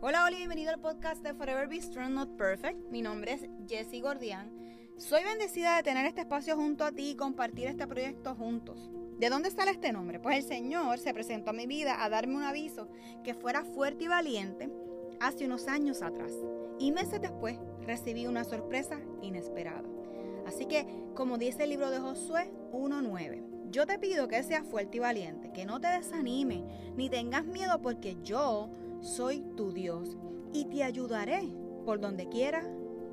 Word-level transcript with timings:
Hola, 0.00 0.24
hola, 0.24 0.36
bienvenido 0.36 0.70
al 0.70 0.80
podcast 0.80 1.22
de 1.22 1.32
Forever 1.32 1.66
Be 1.66 1.80
Strong 1.80 2.10
Not 2.10 2.36
Perfect. 2.36 2.78
Mi 2.90 3.00
nombre 3.00 3.32
es 3.32 3.46
Jessie 3.66 4.00
Gordian. 4.00 4.52
Soy 4.98 5.22
bendecida 5.24 5.76
de 5.76 5.82
tener 5.82 6.04
este 6.04 6.22
espacio 6.22 6.56
junto 6.56 6.84
a 6.84 6.92
ti 6.92 7.10
y 7.10 7.16
compartir 7.16 7.68
este 7.68 7.86
proyecto 7.86 8.34
juntos. 8.34 8.90
¿De 9.18 9.30
dónde 9.30 9.50
sale 9.50 9.70
este 9.70 9.92
nombre? 9.92 10.20
Pues 10.20 10.36
el 10.36 10.42
Señor 10.42 10.98
se 10.98 11.14
presentó 11.14 11.50
a 11.50 11.54
mi 11.54 11.66
vida 11.66 12.04
a 12.04 12.08
darme 12.10 12.36
un 12.36 12.42
aviso 12.42 12.88
que 13.22 13.34
fuera 13.34 13.64
fuerte 13.64 14.04
y 14.04 14.08
valiente 14.08 14.70
hace 15.20 15.46
unos 15.46 15.68
años 15.68 16.02
atrás. 16.02 16.32
Y 16.78 16.92
meses 16.92 17.22
después 17.22 17.58
recibí 17.80 18.26
una 18.26 18.44
sorpresa 18.44 19.00
inesperada. 19.22 19.84
Así 20.46 20.66
que, 20.66 20.86
como 21.14 21.38
dice 21.38 21.64
el 21.64 21.70
libro 21.70 21.90
de 21.90 22.00
Josué 22.00 22.52
1.9, 22.72 23.70
yo 23.70 23.86
te 23.86 23.98
pido 23.98 24.28
que 24.28 24.42
seas 24.42 24.66
fuerte 24.66 24.98
y 24.98 25.00
valiente, 25.00 25.52
que 25.52 25.64
no 25.64 25.80
te 25.80 25.88
desanime, 25.88 26.64
ni 26.96 27.08
tengas 27.08 27.44
miedo 27.44 27.80
porque 27.80 28.16
yo 28.22 28.70
soy 29.04 29.40
tu 29.56 29.70
Dios 29.70 30.16
y 30.52 30.64
te 30.64 30.82
ayudaré 30.82 31.48
por 31.84 32.00
donde 32.00 32.28
quiera 32.28 32.64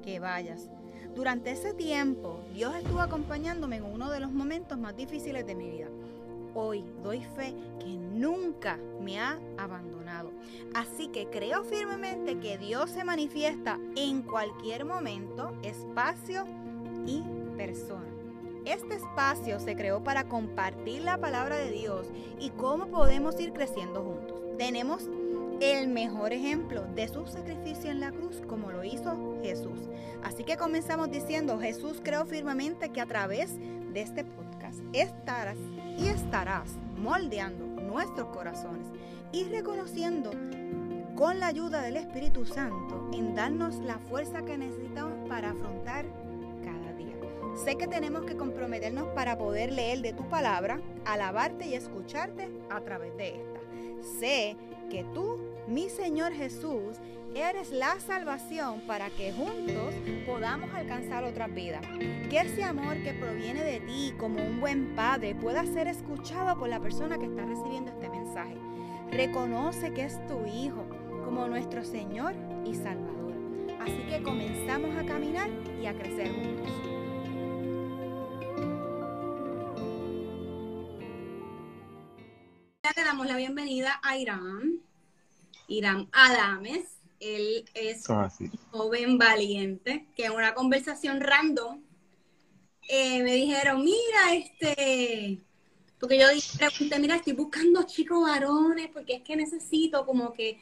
que 0.01 0.19
vayas. 0.19 0.69
Durante 1.13 1.51
ese 1.51 1.73
tiempo, 1.73 2.39
Dios 2.53 2.73
estuvo 2.75 3.01
acompañándome 3.01 3.77
en 3.77 3.83
uno 3.83 4.09
de 4.09 4.21
los 4.21 4.31
momentos 4.31 4.77
más 4.77 4.95
difíciles 4.95 5.45
de 5.45 5.55
mi 5.55 5.69
vida. 5.69 5.89
Hoy 6.53 6.83
doy 7.03 7.21
fe 7.35 7.53
que 7.79 7.97
nunca 7.97 8.79
me 9.01 9.19
ha 9.19 9.37
abandonado. 9.57 10.31
Así 10.73 11.09
que 11.09 11.27
creo 11.29 11.63
firmemente 11.63 12.39
que 12.39 12.57
Dios 12.57 12.89
se 12.91 13.03
manifiesta 13.03 13.77
en 13.95 14.21
cualquier 14.21 14.85
momento, 14.85 15.53
espacio 15.63 16.45
y 17.05 17.23
persona. 17.57 18.07
Este 18.63 18.95
espacio 18.95 19.59
se 19.59 19.75
creó 19.75 20.03
para 20.03 20.29
compartir 20.29 21.01
la 21.01 21.17
palabra 21.17 21.57
de 21.57 21.71
Dios 21.71 22.07
y 22.39 22.51
cómo 22.51 22.87
podemos 22.87 23.39
ir 23.39 23.53
creciendo 23.53 24.03
juntos. 24.03 24.39
Tenemos 24.57 25.09
el 25.61 25.89
mejor 25.89 26.33
ejemplo 26.33 26.83
de 26.95 27.07
su 27.07 27.27
sacrificio 27.27 27.91
en 27.91 27.99
la 27.99 28.11
cruz 28.11 28.41
como 28.47 28.71
lo 28.71 28.83
hizo 28.83 29.37
Jesús. 29.43 29.79
Así 30.23 30.43
que 30.43 30.57
comenzamos 30.57 31.11
diciendo, 31.11 31.59
Jesús 31.59 32.01
creo 32.03 32.25
firmemente 32.25 32.89
que 32.89 32.99
a 32.99 33.05
través 33.05 33.57
de 33.59 34.01
este 34.01 34.23
podcast 34.23 34.79
estarás 34.91 35.57
y 35.99 36.07
estarás 36.07 36.71
moldeando 36.97 37.67
nuestros 37.79 38.29
corazones 38.29 38.87
y 39.31 39.43
reconociendo 39.43 40.31
con 41.15 41.39
la 41.39 41.47
ayuda 41.47 41.83
del 41.83 41.97
Espíritu 41.97 42.43
Santo 42.43 43.11
en 43.13 43.35
darnos 43.35 43.75
la 43.75 43.99
fuerza 43.99 44.41
que 44.41 44.57
necesitamos 44.57 45.29
para 45.29 45.51
afrontar 45.51 46.05
cada 46.63 46.93
día. 46.93 47.15
Sé 47.63 47.75
que 47.75 47.87
tenemos 47.87 48.23
que 48.25 48.35
comprometernos 48.35 49.09
para 49.09 49.37
poder 49.37 49.71
leer 49.71 50.01
de 50.01 50.13
tu 50.13 50.27
palabra, 50.27 50.81
alabarte 51.05 51.67
y 51.67 51.75
escucharte 51.75 52.49
a 52.71 52.81
través 52.81 53.15
de 53.15 53.35
esta. 53.35 53.59
Sé 54.19 54.57
que 54.89 55.03
tú 55.13 55.50
mi 55.67 55.89
Señor 55.89 56.33
Jesús, 56.33 56.97
eres 57.35 57.71
la 57.71 57.99
salvación 57.99 58.81
para 58.81 59.09
que 59.09 59.31
juntos 59.31 59.93
podamos 60.25 60.73
alcanzar 60.73 61.23
otra 61.23 61.47
vida. 61.47 61.81
Que 62.29 62.41
ese 62.41 62.63
amor 62.63 63.01
que 63.03 63.13
proviene 63.13 63.63
de 63.63 63.79
ti 63.79 64.13
como 64.17 64.43
un 64.43 64.59
buen 64.59 64.95
padre 64.95 65.35
pueda 65.35 65.65
ser 65.65 65.87
escuchado 65.87 66.57
por 66.59 66.69
la 66.69 66.79
persona 66.79 67.17
que 67.17 67.25
está 67.25 67.45
recibiendo 67.45 67.91
este 67.91 68.09
mensaje. 68.09 68.57
Reconoce 69.11 69.93
que 69.93 70.05
es 70.05 70.25
tu 70.27 70.45
Hijo 70.45 70.85
como 71.25 71.47
nuestro 71.47 71.83
Señor 71.83 72.33
y 72.65 72.75
Salvador. 72.75 73.33
Así 73.79 74.05
que 74.09 74.21
comenzamos 74.21 74.95
a 74.97 75.05
caminar 75.05 75.49
y 75.81 75.85
a 75.85 75.93
crecer 75.93 76.27
juntos. 76.33 76.71
Le 82.95 83.03
damos 83.05 83.25
la 83.25 83.37
bienvenida 83.37 83.99
a 84.03 84.17
Irán. 84.17 84.90
Irán 85.71 86.09
Adames. 86.11 86.97
Él 87.19 87.65
es 87.75 88.09
un 88.09 88.51
joven 88.71 89.17
valiente 89.17 90.07
que 90.15 90.25
en 90.25 90.31
una 90.31 90.55
conversación 90.55 91.21
random 91.21 91.81
eh, 92.87 93.21
me 93.21 93.35
dijeron, 93.35 93.83
mira, 93.83 94.33
este, 94.33 95.39
porque 95.99 96.19
yo 96.19 96.25
pregunté, 96.57 96.99
mira, 96.99 97.15
estoy 97.17 97.33
buscando 97.33 97.83
chicos 97.83 98.23
varones 98.23 98.89
porque 98.91 99.17
es 99.17 99.21
que 99.21 99.35
necesito 99.35 100.03
como 100.03 100.33
que, 100.33 100.59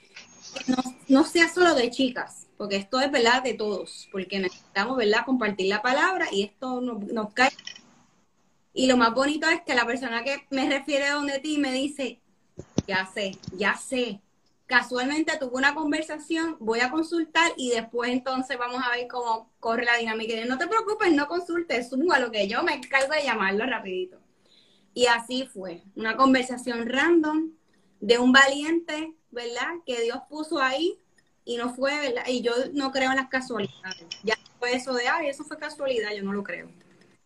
no, 1.07 1.23
sea 1.23 1.47
solo 1.47 1.75
de 1.75 1.89
chicas, 1.89 2.47
porque 2.57 2.75
esto 2.75 2.99
es 2.99 3.09
verdad 3.09 3.41
de 3.41 3.53
todos, 3.53 4.09
porque 4.11 4.39
necesitamos, 4.39 4.97
¿verdad?, 4.97 5.25
compartir 5.25 5.67
la 5.67 5.81
palabra 5.81 6.27
y 6.29 6.43
esto 6.43 6.81
nos, 6.81 7.01
nos 7.05 7.33
cae. 7.33 7.51
Y 8.73 8.87
lo 8.87 8.97
más 8.97 9.13
bonito 9.13 9.47
es 9.47 9.61
que 9.61 9.75
la 9.75 9.85
persona 9.85 10.25
que 10.25 10.45
me 10.49 10.69
refiere 10.69 11.05
a 11.05 11.13
donde 11.13 11.39
ti 11.39 11.57
me 11.57 11.71
dice, 11.71 12.19
ya 12.85 13.09
sé, 13.13 13.37
ya 13.57 13.77
sé, 13.77 14.19
casualmente 14.69 15.35
tuve 15.39 15.57
una 15.57 15.73
conversación, 15.73 16.55
voy 16.59 16.81
a 16.81 16.91
consultar 16.91 17.51
y 17.57 17.71
después 17.71 18.11
entonces 18.11 18.55
vamos 18.55 18.79
a 18.85 18.91
ver 18.95 19.07
cómo 19.07 19.51
corre 19.59 19.83
la 19.83 19.97
dinámica. 19.97 20.35
Y 20.35 20.47
no 20.47 20.59
te 20.59 20.67
preocupes, 20.67 21.11
no 21.11 21.27
consultes, 21.27 21.91
a 21.91 22.19
lo 22.19 22.31
que 22.31 22.47
yo 22.47 22.61
me 22.61 22.75
encargo 22.75 23.11
de 23.13 23.23
llamarlo 23.23 23.65
rapidito. 23.65 24.19
Y 24.93 25.07
así 25.07 25.49
fue, 25.51 25.81
una 25.95 26.15
conversación 26.15 26.87
random 26.87 27.51
de 27.99 28.19
un 28.19 28.31
valiente, 28.31 29.15
¿verdad? 29.31 29.73
Que 29.87 30.01
Dios 30.01 30.19
puso 30.29 30.61
ahí 30.61 30.99
y 31.45 31.57
no 31.57 31.73
fue, 31.73 31.99
¿verdad? 31.99 32.23
Y 32.27 32.41
yo 32.41 32.51
no 32.73 32.91
creo 32.91 33.09
en 33.09 33.15
las 33.15 33.29
casualidades. 33.29 34.05
Ya 34.23 34.35
fue 34.59 34.75
eso 34.75 34.93
de, 34.93 35.07
ay, 35.07 35.29
eso 35.29 35.43
fue 35.45 35.57
casualidad, 35.57 36.11
yo 36.15 36.21
no 36.21 36.31
lo 36.31 36.43
creo. 36.43 36.69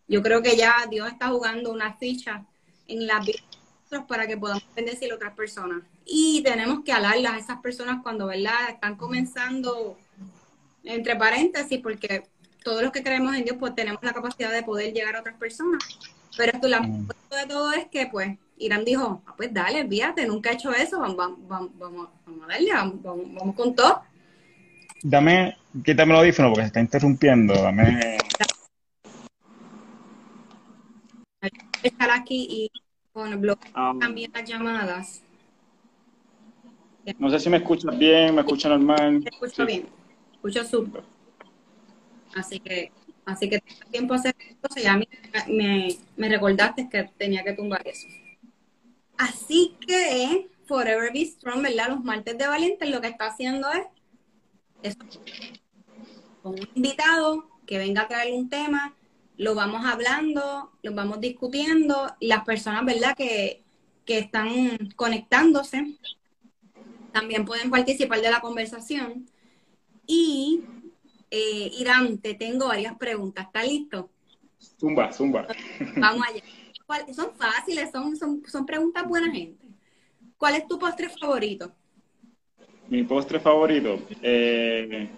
Yo 0.08 0.22
creo 0.22 0.40
que 0.40 0.56
ya 0.56 0.86
Dios 0.88 1.08
está 1.12 1.28
jugando 1.28 1.70
una 1.70 1.94
ficha 1.98 2.46
en 2.88 3.06
la 3.06 3.20
vida 3.20 3.42
para 4.08 4.26
que 4.26 4.38
podamos 4.38 4.64
bendecir 4.74 5.12
a 5.12 5.16
otras 5.16 5.34
personas. 5.34 5.82
Y 6.04 6.42
tenemos 6.42 6.84
que 6.84 6.92
alarlas 6.92 7.32
a 7.32 7.38
esas 7.38 7.60
personas 7.60 8.02
cuando, 8.02 8.26
¿verdad? 8.26 8.70
Están 8.70 8.96
comenzando, 8.96 9.96
entre 10.84 11.16
paréntesis, 11.16 11.80
porque 11.80 12.24
todos 12.62 12.82
los 12.82 12.92
que 12.92 13.02
creemos 13.02 13.34
en 13.36 13.44
Dios, 13.44 13.56
pues 13.58 13.74
tenemos 13.74 14.02
la 14.02 14.12
capacidad 14.12 14.52
de 14.52 14.62
poder 14.62 14.92
llegar 14.92 15.16
a 15.16 15.20
otras 15.20 15.36
personas. 15.36 15.82
Pero 16.36 16.52
esto, 16.52 16.68
la 16.68 16.80
mm. 16.80 17.08
de 17.08 17.46
todo 17.48 17.72
es 17.72 17.86
que, 17.86 18.06
pues, 18.06 18.36
Irán 18.58 18.84
dijo, 18.84 19.22
ah, 19.26 19.34
pues 19.36 19.52
dale, 19.52 19.80
envíate, 19.80 20.26
nunca 20.26 20.50
he 20.50 20.54
hecho 20.54 20.72
eso, 20.72 21.00
vamos, 21.00 21.16
vamos, 21.16 21.70
vamos, 21.78 22.08
vamos 22.26 22.44
a 22.44 22.52
darle, 22.52 22.72
vamos, 22.72 23.02
vamos, 23.02 23.54
con 23.54 23.74
todo. 23.74 24.02
Dame, 25.02 25.56
quítame 25.84 26.12
el 26.12 26.20
audífono 26.20 26.48
porque 26.48 26.62
se 26.62 26.66
está 26.68 26.80
interrumpiendo, 26.80 27.54
dame... 27.54 28.18
Estar 31.82 32.10
aquí 32.10 32.46
y 32.48 32.70
bueno, 33.12 33.36
bloquea 33.38 33.70
ah. 33.74 33.94
también 34.00 34.32
las 34.32 34.48
llamadas. 34.48 35.23
No 37.18 37.30
sé 37.30 37.38
si 37.38 37.50
me 37.50 37.58
escuchas 37.58 37.96
bien, 37.98 38.34
me 38.34 38.40
escucha 38.40 38.68
normal. 38.68 39.20
Me 39.20 39.30
escucho 39.30 39.66
bien, 39.66 39.86
escucho 40.32 40.64
súper. 40.64 41.02
Así 42.34 42.58
que, 42.60 42.90
así 43.24 43.48
que 43.48 43.60
tengo 43.60 43.90
tiempo 43.90 44.14
hacer 44.14 44.34
esto, 44.38 44.68
ya 44.80 44.96
me, 44.96 45.08
me, 45.48 45.88
me 46.16 46.28
recordaste 46.28 46.88
que 46.88 47.10
tenía 47.16 47.44
que 47.44 47.52
tumbar 47.52 47.86
eso. 47.86 48.08
Así 49.16 49.76
que 49.86 50.48
Forever 50.66 51.12
Be 51.12 51.24
Strong, 51.24 51.62
¿verdad? 51.62 51.88
Los 51.90 52.02
martes 52.02 52.36
de 52.36 52.46
Valiente 52.46 52.86
lo 52.86 53.00
que 53.00 53.08
está 53.08 53.26
haciendo 53.26 53.68
es 53.72 53.86
eso. 54.82 54.98
Con 56.42 56.54
un 56.54 56.68
invitado 56.74 57.48
que 57.66 57.78
venga 57.78 58.02
a 58.02 58.08
traer 58.08 58.34
un 58.34 58.48
tema 58.48 58.94
lo 59.36 59.54
vamos 59.54 59.84
hablando, 59.84 60.72
lo 60.82 60.94
vamos 60.94 61.20
discutiendo 61.20 62.14
y 62.20 62.28
las 62.28 62.44
personas, 62.44 62.84
¿verdad?, 62.84 63.16
que, 63.16 63.62
están 64.06 64.90
conectándose 64.96 65.96
también 67.14 67.44
pueden 67.44 67.70
participar 67.70 68.20
de 68.20 68.30
la 68.30 68.40
conversación. 68.40 69.24
Y, 70.06 70.62
eh, 71.30 71.70
Irán, 71.78 72.18
te 72.18 72.34
tengo 72.34 72.68
varias 72.68 72.96
preguntas. 72.98 73.46
¿Estás 73.46 73.66
listo? 73.66 74.10
Zumba, 74.58 75.12
zumba. 75.12 75.46
Vamos 75.96 76.26
allá. 76.28 77.14
Son 77.14 77.30
fáciles, 77.36 77.90
son, 77.90 78.16
son, 78.16 78.42
son 78.46 78.66
preguntas 78.66 79.08
buena 79.08 79.32
gente. 79.32 79.64
¿Cuál 80.36 80.56
es 80.56 80.66
tu 80.66 80.78
postre 80.78 81.08
favorito? 81.08 81.72
Mi 82.88 83.04
postre 83.04 83.40
favorito. 83.40 84.00
Eh, 84.20 85.08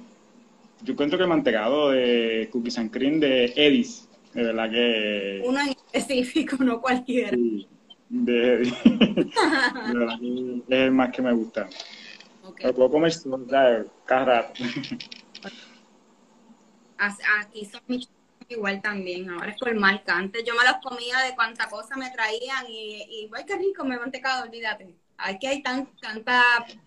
yo 0.83 0.93
encuentro 0.93 1.19
que 1.19 1.25
el 1.25 1.31
mantecado 1.31 1.91
de 1.91 2.49
cookies 2.53 2.79
and 2.79 2.93
cream 2.93 3.19
de 3.19 3.53
Edis 3.57 4.07
de 4.37 4.43
verdad 4.43 4.71
que... 4.71 5.43
Uno 5.47 5.61
en 5.61 5.75
específico, 5.93 6.63
no 6.63 6.81
cualquiera. 6.81 7.37
De, 8.09 8.63
es 8.63 8.75
el 10.69 10.93
más 10.93 11.11
que 11.11 11.23
me 11.23 11.33
gusta. 11.33 11.69
Okay. 12.45 12.67
Lo 12.67 12.75
puedo 12.75 12.91
comer 12.91 13.13
cada 14.05 14.25
rato. 14.25 14.65
Aquí 16.99 17.65
son 17.65 17.83
igual 18.49 18.81
también, 18.81 19.29
ahora 19.29 19.51
es 19.51 19.59
por 19.59 19.75
marca. 19.75 20.17
Antes 20.17 20.45
yo 20.45 20.55
me 20.55 20.65
los 20.65 20.77
comía 20.83 21.19
de 21.21 21.35
cuánta 21.35 21.69
cosa 21.69 21.97
me 21.97 22.11
traían 22.11 22.67
y, 22.69 23.03
y 23.03 23.31
¡ay, 23.33 23.45
qué 23.47 23.57
rico! 23.57 23.85
Me 23.85 23.99
mantecado, 23.99 24.45
olvídate. 24.45 24.95
Aquí 25.19 25.47
hay 25.47 25.63
tan, 25.63 25.87
tanta 26.01 26.43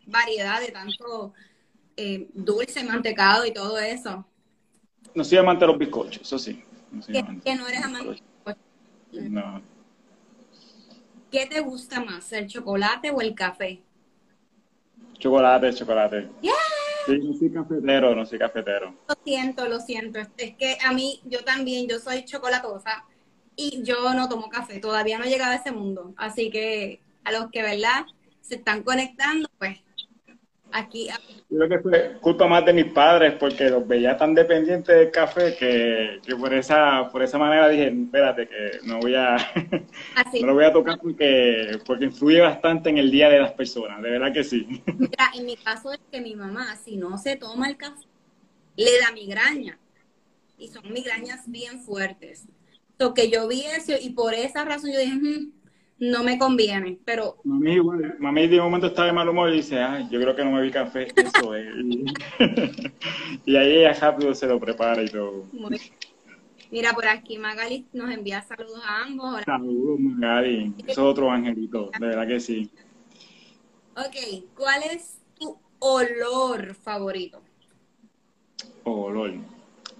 variedad 0.05 0.61
de 0.61 0.71
tanto 0.71 1.33
eh, 1.97 2.29
dulce, 2.33 2.83
mantecado 2.83 3.45
y 3.45 3.51
todo 3.51 3.77
eso. 3.77 4.25
No 5.13 5.23
soy 5.23 5.37
amante 5.39 5.65
de 5.65 5.67
los 5.67 5.77
bizcochos, 5.77 6.21
eso 6.21 6.39
sí 6.39 6.63
que, 7.43 7.55
no 7.55 7.67
eres 7.67 7.83
amante. 7.83 8.21
No. 9.11 9.61
¿Qué 11.31 11.45
te 11.45 11.59
gusta 11.59 12.03
más, 12.03 12.31
el 12.33 12.47
chocolate 12.47 13.11
o 13.11 13.21
el 13.21 13.35
café? 13.35 13.81
Chocolate, 15.19 15.73
chocolate. 15.73 16.29
Yeah, 16.41 16.53
Sí, 17.05 17.17
no 17.19 17.33
soy 17.33 17.51
cafetero, 17.51 18.15
no 18.15 18.25
soy 18.25 18.39
cafetero. 18.39 18.93
Lo 19.07 19.15
siento, 19.23 19.67
lo 19.67 19.79
siento. 19.79 20.19
Es 20.19 20.55
que 20.55 20.77
a 20.83 20.93
mí, 20.93 21.21
yo 21.25 21.43
también, 21.43 21.87
yo 21.87 21.99
soy 21.99 22.23
chocolatosa 22.25 23.05
y 23.55 23.81
yo 23.83 24.13
no 24.13 24.29
tomo 24.29 24.49
café. 24.49 24.79
Todavía 24.79 25.17
no 25.17 25.25
he 25.25 25.29
llegado 25.29 25.51
a 25.51 25.55
ese 25.55 25.71
mundo. 25.71 26.13
Así 26.17 26.49
que 26.49 27.01
a 27.23 27.31
los 27.31 27.49
que, 27.51 27.61
¿verdad? 27.61 28.05
Se 28.41 28.55
están 28.55 28.83
conectando, 28.83 29.49
pues 29.57 29.79
aquí. 30.71 31.07
Yo 31.49 31.57
creo 31.57 31.69
que 31.69 31.79
fue 31.79 32.17
culpa 32.21 32.47
más 32.47 32.65
de 32.65 32.73
mis 32.73 32.85
padres 32.85 33.33
porque 33.39 33.69
los 33.69 33.87
veía 33.87 34.17
tan 34.17 34.35
dependientes 34.35 34.95
del 34.95 35.11
café 35.11 35.55
que, 35.57 36.19
por 36.35 36.53
esa 36.53 37.09
por 37.11 37.23
esa 37.23 37.37
manera 37.37 37.69
dije, 37.69 37.87
espérate, 37.87 38.47
que 38.47 38.79
no 38.83 38.99
voy 38.99 39.15
a 39.15 39.35
no 40.41 40.47
lo 40.47 40.53
voy 40.53 40.65
a 40.65 40.73
tocar 40.73 40.99
porque, 40.99 41.79
porque 41.85 42.05
influye 42.05 42.41
bastante 42.41 42.89
en 42.89 42.97
el 42.97 43.11
día 43.11 43.29
de 43.29 43.39
las 43.39 43.53
personas, 43.53 44.01
de 44.01 44.11
verdad 44.11 44.33
que 44.33 44.43
sí. 44.43 44.81
Mira, 44.97 45.31
en 45.35 45.45
mi 45.45 45.55
caso 45.57 45.91
es 45.91 45.99
que 46.11 46.21
mi 46.21 46.35
mamá, 46.35 46.75
si 46.75 46.97
no 46.97 47.17
se 47.17 47.35
toma 47.35 47.69
el 47.69 47.77
café, 47.77 48.05
le 48.75 48.99
da 48.99 49.11
migraña. 49.11 49.77
Y 50.57 50.67
son 50.67 50.91
migrañas 50.91 51.49
bien 51.49 51.79
fuertes. 51.79 52.45
Lo 52.97 53.13
que 53.13 53.29
yo 53.29 53.47
vi 53.47 53.61
eso 53.61 53.93
y 53.99 54.09
por 54.09 54.33
esa 54.33 54.65
razón 54.65 54.91
yo 54.91 54.99
dije, 54.99 55.15
mm, 55.15 55.51
no 55.99 56.23
me 56.23 56.37
conviene, 56.37 56.97
pero... 57.03 57.37
Mami, 57.43 57.73
igual, 57.73 58.15
mami 58.19 58.47
de 58.47 58.57
un 58.57 58.65
momento 58.65 58.87
estaba 58.87 59.07
de 59.07 59.13
mal 59.13 59.27
humor 59.27 59.49
y 59.49 59.57
dice, 59.57 59.79
ay, 59.79 60.07
yo 60.09 60.19
creo 60.19 60.35
que 60.35 60.45
no 60.45 60.51
me 60.51 60.61
vi 60.61 60.71
café, 60.71 61.07
eso 61.15 61.55
es. 61.55 61.67
y 63.45 63.55
ahí 63.55 63.77
ella 63.77 63.93
rápido 63.93 64.33
se 64.33 64.47
lo 64.47 64.59
prepara 64.59 65.03
y 65.03 65.09
todo. 65.09 65.45
Mira, 66.71 66.93
por 66.93 67.07
aquí 67.07 67.37
Magali 67.37 67.87
nos 67.93 68.11
envía 68.11 68.41
saludos 68.41 68.81
a 68.85 69.03
ambos. 69.03 69.41
Saludos, 69.43 69.99
Magali. 69.99 70.73
Eso 70.79 70.91
es 70.91 70.97
otro 70.99 71.31
angelito, 71.31 71.91
de 71.99 72.07
verdad 72.07 72.27
que 72.27 72.39
sí. 72.39 72.69
Ok, 73.97 74.45
¿cuál 74.55 74.83
es 74.83 75.19
tu 75.37 75.57
olor 75.79 76.73
favorito? 76.75 77.41
Olor, 78.85 79.33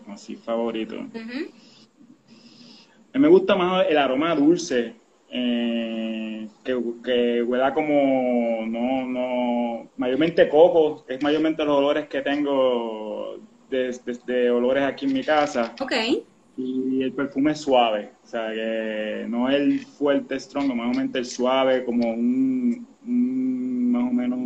así 0.08 0.36
favorito. 0.36 0.96
A 0.96 3.18
mí 3.18 3.20
me 3.20 3.28
gusta 3.28 3.56
más 3.56 3.86
el 3.90 3.98
aroma 3.98 4.34
dulce 4.36 4.99
eh, 5.32 6.48
que, 6.64 6.78
que, 7.04 7.44
huela 7.44 7.74
como, 7.74 8.66
no, 8.66 9.06
no, 9.06 9.90
mayormente 9.98 10.50
coco, 10.50 11.06
es 11.08 11.22
mayormente 11.22 11.64
los 11.64 11.78
olores 11.78 12.08
que 12.08 12.22
tengo 12.22 13.38
desde 13.70 14.50
olores 14.50 14.84
aquí 14.84 15.06
en 15.06 15.14
mi 15.14 15.24
casa. 15.24 15.76
Ok. 15.80 15.94
Y 16.58 17.04
el 17.04 17.14
perfume 17.14 17.52
es 17.52 17.60
suave, 17.60 18.12
o 18.24 18.28
sea, 18.28 18.52
que 18.52 19.26
no 19.30 19.50
el 19.50 19.80
fuerte, 19.80 20.38
strong, 20.40 20.74
mayormente 20.74 21.20
el 21.20 21.26
suave, 21.26 21.86
como 21.86 22.12
un, 22.12 22.86
más 23.04 24.04
o 24.04 24.14
menos 24.14 24.40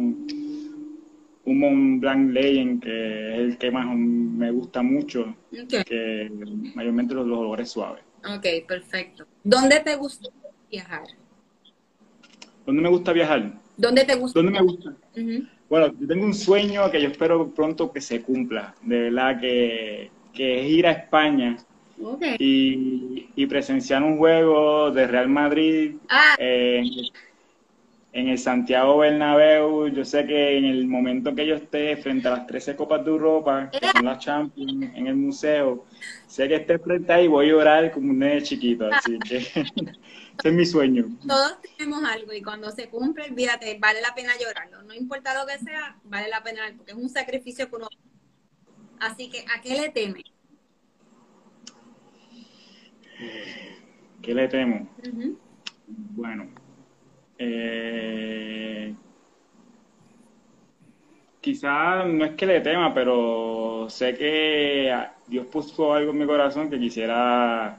un 1.45 1.59
Mont 1.59 2.01
Blanc 2.01 2.31
Legend, 2.31 2.83
que 2.83 3.33
es 3.33 3.39
el 3.39 3.57
que 3.57 3.71
más 3.71 3.87
me 3.95 4.51
gusta 4.51 4.83
mucho, 4.83 5.35
que 5.51 6.31
mayormente 6.75 7.15
los, 7.15 7.25
los 7.25 7.39
olores 7.39 7.69
suaves. 7.69 8.03
Ok, 8.23 8.67
perfecto. 8.67 9.25
¿Dónde 9.43 9.79
te 9.79 9.95
gusta 9.95 10.29
viajar? 10.73 11.03
¿Dónde 12.65 12.81
me 12.81 12.89
gusta 12.89 13.13
viajar? 13.13 13.53
¿Dónde 13.77 14.05
te 14.05 14.15
gusta? 14.15 14.39
¿Dónde 14.39 14.59
me 14.59 14.65
gusta? 14.65 14.95
Bueno, 15.69 15.93
yo 15.99 16.07
tengo 16.07 16.25
un 16.25 16.33
sueño 16.33 16.89
que 16.89 17.01
yo 17.01 17.09
espero 17.09 17.49
pronto 17.49 17.91
que 17.91 18.01
se 18.01 18.21
cumpla, 18.21 18.73
de 18.81 18.99
verdad, 19.09 19.39
que, 19.39 20.11
es 20.35 20.69
ir 20.71 20.87
a 20.87 20.91
España 20.91 21.57
y, 22.39 23.45
presenciar 23.45 24.01
un 24.01 24.17
juego 24.17 24.89
de 24.89 25.05
Real 25.05 25.29
Madrid 25.29 25.95
ah. 26.09 26.35
En, 28.13 28.27
el 28.29 28.37
Santiago 28.37 28.97
Bernabéu. 28.97 29.87
Yo 29.87 30.05
sé 30.05 30.25
que 30.25 30.57
en 30.57 30.65
el 30.65 30.87
momento 30.87 31.35
que 31.35 31.45
yo 31.45 31.55
esté 31.55 31.97
frente 31.97 32.27
a 32.27 32.31
las 32.31 32.47
13 32.47 32.75
Copas 32.75 33.03
de 33.03 33.11
Europa, 33.11 33.69
que 33.71 33.87
son 33.87 34.05
las 34.05 34.19
Champions, 34.19 34.95
en 34.95 35.07
el 35.07 35.15
museo, 35.15 35.85
sé 36.27 36.47
que 36.47 36.55
esté 36.55 36.79
frente 36.79 37.11
ahí 37.11 37.25
y 37.25 37.27
voy 37.27 37.47
a 37.47 37.49
llorar 37.49 37.91
como 37.91 38.11
un 38.11 38.19
nene 38.19 38.41
chiquito, 38.41 38.89
así 38.91 39.17
que... 39.19 39.37
Ese 40.39 40.49
es 40.49 40.53
mi 40.53 40.65
sueño. 40.65 41.05
Todos 41.27 41.59
tenemos 41.77 42.03
algo 42.03 42.33
y 42.33 42.41
cuando 42.41 42.71
se 42.71 42.89
cumple, 42.89 43.25
olvídate, 43.25 43.77
vale 43.79 44.01
la 44.01 44.15
pena 44.15 44.31
llorarlo. 44.39 44.81
No 44.81 44.93
importa 44.93 45.39
lo 45.39 45.45
que 45.45 45.59
sea, 45.59 45.99
vale 46.05 46.27
la 46.27 46.41
pena 46.41 46.61
porque 46.75 46.91
es 46.91 46.97
un 46.97 47.09
sacrificio 47.09 47.69
que 47.69 47.75
uno. 47.75 47.87
Así 48.99 49.29
que, 49.29 49.45
¿a 49.55 49.61
qué 49.61 49.75
le 49.79 49.89
teme? 49.89 50.23
¿Qué 54.21 54.33
le 54.33 54.47
temo? 54.47 54.89
Bueno, 55.87 56.49
eh, 57.37 58.93
quizás 61.41 62.07
no 62.07 62.25
es 62.25 62.31
que 62.31 62.45
le 62.45 62.61
tema, 62.61 62.93
pero 62.93 63.87
sé 63.89 64.15
que 64.15 64.95
Dios 65.27 65.45
puso 65.47 65.93
algo 65.93 66.11
en 66.11 66.19
mi 66.19 66.25
corazón 66.25 66.69
que 66.69 66.79
quisiera 66.79 67.77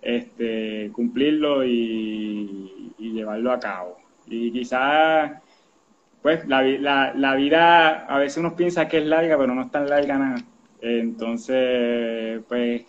este, 0.00 0.90
cumplirlo 0.92 1.64
y, 1.64 2.92
llevarlo 2.98 3.52
a 3.52 3.60
cabo. 3.60 3.98
Y 4.26 4.50
quizás, 4.50 5.40
pues, 6.22 6.46
la, 6.48 6.62
la, 7.14 7.34
vida 7.36 8.06
a 8.06 8.18
veces 8.18 8.38
uno 8.38 8.56
piensa 8.56 8.88
que 8.88 8.98
es 8.98 9.06
larga, 9.06 9.38
pero 9.38 9.54
no 9.54 9.62
es 9.62 9.70
tan 9.70 9.88
larga 9.88 10.18
nada. 10.18 10.42
Entonces, 10.80 12.42
pues, 12.48 12.82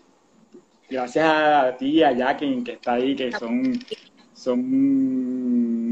gracias 0.89 1.25
a 1.27 1.75
ti, 1.77 2.01
a 2.03 2.11
Jacqueline, 2.11 2.63
que 2.63 2.73
está 2.73 2.93
ahí, 2.93 3.15
que 3.15 3.31
son, 3.33 3.73
son 4.33 4.63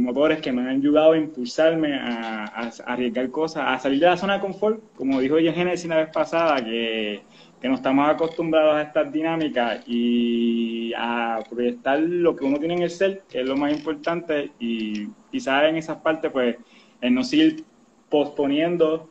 motores 0.04 0.42
que 0.42 0.52
me 0.52 0.62
han 0.62 0.68
ayudado 0.68 1.14
a 1.14 1.18
impulsarme 1.18 1.96
a, 1.96 2.70
arriesgar 2.86 3.30
cosas, 3.32 3.64
a 3.68 3.80
salir 3.80 4.00
de 4.00 4.08
la 4.08 4.18
zona 4.18 4.36
de 4.36 4.42
confort, 4.42 4.82
como 4.96 5.20
dijo 5.20 5.38
Genesis 5.38 5.88
la 5.88 5.98
vez 5.98 6.10
pasada, 6.10 6.64
que 6.64 7.22
que 7.64 7.70
no 7.70 7.76
estamos 7.76 8.10
acostumbrados 8.10 8.76
a 8.76 8.82
estas 8.82 9.10
dinámicas 9.10 9.88
y 9.88 10.92
a 10.98 11.42
proyectar 11.50 11.98
lo 11.98 12.36
que 12.36 12.44
uno 12.44 12.60
tiene 12.60 12.74
en 12.74 12.82
el 12.82 12.90
ser, 12.90 13.24
que 13.30 13.40
es 13.40 13.48
lo 13.48 13.56
más 13.56 13.72
importante, 13.72 14.52
y 14.60 15.08
quizás 15.32 15.64
en 15.70 15.78
esas 15.78 15.96
partes, 16.00 16.30
pues, 16.30 16.58
en 17.00 17.16
no 17.16 17.24
seguir 17.24 17.64
posponiendo 18.10 19.10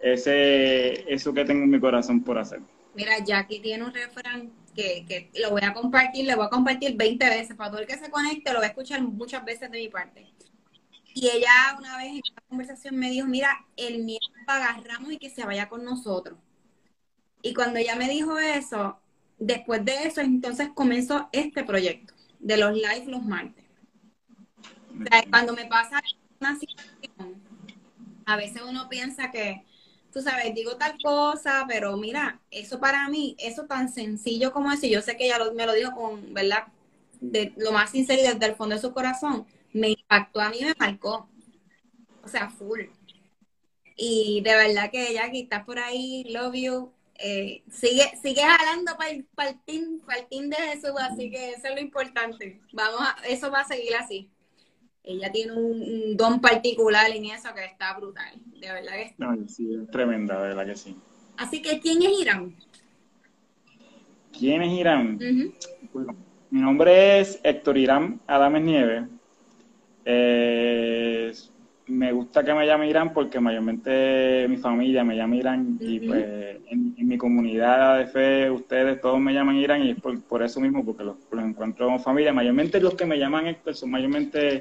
ese, 0.00 1.04
eso 1.12 1.34
que 1.34 1.44
tengo 1.44 1.64
en 1.64 1.70
mi 1.70 1.78
corazón 1.78 2.24
por 2.24 2.38
hacer. 2.38 2.60
Mira, 2.94 3.22
Jackie 3.22 3.60
tiene 3.60 3.84
un 3.84 3.92
refrán 3.92 4.50
que, 4.74 5.30
lo 5.40 5.50
voy 5.50 5.62
a 5.62 5.72
compartir, 5.72 6.26
le 6.26 6.34
voy 6.34 6.46
a 6.46 6.50
compartir 6.50 6.96
20 6.96 7.28
veces, 7.28 7.56
para 7.56 7.70
todo 7.70 7.80
el 7.80 7.86
que 7.86 7.98
se 7.98 8.10
conecte 8.10 8.52
lo 8.52 8.60
va 8.60 8.66
a 8.66 8.68
escuchar 8.68 9.02
muchas 9.02 9.44
veces 9.44 9.70
de 9.70 9.78
mi 9.78 9.88
parte. 9.88 10.32
Y 11.14 11.28
ella 11.28 11.50
una 11.78 11.98
vez 11.98 12.08
en 12.08 12.22
una 12.32 12.42
conversación 12.48 12.96
me 12.96 13.10
dijo, 13.10 13.26
mira, 13.26 13.66
el 13.76 14.02
miedo 14.02 14.20
agarramos 14.46 15.12
y 15.12 15.18
que 15.18 15.30
se 15.30 15.44
vaya 15.44 15.68
con 15.68 15.84
nosotros. 15.84 16.38
Y 17.42 17.54
cuando 17.54 17.78
ella 17.78 17.96
me 17.96 18.08
dijo 18.08 18.38
eso, 18.38 18.98
después 19.38 19.84
de 19.84 20.04
eso, 20.04 20.20
entonces 20.20 20.70
comenzó 20.74 21.28
este 21.32 21.64
proyecto 21.64 22.14
de 22.38 22.56
los 22.56 22.72
live 22.74 23.04
los 23.06 23.22
martes. 23.22 23.64
Cuando 25.30 25.54
me 25.54 25.66
pasa 25.66 26.00
una 26.40 26.58
situación, 26.58 27.42
a 28.26 28.36
veces 28.36 28.62
uno 28.62 28.88
piensa 28.88 29.30
que, 29.30 29.64
tú 30.12 30.20
sabes, 30.20 30.54
digo 30.54 30.76
tal 30.76 30.96
cosa, 31.02 31.64
pero 31.66 31.96
mira, 31.96 32.40
eso 32.50 32.78
para 32.78 33.08
mí, 33.08 33.34
eso 33.38 33.64
tan 33.66 33.88
sencillo 33.88 34.52
como 34.52 34.70
eso, 34.70 34.86
yo 34.86 35.00
sé 35.00 35.16
que 35.16 35.26
ella 35.26 35.38
me 35.54 35.66
lo 35.66 35.72
dijo 35.72 35.92
con, 35.92 36.34
¿verdad? 36.34 36.66
De 37.20 37.52
lo 37.56 37.72
más 37.72 37.90
sincero 37.90 38.20
y 38.22 38.26
desde 38.26 38.46
el 38.46 38.56
fondo 38.56 38.74
de 38.74 38.80
su 38.80 38.92
corazón, 38.92 39.46
me 39.72 39.90
impactó 39.90 40.40
a 40.40 40.50
mí, 40.50 40.58
me 40.60 40.74
marcó. 40.78 41.28
O 42.24 42.28
sea, 42.28 42.50
full. 42.50 42.82
Y 43.96 44.40
de 44.42 44.54
verdad 44.54 44.90
que 44.90 45.10
ella 45.10 45.26
aquí 45.26 45.42
está 45.42 45.64
por 45.64 45.78
ahí, 45.78 46.24
love 46.24 46.54
you. 46.54 46.92
Eh, 47.24 47.62
sigue, 47.70 48.12
sigue 48.20 48.42
jalando 48.42 48.96
para 48.96 49.10
el, 49.10 49.24
para 49.24 49.54
team, 49.64 50.00
de 50.50 50.56
Jesús, 50.56 50.92
así 50.98 51.30
que 51.30 51.50
eso 51.50 51.68
es 51.68 51.74
lo 51.74 51.80
importante. 51.80 52.60
Vamos 52.72 53.00
a, 53.00 53.16
eso 53.28 53.50
va 53.50 53.60
a 53.60 53.68
seguir 53.68 53.94
así. 53.94 54.31
Ella 55.04 55.32
tiene 55.32 55.52
un, 55.52 56.16
don 56.16 56.40
particular 56.40 57.10
en 57.10 57.26
eso 57.26 57.52
que 57.54 57.64
está 57.64 57.96
brutal, 57.96 58.34
de 58.60 58.72
verdad 58.72 58.92
que 58.92 59.02
está. 59.02 59.36
sí, 59.48 59.74
es 59.74 59.90
tremenda, 59.90 60.40
de 60.40 60.48
verdad 60.48 60.66
que 60.66 60.76
sí. 60.76 60.96
Así 61.36 61.60
que, 61.60 61.80
¿quién 61.80 62.02
es 62.02 62.20
Irán? 62.20 62.54
¿Quién 64.38 64.62
es 64.62 64.72
Irán? 64.72 65.18
bueno, 65.92 66.16
mi 66.50 66.60
nombre 66.60 67.20
es 67.20 67.40
Héctor 67.42 67.78
Irán 67.78 68.20
Adames 68.26 68.62
Nieves. 68.62 69.04
Eh, 70.04 71.32
me 71.86 72.12
gusta 72.12 72.44
que 72.44 72.54
me 72.54 72.66
llame 72.66 72.88
Irán 72.88 73.12
porque 73.12 73.40
mayormente 73.40 74.46
mi 74.48 74.56
familia 74.56 75.04
me 75.04 75.16
llama 75.16 75.36
Irán 75.36 75.78
y 75.80 76.00
pues 76.00 76.24
en, 76.70 76.94
mi 76.96 77.18
comunidad 77.18 77.98
de 77.98 78.06
fe 78.06 78.50
ustedes 78.50 79.00
todos 79.00 79.20
me 79.20 79.34
llaman 79.34 79.56
Irán 79.56 79.82
y 79.82 79.90
es 79.90 79.96
por, 80.00 80.42
eso 80.42 80.60
mismo 80.60 80.84
porque 80.84 81.04
los, 81.04 81.16
encuentro 81.32 81.86
con 81.86 82.00
familia. 82.00 82.32
Mayormente 82.32 82.80
los 82.80 82.94
que 82.94 83.04
me 83.04 83.18
llaman 83.18 83.46
Héctor 83.46 83.74
son 83.74 83.90
mayormente 83.90 84.60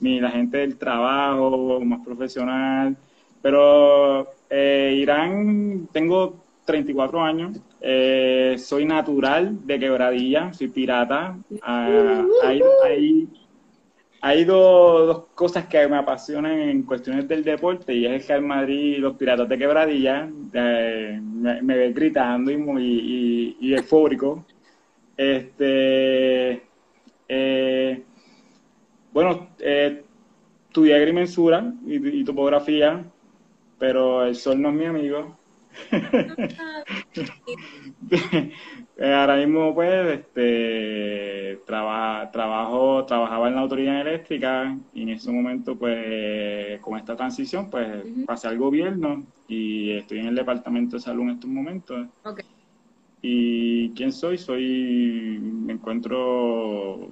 mi, 0.00 0.20
la 0.20 0.30
gente 0.30 0.58
del 0.58 0.76
trabajo, 0.76 1.80
más 1.84 2.04
profesional. 2.04 2.96
Pero 3.42 4.34
eh, 4.50 4.94
Irán, 4.96 5.88
tengo 5.92 6.44
34 6.66 7.22
años, 7.22 7.60
eh, 7.80 8.56
soy 8.58 8.84
natural 8.84 9.66
de 9.66 9.78
Quebradilla, 9.78 10.52
soy 10.52 10.68
pirata. 10.68 11.36
Ah, 11.62 12.24
ahí 12.44 12.60
hay 12.84 13.28
dos, 14.44 15.24
cosas 15.34 15.66
que 15.66 15.86
me 15.88 15.96
apasionan 15.96 16.58
en 16.58 16.82
cuestiones 16.82 17.26
del 17.26 17.42
deporte 17.42 17.94
y 17.94 18.06
es 18.06 18.22
el 18.22 18.28
Real 18.28 18.42
Madrid 18.42 18.96
y 18.96 18.98
los 18.98 19.16
Piratas 19.16 19.48
de 19.48 19.58
Quebradilla. 19.58 20.28
Eh, 20.52 21.20
me, 21.22 21.62
ve 21.62 21.92
gritando 21.92 22.50
y, 22.50 22.56
muy, 22.56 23.56
y, 23.60 23.74
eufórico. 23.74 24.44
Este, 25.16 26.62
eh, 27.28 28.02
bueno, 29.12 29.48
eh, 29.58 30.04
estudié 30.68 30.96
agrimensura 30.96 31.72
y, 31.86 32.24
topografía, 32.24 33.04
pero 33.78 34.24
el 34.24 34.36
sol 34.36 34.60
no 34.60 34.68
es 34.68 34.74
mi 34.74 34.86
amigo. 34.86 35.36
Ahora 39.00 39.36
mismo, 39.36 39.74
pues, 39.74 40.20
este, 40.20 41.58
trabajo, 41.64 43.06
trabajaba 43.06 43.48
en 43.48 43.54
la 43.54 43.62
autoridad 43.62 44.02
eléctrica 44.02 44.76
y 44.92 45.04
en 45.04 45.08
ese 45.08 45.32
momento, 45.32 45.74
pues, 45.74 46.78
con 46.82 46.98
esta 46.98 47.16
transición, 47.16 47.70
pues, 47.70 47.86
pasé 48.26 48.48
al 48.48 48.58
gobierno 48.58 49.24
y 49.48 49.92
estoy 49.92 50.18
en 50.18 50.26
el 50.26 50.34
departamento 50.34 50.96
de 50.96 51.02
salud 51.02 51.22
en 51.22 51.30
estos 51.30 51.48
momentos. 51.48 52.08
¿Y 53.22 53.90
quién 53.92 54.12
soy? 54.12 54.36
Soy, 54.36 55.38
me 55.40 55.72
encuentro 55.72 57.08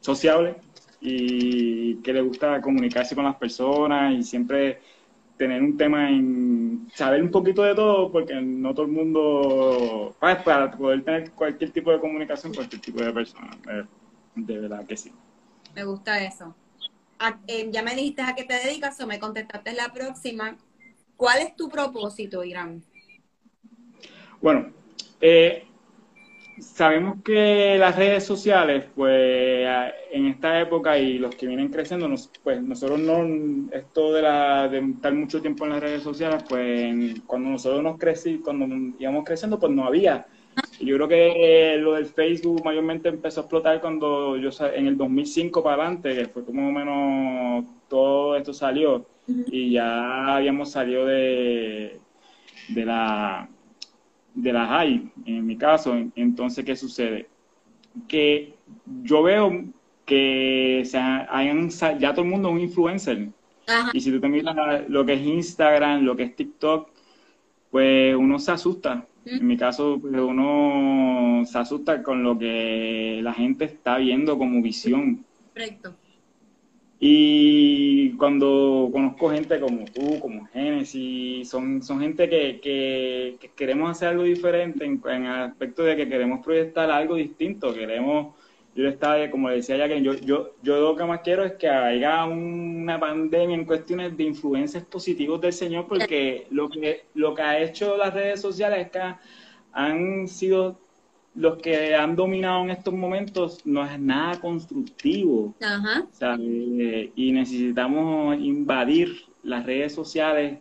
sociable 0.00 0.56
y 1.00 1.96
que 1.96 2.12
le 2.12 2.22
gusta 2.22 2.60
comunicarse 2.60 3.16
con 3.16 3.24
las 3.24 3.36
personas 3.36 4.14
y 4.14 4.22
siempre 4.22 4.78
tener 5.36 5.62
un 5.62 5.76
tema 5.76 6.10
en 6.10 6.88
saber 6.94 7.22
un 7.22 7.30
poquito 7.30 7.62
de 7.62 7.74
todo, 7.74 8.10
porque 8.10 8.34
no 8.40 8.72
todo 8.74 8.86
el 8.86 8.92
mundo, 8.92 10.14
pues, 10.20 10.36
para 10.42 10.70
poder 10.70 11.04
tener 11.04 11.30
cualquier 11.32 11.70
tipo 11.70 11.90
de 11.90 12.00
comunicación 12.00 12.52
con 12.52 12.58
cualquier 12.58 12.82
tipo 12.82 13.02
de 13.02 13.12
persona, 13.12 13.50
eh, 13.70 13.84
de 14.36 14.58
verdad 14.60 14.86
que 14.86 14.96
sí. 14.96 15.12
Me 15.74 15.84
gusta 15.84 16.22
eso. 16.24 16.54
Eh, 17.46 17.68
ya 17.72 17.82
me 17.82 17.94
dijiste 17.94 18.22
a 18.22 18.34
qué 18.34 18.44
te 18.44 18.54
dedicas 18.54 19.00
o 19.00 19.06
me 19.06 19.18
contestaste 19.18 19.72
la 19.72 19.92
próxima. 19.92 20.56
¿Cuál 21.16 21.42
es 21.42 21.56
tu 21.56 21.68
propósito, 21.68 22.44
Irán? 22.44 22.82
Bueno, 24.40 24.72
eh, 25.20 25.66
sabemos 26.58 27.22
que 27.22 27.76
las 27.78 27.96
redes 27.96 28.24
sociales, 28.24 28.84
pues 28.94 29.66
en 30.12 30.26
esta 30.26 30.60
época 30.60 30.98
y 30.98 31.18
los 31.18 31.34
que 31.34 31.46
vienen 31.46 31.68
creciendo, 31.68 32.08
pues 32.42 32.62
nosotros 32.62 32.98
no, 33.00 33.68
esto 33.72 34.12
de, 34.12 34.22
la, 34.22 34.68
de 34.68 34.78
estar 34.78 35.12
mucho 35.14 35.40
tiempo 35.40 35.64
en 35.64 35.70
las 35.70 35.80
redes 35.80 36.02
sociales, 36.02 36.44
pues 36.48 37.20
cuando 37.26 37.50
nosotros 37.50 37.82
nos 37.82 37.98
crecí, 37.98 38.38
cuando 38.38 38.66
íbamos 38.98 39.24
creciendo, 39.24 39.58
pues 39.58 39.72
no 39.72 39.84
había. 39.84 40.26
yo 40.80 40.96
creo 40.96 41.08
que 41.08 41.76
lo 41.78 41.94
del 41.94 42.06
Facebook 42.06 42.64
mayormente 42.64 43.08
empezó 43.08 43.40
a 43.40 43.42
explotar 43.44 43.80
cuando 43.80 44.36
yo 44.36 44.50
en 44.74 44.86
el 44.86 44.96
2005 44.96 45.62
para 45.62 45.82
adelante, 45.82 46.14
que 46.14 46.28
fue 46.28 46.44
como 46.44 46.70
menos 46.70 47.64
todo 47.88 48.36
esto 48.36 48.52
salió 48.52 49.06
y 49.26 49.72
ya 49.72 50.36
habíamos 50.36 50.70
salido 50.70 51.06
de, 51.06 51.98
de 52.68 52.84
la 52.84 53.48
de 54.34 54.52
las 54.52 54.70
hay, 54.70 55.10
en 55.24 55.46
mi 55.46 55.56
caso. 55.56 55.96
Entonces, 56.14 56.64
¿qué 56.64 56.76
sucede? 56.76 57.28
Que 58.08 58.54
yo 59.02 59.22
veo 59.22 59.64
que 60.04 60.82
se 60.84 60.98
hayan, 60.98 61.70
ya 61.98 62.12
todo 62.12 62.24
el 62.24 62.30
mundo 62.30 62.48
es 62.48 62.54
un 62.54 62.60
influencer. 62.60 63.28
Y 63.94 64.00
si 64.00 64.10
tú 64.10 64.20
te 64.20 64.28
miras 64.28 64.54
lo 64.88 65.06
que 65.06 65.14
es 65.14 65.22
Instagram, 65.22 66.02
lo 66.02 66.14
que 66.14 66.24
es 66.24 66.36
TikTok, 66.36 66.90
pues 67.70 68.14
uno 68.14 68.38
se 68.38 68.52
asusta. 68.52 69.06
En 69.24 69.46
mi 69.46 69.56
caso, 69.56 69.98
pues, 69.98 70.12
uno 70.14 71.44
se 71.46 71.56
asusta 71.56 72.02
con 72.02 72.22
lo 72.22 72.38
que 72.38 73.20
la 73.22 73.32
gente 73.32 73.64
está 73.64 73.96
viendo 73.96 74.36
como 74.36 74.60
visión. 74.60 75.24
Correcto. 75.54 75.94
Y 77.00 78.12
cuando 78.16 78.88
conozco 78.92 79.30
gente 79.30 79.60
como 79.60 79.84
tú, 79.86 80.20
como 80.20 80.46
Genesis, 80.46 81.48
son, 81.48 81.82
son 81.82 82.00
gente 82.00 82.28
que, 82.28 82.60
que, 82.62 83.50
queremos 83.56 83.90
hacer 83.90 84.08
algo 84.08 84.22
diferente 84.22 84.84
en, 84.84 85.02
el 85.04 85.26
aspecto 85.26 85.82
de 85.82 85.96
que 85.96 86.08
queremos 86.08 86.44
proyectar 86.44 86.90
algo 86.90 87.16
distinto, 87.16 87.74
queremos, 87.74 88.34
yo 88.74 88.88
estaba, 88.88 89.30
como 89.30 89.50
decía 89.50 89.76
ya 89.76 89.88
que 89.88 90.02
yo, 90.02 90.14
yo, 90.14 90.52
yo 90.62 90.80
lo 90.80 90.96
que 90.96 91.04
más 91.04 91.20
quiero 91.20 91.44
es 91.44 91.52
que 91.52 91.68
haya 91.68 92.24
una 92.24 92.98
pandemia 92.98 93.56
en 93.56 93.64
cuestiones 93.64 94.16
de 94.16 94.24
influencias 94.24 94.84
positivas 94.84 95.40
del 95.40 95.52
Señor, 95.52 95.86
porque 95.88 96.46
lo 96.50 96.68
que, 96.68 97.06
lo 97.14 97.34
que 97.34 97.42
ha 97.42 97.58
hecho 97.60 97.96
las 97.96 98.14
redes 98.14 98.40
sociales 98.40 98.86
es 98.86 98.90
que 98.92 99.00
han 99.72 100.28
sido 100.28 100.78
los 101.34 101.58
que 101.58 101.94
han 101.94 102.14
dominado 102.14 102.62
en 102.62 102.70
estos 102.70 102.94
momentos 102.94 103.60
no 103.64 103.84
es 103.84 103.98
nada 103.98 104.40
constructivo. 104.40 105.54
Ajá. 105.60 106.06
Eh, 106.38 107.10
y 107.14 107.32
necesitamos 107.32 108.36
invadir 108.38 109.24
las 109.42 109.66
redes 109.66 109.94
sociales 109.94 110.58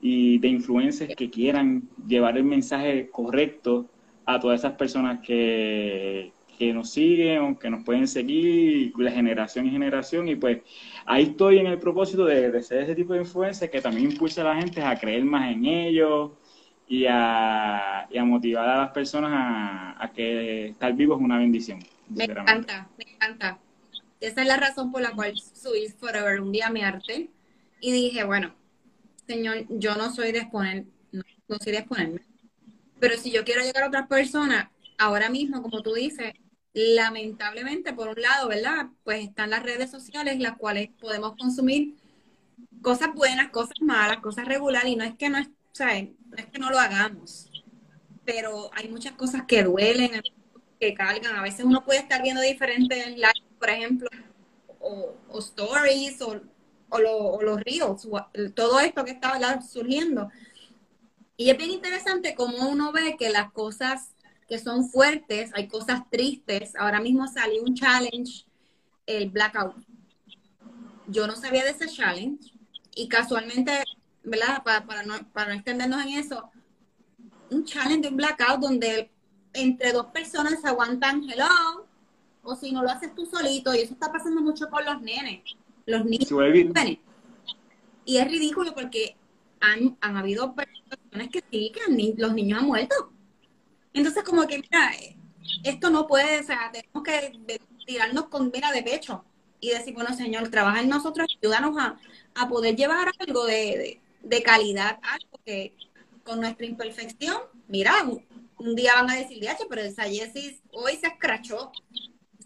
y 0.00 0.38
de 0.38 0.48
influencers 0.48 1.14
que 1.16 1.30
quieran 1.30 1.88
llevar 2.06 2.36
el 2.36 2.44
mensaje 2.44 3.08
correcto 3.10 3.88
a 4.26 4.38
todas 4.38 4.60
esas 4.60 4.72
personas 4.74 5.20
que, 5.20 6.32
que 6.58 6.72
nos 6.72 6.90
siguen 6.90 7.40
o 7.42 7.58
que 7.58 7.70
nos 7.70 7.82
pueden 7.84 8.06
seguir 8.06 8.92
de 8.94 9.10
generación 9.10 9.66
en 9.66 9.72
generación. 9.72 10.28
Y 10.28 10.36
pues 10.36 10.58
ahí 11.06 11.22
estoy 11.24 11.58
en 11.58 11.68
el 11.68 11.78
propósito 11.78 12.26
de, 12.26 12.50
de 12.50 12.62
ser 12.62 12.82
ese 12.82 12.94
tipo 12.94 13.14
de 13.14 13.20
influencers 13.20 13.70
que 13.70 13.80
también 13.80 14.10
impulsa 14.10 14.42
a 14.42 14.54
la 14.54 14.60
gente 14.60 14.82
a 14.82 14.98
creer 14.98 15.24
más 15.24 15.50
en 15.50 15.64
ellos 15.64 16.32
y 16.88 17.06
a, 17.08 18.08
motivar 18.24 18.68
a 18.68 18.78
las 18.78 18.90
personas 18.90 19.30
a, 19.32 20.10
que 20.14 20.68
estar 20.68 20.92
vivo 20.94 21.16
es 21.16 21.20
una 21.22 21.38
bendición. 21.38 21.80
Me 22.08 22.24
encanta, 22.24 22.88
me 22.98 23.12
encanta. 23.12 23.58
Esa 24.20 24.42
es 24.42 24.46
la 24.46 24.56
razón 24.56 24.92
por 24.92 25.02
la 25.02 25.12
cual 25.12 25.34
subí 25.36 25.88
Forever 25.88 26.40
un 26.40 26.52
día 26.52 26.70
mi 26.70 26.82
arte 26.82 27.30
y 27.80 27.92
dije, 27.92 28.24
bueno, 28.24 28.54
señor, 29.26 29.64
yo 29.68 29.96
no 29.96 30.12
soy 30.12 30.32
de 30.32 30.40
exponer, 30.40 30.84
no, 31.10 31.22
soy 31.60 31.72
de 31.72 31.78
exponerme, 31.78 32.20
pero 33.00 33.16
si 33.16 33.32
yo 33.32 33.44
quiero 33.44 33.62
llegar 33.62 33.82
a 33.82 33.88
otras 33.88 34.06
personas, 34.06 34.68
ahora 34.98 35.28
mismo, 35.28 35.60
como 35.62 35.82
tú 35.82 35.94
dices, 35.94 36.34
lamentablemente, 36.72 37.92
por 37.92 38.08
un 38.08 38.22
lado, 38.22 38.48
¿verdad? 38.48 38.86
Pues 39.02 39.24
están 39.24 39.50
las 39.50 39.62
redes 39.62 39.90
sociales, 39.90 40.38
las 40.38 40.56
cuales 40.56 40.90
podemos 41.00 41.34
consumir 41.36 41.94
cosas 42.80 43.12
buenas, 43.14 43.50
cosas 43.50 43.80
malas, 43.80 44.18
cosas 44.18 44.46
regulares, 44.46 44.92
y 44.92 44.96
no 44.96 45.04
es 45.04 45.14
que 45.14 45.28
no 45.28 45.38
es, 45.72 45.80
o 45.80 45.84
sea, 45.84 46.02
no 46.02 46.36
es 46.36 46.46
que 46.46 46.58
no 46.58 46.70
lo 46.70 46.78
hagamos, 46.78 47.50
pero 48.24 48.70
hay 48.74 48.88
muchas 48.88 49.12
cosas 49.12 49.44
que 49.46 49.64
duelen, 49.64 50.22
que 50.78 50.94
cargan. 50.94 51.36
A 51.36 51.42
veces 51.42 51.64
uno 51.64 51.84
puede 51.84 52.00
estar 52.00 52.22
viendo 52.22 52.40
diferentes 52.42 53.18
likes, 53.18 53.42
por 53.58 53.70
ejemplo, 53.70 54.08
o, 54.80 55.38
stories, 55.38 56.20
o, 56.22 56.40
o, 56.90 57.42
los 57.42 57.60
reels, 57.62 58.08
todo 58.54 58.80
esto 58.80 59.04
que 59.04 59.12
está 59.12 59.60
surgiendo. 59.62 60.30
Y 61.36 61.50
es 61.50 61.56
bien 61.56 61.70
interesante 61.70 62.34
cómo 62.34 62.68
uno 62.68 62.92
ve 62.92 63.16
que 63.18 63.30
las 63.30 63.52
cosas 63.52 64.14
que 64.48 64.58
son 64.58 64.88
fuertes, 64.90 65.50
hay 65.54 65.66
cosas 65.66 66.02
tristes. 66.10 66.76
Ahora 66.76 67.00
mismo 67.00 67.26
salió 67.26 67.62
un 67.62 67.74
challenge, 67.74 68.44
el 69.06 69.30
blackout. 69.30 69.74
Yo 71.08 71.26
no 71.26 71.36
sabía 71.36 71.64
de 71.64 71.70
ese 71.70 71.88
challenge 71.88 72.52
y 72.94 73.08
casualmente 73.08 73.82
¿verdad? 74.24 74.62
Para, 74.62 74.84
para, 74.86 75.02
no, 75.02 75.14
para 75.32 75.48
no 75.48 75.54
extendernos 75.54 76.02
en 76.02 76.18
eso, 76.18 76.50
un 77.50 77.64
challenge 77.64 78.02
de 78.02 78.08
un 78.08 78.16
blackout 78.16 78.60
donde 78.60 79.10
entre 79.52 79.92
dos 79.92 80.06
personas 80.06 80.60
se 80.60 80.68
aguantan 80.68 81.22
hello, 81.28 81.86
o 82.42 82.56
si 82.56 82.72
no 82.72 82.82
lo 82.82 82.90
haces 82.90 83.14
tú 83.14 83.26
solito, 83.26 83.74
y 83.74 83.80
eso 83.80 83.94
está 83.94 84.10
pasando 84.10 84.40
mucho 84.40 84.68
con 84.70 84.84
los 84.84 85.00
nenes, 85.00 85.42
los 85.86 86.04
niños. 86.04 86.28
Y 88.04 88.16
es 88.16 88.26
ridículo 88.26 88.74
porque 88.74 89.16
han, 89.60 89.96
han 90.00 90.16
habido 90.16 90.54
personas 90.54 91.28
que 91.32 91.44
sí, 91.50 91.72
que 91.72 91.80
los 92.16 92.34
niños 92.34 92.58
han 92.60 92.66
muerto. 92.66 93.12
Entonces, 93.92 94.24
como 94.24 94.46
que, 94.46 94.58
mira, 94.58 94.90
esto 95.62 95.90
no 95.90 96.06
puede, 96.06 96.40
o 96.40 96.42
sea, 96.42 96.72
tenemos 96.72 97.02
que 97.04 97.60
tirarnos 97.86 98.26
con 98.26 98.50
mira 98.52 98.72
de 98.72 98.82
pecho 98.82 99.24
y 99.60 99.70
decir, 99.70 99.94
bueno, 99.94 100.14
Señor, 100.16 100.48
trabaja 100.48 100.80
en 100.80 100.88
nosotros, 100.88 101.28
ayúdanos 101.40 101.76
a, 101.78 101.96
a 102.34 102.48
poder 102.48 102.74
llevar 102.74 103.08
algo 103.18 103.44
de, 103.44 103.54
de 103.54 104.01
calidad 104.42 104.98
algo 105.02 105.40
que 105.44 105.74
con 106.24 106.40
nuestra 106.40 106.66
imperfección, 106.66 107.36
mira, 107.68 107.94
un, 108.04 108.74
día 108.76 108.94
van 108.94 109.10
a 109.10 109.16
decir, 109.16 109.44
pero 109.68 109.82
esa 109.82 110.04
Jessie 110.04 110.60
hoy 110.72 110.96
se 110.96 111.08
escrachó. 111.08 111.72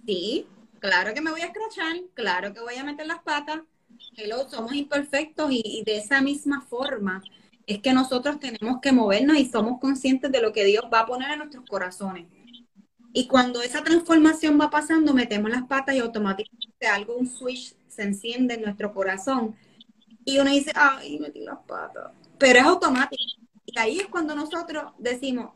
Sí, 0.07 0.47
claro 0.81 1.13
que 1.13 1.21
me 1.21 1.31
voy 1.31 1.43
a 1.43 1.47
escrachar, 1.47 1.97
claro 2.15 2.55
que 2.55 2.61
voy 2.61 2.77
a 2.77 2.85
meter 2.85 3.07
las 3.07 3.23
patas. 3.23 3.61
Hello, 4.17 4.49
somos 4.49 4.73
imperfectos 4.73 5.51
y, 5.51 5.83
de 5.85 5.99
esa 5.99 6.21
misma 6.23 6.63
forma 6.63 7.23
es 7.67 7.81
que 7.81 7.93
nosotros 7.93 8.39
tenemos 8.41 8.81
que 8.81 8.93
movernos 8.93 9.37
y 9.37 9.45
somos 9.45 9.81
conscientes 9.81 10.31
de 10.31 10.41
lo 10.41 10.53
que 10.53 10.65
Dios 10.65 10.85
va 10.93 11.01
a 11.01 11.07
poner 11.07 11.33
en 11.33 11.39
nuestros 11.39 11.65
corazones. 11.69 12.27
Y 13.13 13.27
cuando 13.27 13.63
esa 13.63 13.83
transformación 13.83 14.59
va 14.61 14.71
pasando, 14.71 15.13
metemos 15.15 15.51
las 15.51 15.65
patas 15.65 15.95
y 15.97 15.99
automáticamente 15.99 16.87
algo, 16.87 17.17
un 17.17 17.27
switch 17.27 17.75
se 17.89 18.03
enciende 18.03 18.55
en 18.55 18.63
nuestro 18.63 18.93
corazón 18.93 19.57
y 20.27 20.39
uno 20.41 20.51
dice, 20.51 20.73
ay, 20.75 21.21
metí 21.21 21.41
las 21.41 21.61
patas. 21.61 22.13
Pero 22.37 22.59
es 22.59 22.65
automático. 22.65 23.23
Y 23.65 23.79
ahí 23.79 24.01
es 24.01 24.09
cuando 24.09 24.35
nosotros 24.35 24.93
decimos, 24.99 25.53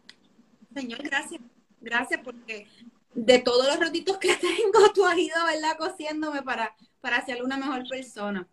Señor, 0.73 1.03
gracias, 1.03 1.43
gracias 1.81 2.21
porque 2.23 2.69
de 3.13 3.41
todos 3.41 3.67
los 3.67 3.81
ratitos 3.81 4.19
que 4.19 4.37
tengo, 4.37 4.93
tú 4.95 5.05
has 5.05 5.19
ido, 5.19 5.35
¿verdad? 5.45 5.77
Cosiéndome 5.77 6.43
para, 6.43 6.75
para 7.01 7.17
hacerle 7.17 7.43
una 7.43 7.57
mejor 7.57 7.83
persona. 7.89 8.49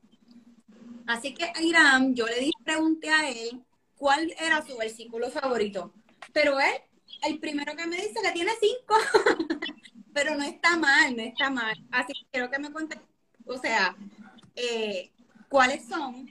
Así 1.05 1.36
que 1.36 1.51
a 1.55 1.62
Irán, 1.62 2.15
yo 2.15 2.25
le 2.25 2.51
pregunté 2.65 3.12
a 3.12 3.29
él 3.29 3.63
cuál 3.95 4.33
era 4.39 4.65
su 4.65 4.75
versículo 4.75 5.29
favorito. 5.29 5.93
Pero 6.33 6.59
él, 6.59 6.81
el 7.27 7.39
primero 7.39 7.75
que 7.75 7.86
me 7.86 7.97
dice 7.97 8.15
que 8.24 8.31
tiene 8.31 8.53
cinco, 8.59 8.95
pero 10.13 10.33
no 10.33 10.43
está 10.43 10.77
mal, 10.77 11.15
no 11.15 11.21
está 11.21 11.51
mal. 11.51 11.75
Así 11.91 12.13
que 12.13 12.27
quiero 12.31 12.50
que 12.50 12.57
me 12.57 12.71
cuente, 12.71 13.00
o 13.45 13.55
sea, 13.59 13.95
eh, 14.55 15.12
cuáles 15.49 15.85
son 15.85 16.27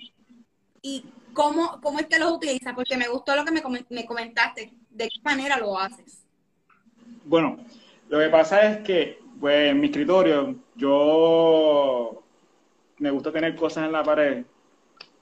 y 0.82 1.04
cómo, 1.32 1.80
cómo 1.80 1.98
es 1.98 2.06
que 2.06 2.18
los 2.18 2.32
utilizas, 2.32 2.74
porque 2.74 2.96
me 2.96 3.08
gustó 3.08 3.34
lo 3.36 3.44
que 3.44 3.52
me, 3.52 3.62
me 3.90 4.06
comentaste, 4.06 4.72
de 4.90 5.08
qué 5.08 5.20
manera 5.22 5.58
lo 5.58 5.78
haces. 5.78 6.24
Bueno, 7.24 7.58
lo 8.08 8.18
que 8.18 8.28
pasa 8.28 8.62
es 8.70 8.78
que, 8.78 9.18
pues, 9.40 9.70
en 9.70 9.80
mi 9.80 9.86
escritorio, 9.86 10.56
yo 10.76 12.22
me 12.98 13.10
gusta 13.10 13.32
tener 13.32 13.54
cosas 13.56 13.86
en 13.86 13.92
la 13.92 14.02
pared 14.02 14.44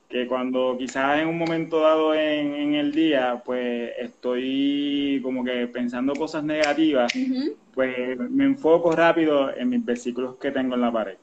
que 0.08 0.28
cuando 0.28 0.76
quizás 0.78 1.18
en 1.18 1.26
un 1.26 1.36
momento 1.36 1.80
dado 1.80 2.14
en, 2.14 2.74
el 2.74 2.92
día, 2.92 3.42
pues 3.44 3.90
estoy 3.98 5.18
como 5.24 5.42
que 5.42 5.66
pensando 5.66 6.14
cosas 6.14 6.44
negativas, 6.44 7.12
pues 7.72 8.16
me 8.30 8.44
enfoco 8.44 8.92
rápido 8.92 9.52
en 9.52 9.70
mis 9.70 9.84
versículos 9.84 10.36
que 10.36 10.52
tengo 10.52 10.76
en 10.76 10.82
la 10.82 10.92
pared. 10.92 11.16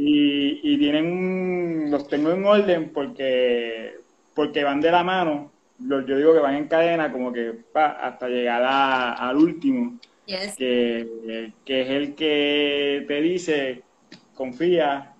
Y, 0.00 0.60
y 0.62 0.78
tienen 0.78 1.90
los 1.90 2.06
tengo 2.06 2.30
en 2.30 2.44
orden 2.44 2.92
porque, 2.94 3.96
porque 4.32 4.62
van 4.62 4.80
de 4.80 4.92
la 4.92 5.02
mano, 5.02 5.50
yo 5.78 6.00
digo 6.02 6.32
que 6.32 6.38
van 6.38 6.54
en 6.54 6.68
cadena 6.68 7.10
como 7.10 7.32
que 7.32 7.52
hasta 7.74 8.28
llegar 8.28 8.62
al 8.64 9.36
último, 9.36 9.98
que, 10.24 11.52
que 11.64 11.82
es 11.82 11.90
el 11.90 12.14
que 12.14 13.04
te 13.08 13.20
dice, 13.20 13.82
confía, 14.34 15.14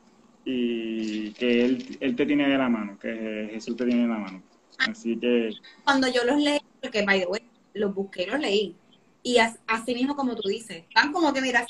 y 0.44 1.32
que 1.32 1.64
él, 1.64 1.99
él 2.00 2.16
te 2.16 2.25
tiene 2.25 2.49
de 2.49 2.56
la 2.56 2.68
mano, 2.68 2.99
que 2.99 3.50
Jesús 3.52 3.76
te 3.76 3.85
tiene 3.85 4.02
de 4.02 4.08
la 4.08 4.18
mano. 4.18 4.42
Así 4.78 5.18
que... 5.18 5.50
Cuando 5.85 6.08
yo 6.08 6.25
los 6.25 6.40
leí, 6.40 6.61
porque, 6.80 7.02
by 7.02 7.20
the 7.20 7.26
way, 7.26 7.42
los 7.75 7.94
busqué 7.94 8.23
y 8.23 8.26
los 8.26 8.40
leí, 8.40 8.76
y 9.23 9.38
así 9.38 9.94
mismo 9.94 10.16
como 10.16 10.37
tú 10.37 10.49
dices, 10.49 10.85
van 10.94 11.12
como 11.12 11.32
que 11.32 11.42
miras, 11.42 11.66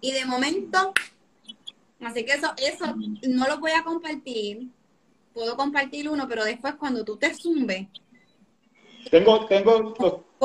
y 0.00 0.12
de 0.12 0.26
momento, 0.26 0.92
así 2.00 2.24
que 2.24 2.32
eso, 2.32 2.52
eso 2.56 2.94
no 3.28 3.46
lo 3.46 3.58
voy 3.58 3.72
a 3.72 3.82
compartir, 3.82 4.68
puedo 5.32 5.56
compartir 5.56 6.08
uno, 6.08 6.26
pero 6.28 6.44
después 6.44 6.74
cuando 6.74 7.04
tú 7.04 7.16
te 7.16 7.34
zumbes, 7.34 7.88
tengo, 9.10 9.46
tengo, 9.46 9.94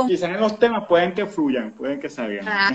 quizás 0.08 0.30
en 0.30 0.40
los 0.40 0.60
temas 0.60 0.88
pueden 0.88 1.14
que 1.14 1.26
fluyan, 1.26 1.74
pueden 1.74 2.00
que 2.00 2.10
salgan. 2.10 2.46
Ah, 2.48 2.74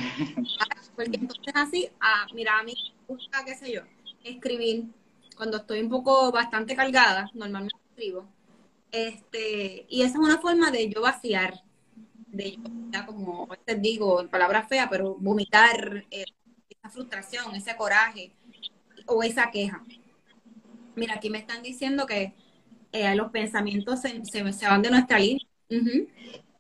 porque 0.95 1.16
entonces 1.16 1.52
así, 1.54 1.88
ah, 2.00 2.26
mira, 2.35 2.59
a 2.59 2.62
mí 2.62 2.75
me 3.09 3.14
gusta, 3.14 3.45
qué 3.45 3.54
sé 3.54 3.73
yo, 3.73 3.83
escribir 4.25 4.87
cuando 5.37 5.59
estoy 5.59 5.80
un 5.80 5.90
poco 5.90 6.33
bastante 6.33 6.75
cargada, 6.75 7.30
normalmente 7.35 7.76
escribo. 7.90 8.26
Este, 8.90 9.87
y 9.88 10.02
esa 10.02 10.14
es 10.14 10.25
una 10.25 10.38
forma 10.38 10.71
de 10.71 10.88
yo 10.88 11.02
vaciar, 11.02 11.62
de 12.28 12.52
yo, 12.52 12.62
ya 12.90 13.04
como 13.04 13.49
te 13.64 13.75
digo, 13.75 14.26
palabra 14.28 14.66
fea, 14.66 14.88
pero 14.88 15.14
vomitar 15.16 16.04
eh, 16.11 16.25
esa 16.71 16.88
frustración, 16.88 17.54
ese 17.54 17.76
coraje 17.76 18.33
o 19.06 19.22
esa 19.22 19.50
queja. 19.50 19.84
Mira, 20.94 21.14
aquí 21.14 21.30
me 21.30 21.38
están 21.38 21.62
diciendo 21.62 22.06
que 22.06 22.34
eh, 22.92 23.14
los 23.14 23.30
pensamientos 23.30 24.00
se, 24.00 24.25
se, 24.25 24.66
van 24.66 24.82
de 24.82 24.90
nuestra 24.90 25.18
línea. 25.18 25.46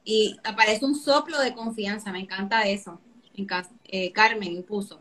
Y 0.04 0.36
aparece 0.44 0.84
un 0.84 0.94
soplo 0.94 1.40
de 1.40 1.52
confianza, 1.52 2.12
me 2.12 2.20
encanta 2.20 2.62
eso. 2.62 3.00
En 3.34 3.46
eh, 3.84 4.12
Carmen 4.12 4.52
impuso. 4.52 5.00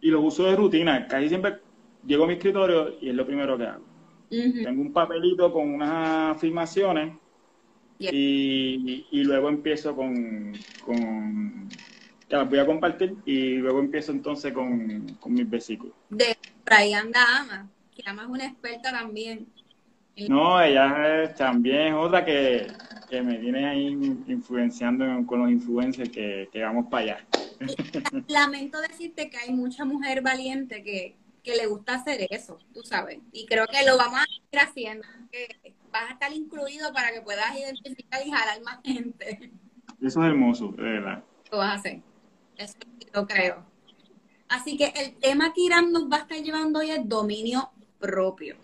Y 0.00 0.10
los 0.10 0.24
uso 0.24 0.44
de 0.44 0.56
rutina, 0.56 1.06
casi 1.06 1.28
siempre 1.28 1.60
llego 2.06 2.24
a 2.24 2.26
mi 2.26 2.34
escritorio 2.34 2.94
y 3.00 3.10
es 3.10 3.14
lo 3.14 3.26
primero 3.26 3.56
que 3.56 3.64
hago. 3.64 3.84
Tengo 4.28 4.82
un 4.82 4.92
papelito 4.92 5.52
con 5.52 5.72
unas 5.74 6.36
afirmaciones 6.36 7.16
y, 7.98 9.04
luego 9.12 9.48
empiezo 9.48 9.94
con, 9.94 10.52
con, 10.84 11.68
que 12.28 12.36
las 12.36 12.48
voy 12.48 12.58
a 12.58 12.66
compartir 12.66 13.16
y 13.24 13.56
luego 13.56 13.80
empiezo 13.80 14.12
entonces 14.12 14.52
con, 14.52 15.16
mis 15.26 15.50
versículos. 15.50 15.94
De 16.10 16.36
Brian 16.64 17.10
Ama, 17.14 17.68
que 17.94 18.02
Ama 18.06 18.22
es 18.22 18.28
una 18.28 18.46
experta 18.46 18.90
también. 18.90 19.46
No, 20.28 20.60
ella 20.62 21.24
es, 21.24 21.34
también 21.34 21.88
es 21.88 21.94
otra 21.94 22.24
que, 22.24 22.66
me 23.10 23.38
viene 23.38 23.66
ahí 23.66 23.86
influenciando 24.26 25.04
con 25.26 25.40
los 25.40 25.50
influencers 25.50 26.08
que, 26.08 26.48
que 26.52 26.62
vamos 26.62 26.86
para 26.90 27.02
allá. 27.04 27.26
Lamento 28.28 28.80
decirte 28.80 29.30
que 29.30 29.36
hay 29.36 29.52
mucha 29.52 29.84
mujer 29.84 30.20
valiente 30.22 30.82
que, 30.82 31.16
que 31.44 31.56
le 31.56 31.66
gusta 31.66 31.96
hacer 31.96 32.26
eso, 32.30 32.58
tú 32.72 32.82
sabes. 32.82 33.18
Y 33.30 33.46
creo 33.46 33.66
que 33.66 33.86
lo 33.86 33.98
vamos 33.98 34.20
a 34.20 34.24
ir 34.50 34.58
haciendo, 34.58 35.06
que 35.30 35.74
vas 35.92 36.10
a 36.10 36.12
estar 36.14 36.32
incluido 36.32 36.92
para 36.92 37.12
que 37.12 37.20
puedas 37.20 37.56
identificar 37.56 38.26
y 38.26 38.30
jalar 38.30 38.62
más 38.62 38.80
gente. 38.82 39.52
Eso 40.00 40.22
es 40.22 40.26
hermoso, 40.26 40.68
de 40.72 40.82
verdad. 40.82 41.22
Lo 41.52 41.58
vas 41.58 41.70
a 41.70 41.74
hacer. 41.74 42.00
Eso 42.56 42.74
lo 43.12 43.26
creo. 43.26 43.64
Así 44.48 44.76
que 44.76 44.92
el 44.96 45.16
tema 45.16 45.52
que 45.52 45.62
Irán 45.62 45.92
nos 45.92 46.04
va 46.04 46.16
a 46.16 46.20
estar 46.20 46.38
llevando 46.38 46.80
hoy 46.80 46.90
es 46.90 47.08
dominio 47.08 47.70
propio. 47.98 48.56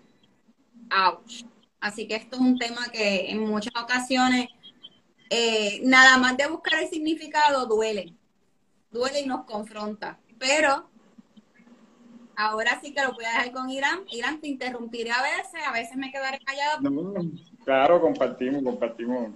Ouch. 0.90 1.44
Así 1.80 2.06
que 2.06 2.16
esto 2.16 2.36
es 2.36 2.42
un 2.42 2.58
tema 2.58 2.88
que 2.92 3.30
en 3.30 3.40
muchas 3.40 3.72
ocasiones, 3.82 4.48
eh, 5.30 5.80
nada 5.84 6.18
más 6.18 6.36
de 6.36 6.46
buscar 6.46 6.82
el 6.82 6.88
significado, 6.88 7.66
duele. 7.66 8.14
Duele 8.90 9.22
y 9.22 9.26
nos 9.26 9.44
confronta. 9.44 10.18
Pero 10.38 10.90
ahora 12.36 12.78
sí 12.82 12.92
que 12.92 13.02
lo 13.02 13.12
voy 13.12 13.24
a 13.24 13.28
dejar 13.28 13.52
con 13.52 13.70
Irán. 13.70 14.00
Irán, 14.10 14.40
te 14.40 14.48
interrumpiré 14.48 15.10
a 15.10 15.22
veces, 15.22 15.60
a 15.66 15.72
veces 15.72 15.96
me 15.96 16.10
quedaré 16.10 16.38
callado. 16.40 16.80
Claro, 17.64 18.00
compartimos, 18.00 18.62
compartimos, 18.62 19.30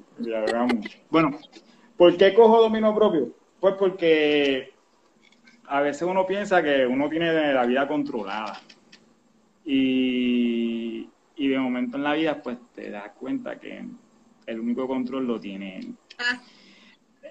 bueno, 1.10 1.38
¿por 1.96 2.16
qué 2.16 2.34
cojo 2.34 2.62
dominio 2.62 2.94
propio? 2.94 3.43
Pues 3.64 3.77
porque 3.77 4.74
a 5.68 5.81
veces 5.81 6.03
uno 6.03 6.27
piensa 6.27 6.62
que 6.62 6.87
uno 6.87 7.09
tiene 7.09 7.55
la 7.55 7.64
vida 7.64 7.88
controlada. 7.88 8.61
Y, 9.64 11.09
de 11.35 11.59
momento 11.59 11.96
en 11.96 12.03
la 12.03 12.12
vida, 12.12 12.42
pues 12.42 12.59
te 12.74 12.90
das 12.90 13.12
cuenta 13.18 13.59
que 13.59 13.83
el 14.44 14.61
único 14.61 14.87
control 14.87 15.27
lo 15.27 15.40
tiene 15.40 15.94
ah. 16.18 16.42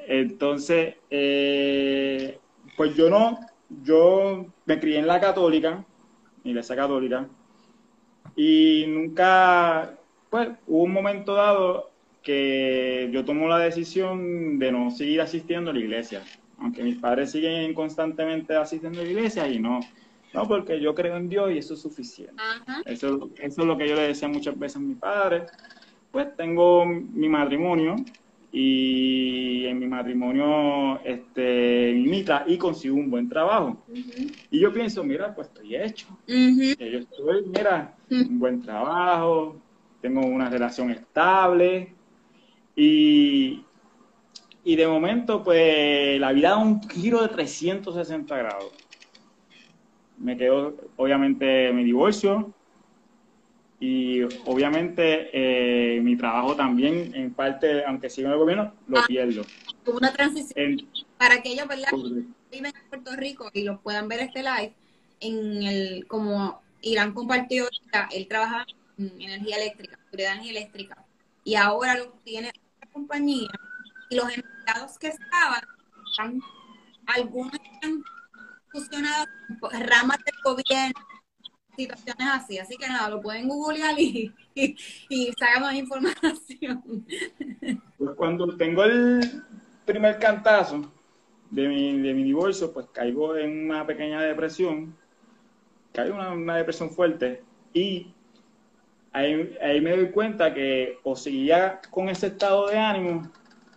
Entonces, 0.08 0.96
eh, 1.12 2.39
pues 2.76 2.96
yo 2.96 3.12
no, 3.12 3.39
yo 3.84 4.48
me 4.65 4.80
crié 4.80 4.98
en 4.98 5.06
la 5.06 5.22
católica, 5.22 5.86
iglesia 6.43 6.76
católica, 6.76 7.28
y 8.36 8.86
nunca, 8.88 10.00
pues, 10.32 10.50
hubo 10.65 10.82
un 10.82 10.93
momento 10.93 11.36
dado 11.36 11.92
que 12.23 13.09
yo 13.12 13.25
tomo 13.25 13.47
la 13.47 13.59
decisión 13.59 14.57
de 14.57 14.71
no 14.71 14.91
seguir 14.91 15.21
asistiendo 15.21 15.71
a 15.71 15.73
la 15.73 15.79
iglesia, 15.79 16.23
aunque 16.57 16.83
mis 16.83 16.97
padres 16.97 17.31
siguen 17.31 17.73
constantemente 17.73 18.55
asistiendo 18.55 19.01
a 19.01 19.03
la 19.03 19.09
iglesia 19.09 19.47
y 19.47 19.59
no, 19.59 19.79
no, 20.33 20.47
porque 20.47 20.79
yo 20.79 20.95
creo 20.95 21.17
en 21.17 21.29
Dios 21.29 21.51
y 21.51 21.57
eso 21.57 21.73
es 21.75 21.81
suficiente. 21.81 22.41
Eso, 22.86 23.29
eso 23.38 23.62
es 23.62 23.67
lo 23.67 23.77
que 23.77 23.88
yo 23.88 23.95
le 23.95 24.07
decía 24.07 24.27
muchas 24.27 24.57
veces 24.57 24.77
a 24.77 24.79
mis 24.79 24.97
padres. 24.97 25.43
Pues 26.12 26.36
tengo 26.36 26.86
mi 26.86 27.27
matrimonio, 27.27 27.95
y 28.55 29.65
en 29.65 29.79
mi 29.79 29.88
matrimonio 29.88 31.01
este, 31.03 31.89
imita 31.89 32.45
y 32.45 32.55
consigo 32.57 32.95
un 32.95 33.09
buen 33.09 33.27
trabajo. 33.27 33.83
Y 34.51 34.59
yo 34.59 34.71
pienso, 34.71 35.03
mira, 35.03 35.33
pues 35.33 35.47
estoy 35.47 35.75
hecho. 35.75 36.07
Yo 36.27 36.99
estoy, 36.99 37.45
mira, 37.47 37.95
un 38.12 38.38
buen 38.38 38.62
trabajo, 38.62 39.59
tengo 40.01 40.21
una 40.21 40.49
relación 40.49 40.91
estable 40.91 41.92
y, 42.75 43.63
y 44.63 44.75
de 44.75 44.88
momento, 44.88 45.43
pues 45.43 46.19
la 46.19 46.31
vida 46.31 46.49
da 46.49 46.57
un 46.57 46.81
giro 46.89 47.21
de 47.21 47.29
360 47.29 48.38
grados. 48.38 48.71
Me 50.17 50.38
quedo, 50.38 50.75
obviamente, 50.95 51.71
mi 51.73 51.83
divorcio, 51.83 52.53
y 53.83 54.21
obviamente 54.45 55.29
eh, 55.33 55.99
mi 55.99 56.15
trabajo 56.15 56.55
también, 56.55 57.13
en 57.13 57.33
parte, 57.33 57.83
aunque 57.83 58.09
sigo 58.09 58.27
en 58.27 58.33
el 58.33 58.39
gobierno, 58.39 58.73
lo 58.88 58.99
ah, 58.99 59.03
pierdo. 59.05 59.41
Tuvo 59.83 59.97
una 59.97 60.13
transición 60.13 60.88
para 61.17 61.41
que 61.41 61.51
ellos, 61.51 61.67
¿verdad? 61.67 61.89
Viven 62.49 62.73
en 62.73 62.89
Puerto 62.89 63.13
Rico 63.17 63.49
y 63.51 63.63
los 63.63 63.81
puedan 63.81 64.07
ver 64.07 64.21
este 64.21 64.41
live, 64.41 64.73
en 65.19 65.63
el, 65.63 66.07
como 66.07 66.62
Irán 66.81 67.13
compartió, 67.13 67.67
él 68.12 68.27
trabaja 68.29 68.65
en 68.97 69.21
energía 69.21 69.57
eléctrica, 69.57 69.99
seguridad 70.05 70.31
energía 70.31 70.51
eléctrica, 70.51 71.05
y 71.43 71.55
ahora 71.55 71.97
lo 71.97 72.05
tiene 72.23 72.53
compañía, 72.93 73.49
y 74.10 74.15
los 74.15 74.25
empleados 74.25 74.97
que 74.99 75.08
estaban, 75.08 75.62
algunos 77.08 77.60
han 77.82 78.03
fusionado 78.71 79.25
ramas 79.71 80.19
del 80.25 80.36
gobierno, 80.43 81.08
situaciones 81.75 82.27
así. 82.32 82.60
Así 82.60 82.77
que 82.77 82.88
nada, 82.88 83.10
lo 83.10 83.21
pueden 83.21 83.47
googlear 83.47 83.99
y, 83.99 84.34
y, 84.56 84.75
y 85.10 85.34
más 85.60 85.75
información. 85.75 87.06
Pues 87.97 88.15
cuando 88.15 88.56
tengo 88.56 88.84
el 88.84 89.43
primer 89.86 90.19
cantazo, 90.19 90.91
de 91.53 91.67
mi, 91.67 91.99
de 91.99 92.13
mi 92.15 92.23
divorcio, 92.23 92.73
pues 92.73 92.88
caigo 92.91 93.38
en 93.38 93.65
una 93.65 93.86
pequeña 93.86 94.21
depresión, 94.21 94.95
caigo 95.93 96.19
en 96.19 96.41
una, 96.41 96.58
depresión 96.58 96.89
fuerte 96.89 97.43
y 97.73 98.08
ahí, 99.13 99.56
ahí, 99.62 99.82
me 99.82 99.95
doy 99.95 100.10
cuenta 100.10 100.54
que 100.54 100.97
o 101.04 101.15
seguía 101.15 101.80
con 101.89 102.10
ese 102.10 102.28
estado 102.28 102.67
de 102.67 102.78
ánimo 102.78 103.30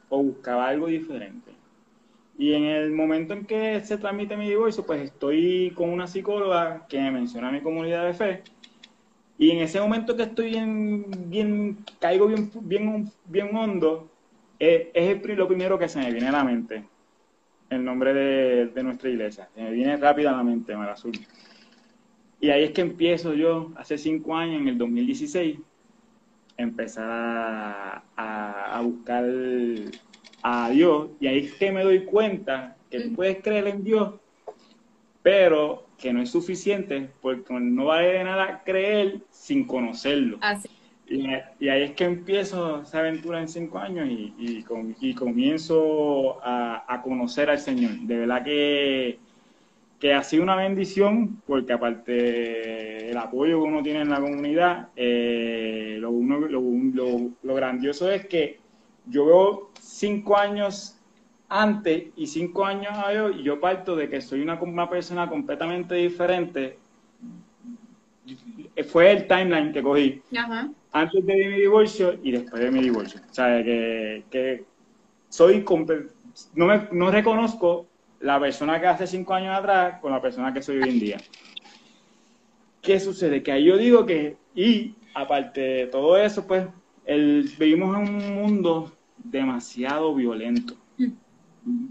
o 0.08 0.22
buscaba 0.22 0.68
algo 0.68 0.88
diferente. 0.88 1.52
Y 2.38 2.52
en 2.52 2.64
el 2.64 2.90
momento 2.90 3.32
en 3.32 3.46
que 3.46 3.80
se 3.80 3.96
transmite 3.96 4.36
mi 4.36 4.48
divorcio, 4.48 4.84
pues 4.84 5.02
estoy 5.02 5.72
con 5.74 5.90
una 5.90 6.06
psicóloga 6.06 6.86
que 6.88 7.00
me 7.00 7.10
menciona 7.10 7.50
mi 7.50 7.62
comunidad 7.62 8.04
de 8.04 8.14
fe. 8.14 8.42
Y 9.38 9.50
en 9.50 9.58
ese 9.58 9.80
momento 9.80 10.16
que 10.16 10.24
estoy 10.24 10.50
bien, 10.50 11.06
bien 11.28 11.78
caigo 11.98 12.26
bien, 12.26 12.50
bien, 12.62 13.10
bien 13.26 13.54
hondo, 13.54 14.10
es, 14.58 14.88
es 14.94 15.26
lo 15.36 15.48
primero 15.48 15.78
que 15.78 15.88
se 15.88 15.98
me 15.98 16.10
viene 16.10 16.28
a 16.28 16.32
la 16.32 16.44
mente 16.44 16.84
el 17.70 17.84
nombre 17.84 18.14
de, 18.14 18.82
nuestra 18.82 19.10
iglesia. 19.10 19.48
Se 19.54 19.62
me 19.62 19.70
viene 19.70 19.96
rápido 19.96 20.30
a 20.30 20.32
la 20.32 20.42
mente, 20.42 20.76
Mar 20.76 20.90
Azul. 20.90 21.12
Y 22.40 22.50
ahí 22.50 22.64
es 22.64 22.70
que 22.72 22.82
empiezo 22.82 23.34
yo, 23.34 23.72
hace 23.76 23.96
cinco 23.98 24.36
años, 24.36 24.60
en 24.60 24.68
el 24.68 24.78
2016, 24.78 25.58
empezar 26.56 27.08
a, 27.10 28.02
a, 28.16 28.80
buscar 28.82 29.24
a 30.42 30.70
Dios. 30.70 31.10
Y 31.20 31.26
ahí 31.26 31.38
es 31.46 31.54
que 31.54 31.72
me 31.72 31.82
doy 31.82 32.04
cuenta 32.04 32.76
que 32.90 33.00
tú 33.00 33.14
puedes 33.14 33.42
creer 33.42 33.66
en 33.68 33.84
Dios, 33.84 34.14
pero 35.22 35.86
que 35.98 36.12
no 36.12 36.22
es 36.22 36.30
suficiente, 36.30 37.10
porque 37.22 37.54
no 37.54 37.86
vale 37.86 38.08
de 38.08 38.24
nada 38.24 38.62
creer 38.64 39.20
sin 39.30 39.66
conocerlo. 39.66 40.38
Así 40.40 40.68
y, 41.08 41.68
ahí 41.68 41.82
es 41.82 41.92
que 41.92 42.04
empiezo 42.04 42.82
esa 42.82 42.98
aventura 42.98 43.40
en 43.40 43.48
cinco 43.48 43.78
años 43.78 44.08
y, 44.08 44.34
y, 44.38 45.14
comienzo 45.14 46.38
a, 46.42 47.00
conocer 47.02 47.48
al 47.50 47.58
Señor. 47.58 47.92
De 48.00 48.18
verdad 48.18 48.44
que, 48.44 49.18
que 49.98 50.12
ha 50.12 50.22
sido 50.22 50.42
una 50.42 50.56
bendición 50.56 51.42
porque 51.46 51.72
aparte 51.72 52.12
del 52.12 53.16
apoyo 53.16 53.62
que 53.62 53.68
uno 53.68 53.82
tiene 53.82 54.02
en 54.02 54.10
la 54.10 54.20
comunidad, 54.20 54.88
eh, 54.96 55.96
lo, 56.00 56.10
lo, 56.12 57.54
grandioso 57.54 58.10
es 58.10 58.26
que 58.26 58.60
yo 59.06 59.26
veo 59.26 59.70
cinco 59.80 60.36
años 60.36 60.98
antes 61.48 62.08
y 62.16 62.26
cinco 62.26 62.64
años 62.64 62.92
a 62.92 63.12
y 63.30 63.42
yo 63.42 63.60
parto 63.60 63.94
de 63.96 64.08
que 64.08 64.20
soy 64.20 64.40
una, 64.40 64.60
una 64.60 64.90
persona 64.90 65.28
completamente 65.28 65.94
diferente. 65.94 66.78
Fue 68.88 69.12
el 69.12 69.26
timeline 69.26 69.72
que 69.72 69.82
cogí. 69.82 70.22
Ajá 70.36 70.68
antes 70.96 71.26
de 71.26 71.34
mi 71.34 71.60
divorcio 71.60 72.18
y 72.22 72.32
después 72.32 72.62
de 72.62 72.70
mi 72.70 72.80
divorcio. 72.80 73.20
O 73.30 73.34
sea, 73.34 73.62
que, 73.62 74.24
que 74.30 74.64
soy, 75.28 75.62
no, 76.54 76.66
me, 76.66 76.88
no 76.92 77.10
reconozco 77.10 77.86
la 78.20 78.40
persona 78.40 78.80
que 78.80 78.86
hace 78.86 79.06
cinco 79.06 79.34
años 79.34 79.56
atrás 79.56 80.00
con 80.00 80.12
la 80.12 80.20
persona 80.20 80.52
que 80.52 80.62
soy 80.62 80.78
hoy 80.78 80.88
en 80.88 81.00
día. 81.00 81.16
¿Qué 82.82 83.00
sucede? 83.00 83.42
Que 83.42 83.52
ahí 83.52 83.64
yo 83.64 83.76
digo 83.76 84.06
que, 84.06 84.36
y 84.54 84.94
aparte 85.14 85.60
de 85.60 85.86
todo 85.86 86.16
eso, 86.16 86.46
pues, 86.46 86.66
el, 87.04 87.50
vivimos 87.58 87.96
en 87.96 88.14
un 88.14 88.34
mundo 88.34 88.92
demasiado 89.18 90.14
violento. 90.14 90.74
Mm. 90.98 91.86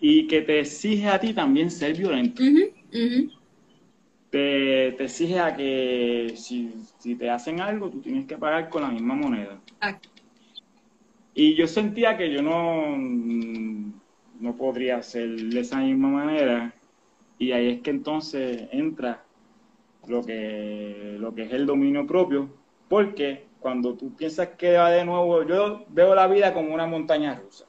Y 0.00 0.26
que 0.28 0.42
te 0.42 0.60
exige 0.60 1.08
a 1.08 1.18
ti 1.18 1.32
también 1.32 1.70
ser 1.70 1.96
violento 1.96 2.42
te, 4.30 4.92
te 4.92 5.04
exige 5.04 5.38
a 5.38 5.56
que 5.56 6.34
si, 6.36 6.72
te 7.16 7.30
hacen 7.30 7.60
algo, 7.60 7.90
tú 7.90 8.00
tienes 8.00 8.26
que 8.26 8.36
pagar 8.36 8.68
con 8.68 8.82
la 8.82 8.90
misma 8.90 9.14
moneda. 9.14 9.60
Y 11.34 11.54
yo 11.54 11.66
sentía 11.66 12.16
que 12.16 12.32
yo 12.32 12.42
no, 12.42 12.96
no 14.40 14.56
podría 14.56 14.98
hacer 14.98 15.28
de 15.28 15.60
esa 15.60 15.78
misma 15.78 16.08
manera. 16.08 16.74
Y 17.38 17.52
ahí 17.52 17.68
es 17.70 17.80
que 17.82 17.90
entonces 17.90 18.68
entra 18.72 19.24
lo 20.06 20.24
que, 20.24 21.16
lo 21.18 21.34
que 21.34 21.42
es 21.44 21.52
el 21.52 21.66
dominio 21.66 22.06
propio, 22.06 22.48
porque 22.88 23.46
cuando 23.60 23.94
tú 23.94 24.14
piensas 24.14 24.48
que 24.56 24.76
va 24.76 24.90
de 24.90 25.04
nuevo, 25.04 25.42
yo 25.44 25.84
veo 25.88 26.14
la 26.14 26.26
vida 26.26 26.54
como 26.54 26.74
una 26.74 26.86
montaña 26.86 27.34
rusa. 27.34 27.66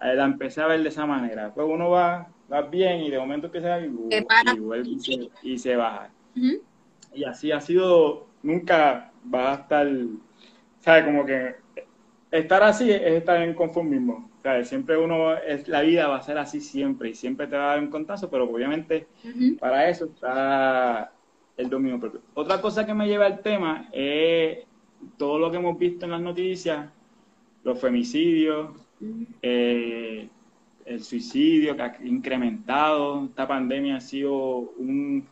La 0.00 0.24
empecé 0.24 0.62
a 0.62 0.66
ver 0.66 0.82
de 0.82 0.88
esa 0.88 1.06
manera. 1.06 1.52
Pues 1.52 1.66
uno 1.68 1.90
va 1.90 2.28
vas 2.50 2.68
bien 2.68 3.00
y 3.02 3.10
de 3.10 3.18
momento 3.18 3.46
empieza 3.46 3.74
a 3.74 3.80
y, 3.80 3.86
y, 4.84 5.30
y, 5.42 5.58
se, 5.58 5.76
baja. 5.76 6.10
Y 7.14 7.24
así 7.24 7.52
ha 7.52 7.60
sido, 7.60 8.26
nunca 8.42 9.12
va 9.32 9.52
a 9.52 9.54
estar, 9.54 9.88
¿sabes? 10.80 11.04
Como 11.04 11.24
que 11.24 11.54
estar 12.30 12.62
así 12.62 12.90
es 12.90 13.00
estar 13.00 13.40
en 13.40 13.54
conformismo. 13.54 14.29
¿Sabes? 14.42 14.68
Siempre 14.68 14.96
uno, 14.96 15.36
es, 15.36 15.68
la 15.68 15.82
vida 15.82 16.08
va 16.08 16.16
a 16.16 16.22
ser 16.22 16.38
así 16.38 16.60
siempre 16.60 17.10
y 17.10 17.14
siempre 17.14 17.46
te 17.46 17.56
va 17.56 17.64
a 17.64 17.68
dar 17.74 17.80
un 17.80 17.90
contazo, 17.90 18.30
pero 18.30 18.44
obviamente 18.44 19.06
para 19.58 19.88
eso 19.88 20.06
está 20.06 21.12
el 21.56 21.68
dominio 21.68 22.00
propio. 22.00 22.20
Otra 22.34 22.60
cosa 22.60 22.86
que 22.86 22.94
me 22.94 23.06
lleva 23.06 23.26
al 23.26 23.40
tema 23.40 23.88
es 23.92 24.58
todo 25.16 25.38
lo 25.38 25.50
que 25.50 25.58
hemos 25.58 25.78
visto 25.78 26.04
en 26.04 26.12
las 26.12 26.20
noticias, 26.20 26.88
los 27.64 27.78
femicidios, 27.78 28.70
eh, 29.42 30.28
el 30.84 31.02
suicidio 31.02 31.76
que 31.76 31.82
ha 31.82 31.96
incrementado. 32.02 33.26
Esta 33.26 33.46
pandemia 33.46 33.96
ha 33.96 34.00
sido 34.00 34.34
un... 34.78 35.26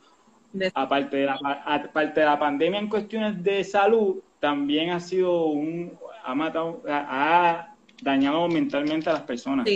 Aparte 0.74 1.18
de, 1.18 1.26
la, 1.26 1.38
aparte 1.66 2.20
de 2.20 2.26
la 2.26 2.38
pandemia 2.38 2.80
en 2.80 2.88
cuestiones 2.88 3.42
de 3.42 3.62
salud, 3.64 4.16
también 4.40 4.90
ha 4.90 5.00
sido 5.00 5.46
un... 5.46 5.92
Ha 6.24 6.34
matado, 6.34 6.82
ha 6.86 7.74
dañado 8.02 8.48
mentalmente 8.48 9.10
a 9.10 9.14
las 9.14 9.22
personas. 9.22 9.66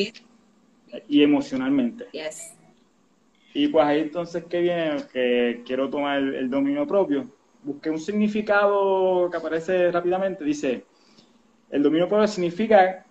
Y 1.08 1.22
emocionalmente. 1.22 2.06
Y 3.54 3.68
pues 3.68 3.84
ahí 3.84 4.00
entonces, 4.00 4.44
¿qué 4.48 4.60
viene? 4.60 4.96
Que 5.12 5.62
quiero 5.66 5.90
tomar 5.90 6.18
el, 6.18 6.48
dominio 6.48 6.86
propio. 6.86 7.30
Busqué 7.62 7.90
un 7.90 7.98
significado 7.98 9.30
que 9.30 9.36
aparece 9.36 9.90
rápidamente. 9.90 10.44
Dice, 10.44 10.84
el 11.70 11.82
dominio 11.82 12.08
propio 12.08 12.26
significa 12.26 13.04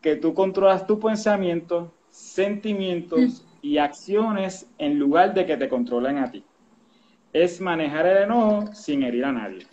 que 0.00 0.16
tú 0.16 0.34
controlas 0.34 0.86
tu 0.86 0.98
pensamiento, 0.98 1.92
sentimientos 2.10 3.46
y 3.62 3.78
acciones 3.78 4.68
en 4.78 4.98
lugar 4.98 5.32
de 5.32 5.46
que 5.46 5.56
te 5.56 5.68
controlen 5.68 6.18
a 6.18 6.30
ti. 6.30 6.44
Es 7.32 7.60
manejar 7.60 8.06
el 8.06 8.24
enojo 8.24 8.72
sin 8.74 9.02
herir 9.02 9.24
a 9.24 9.32
nadie. 9.32 9.66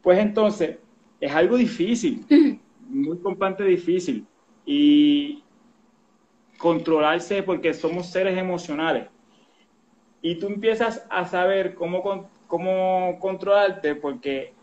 Pues 0.00 0.18
entonces, 0.18 0.78
es 1.20 1.32
algo 1.32 1.56
difícil, 1.56 2.24
muy 2.94 3.18
completamente 3.18 3.64
difícil. 3.64 4.26
Y 4.64 5.42
controlarse 6.58 7.42
porque 7.42 7.74
somos 7.74 8.06
seres 8.10 8.38
emocionales. 8.38 9.08
Y 10.22 10.36
tú 10.36 10.46
empiezas 10.46 11.04
a 11.10 11.26
saber 11.26 11.74
cómo, 11.74 12.30
cómo 12.46 13.18
controlarte 13.20 13.94
porque 13.94 14.54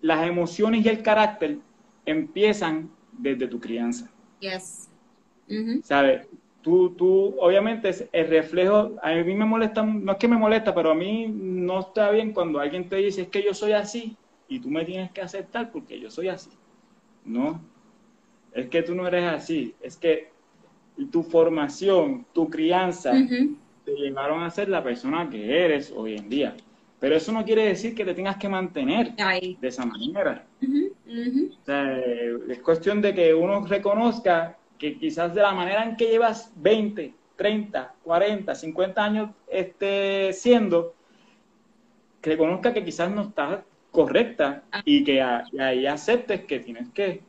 las 0.00 0.26
emociones 0.26 0.84
y 0.84 0.88
el 0.88 1.02
carácter 1.02 1.58
empiezan 2.06 2.90
desde 3.12 3.48
tu 3.48 3.58
crianza. 3.58 4.08
Yes. 4.38 4.88
¿Sabes? 5.82 6.28
Tú, 6.62 6.90
tú, 6.90 7.34
obviamente, 7.40 7.88
es 7.88 8.08
el 8.12 8.28
reflejo, 8.28 8.92
a 9.02 9.12
mí 9.12 9.34
me 9.34 9.44
molesta, 9.44 9.82
no 9.82 10.12
es 10.12 10.18
que 10.18 10.28
me 10.28 10.36
molesta, 10.36 10.74
pero 10.74 10.92
a 10.92 10.94
mí 10.94 11.26
no 11.28 11.80
está 11.80 12.10
bien 12.10 12.32
cuando 12.32 12.60
alguien 12.60 12.88
te 12.88 12.96
dice, 12.96 13.22
es 13.22 13.28
que 13.28 13.42
yo 13.42 13.52
soy 13.52 13.72
así 13.72 14.16
y 14.48 14.60
tú 14.60 14.70
me 14.70 14.84
tienes 14.84 15.10
que 15.12 15.20
aceptar 15.20 15.70
porque 15.70 15.98
yo 15.98 16.10
soy 16.10 16.28
así. 16.28 16.50
No, 17.24 17.60
es 18.52 18.68
que 18.68 18.82
tú 18.82 18.94
no 18.94 19.06
eres 19.06 19.24
así, 19.24 19.74
es 19.80 19.96
que 19.96 20.30
tu 21.10 21.22
formación, 21.22 22.26
tu 22.32 22.48
crianza, 22.48 23.12
te 23.84 23.92
llevaron 23.92 24.42
a 24.42 24.50
ser 24.50 24.68
la 24.68 24.82
persona 24.82 25.28
que 25.28 25.64
eres 25.64 25.92
hoy 25.94 26.16
en 26.16 26.28
día. 26.28 26.54
Pero 27.00 27.16
eso 27.16 27.32
no 27.32 27.44
quiere 27.44 27.66
decir 27.66 27.94
que 27.94 28.04
te 28.04 28.14
tengas 28.14 28.36
que 28.36 28.48
mantener 28.48 29.14
de 29.14 29.68
esa 29.68 29.84
manera. 29.84 30.46
es 32.48 32.58
cuestión 32.60 33.02
de 33.02 33.14
que 33.14 33.34
uno 33.34 33.66
reconozca 33.66 34.56
que 34.78 34.98
quizás 34.98 35.34
de 35.34 35.42
la 35.42 35.52
manera 35.52 35.84
en 35.84 35.96
que 35.96 36.06
llevas 36.06 36.52
20, 36.56 37.12
30, 37.36 37.94
40, 38.02 38.54
50 38.54 39.04
años 39.04 39.30
este, 39.48 40.32
siendo, 40.32 40.94
reconozca 42.22 42.72
que 42.72 42.84
quizás 42.84 43.10
no 43.10 43.22
estás 43.22 43.60
correcta 43.94 44.64
ah. 44.72 44.82
y 44.84 45.04
que 45.04 45.22
ahí 45.22 45.86
aceptes 45.86 46.44
que 46.44 46.58
tienes 46.58 46.88
que, 46.90 47.22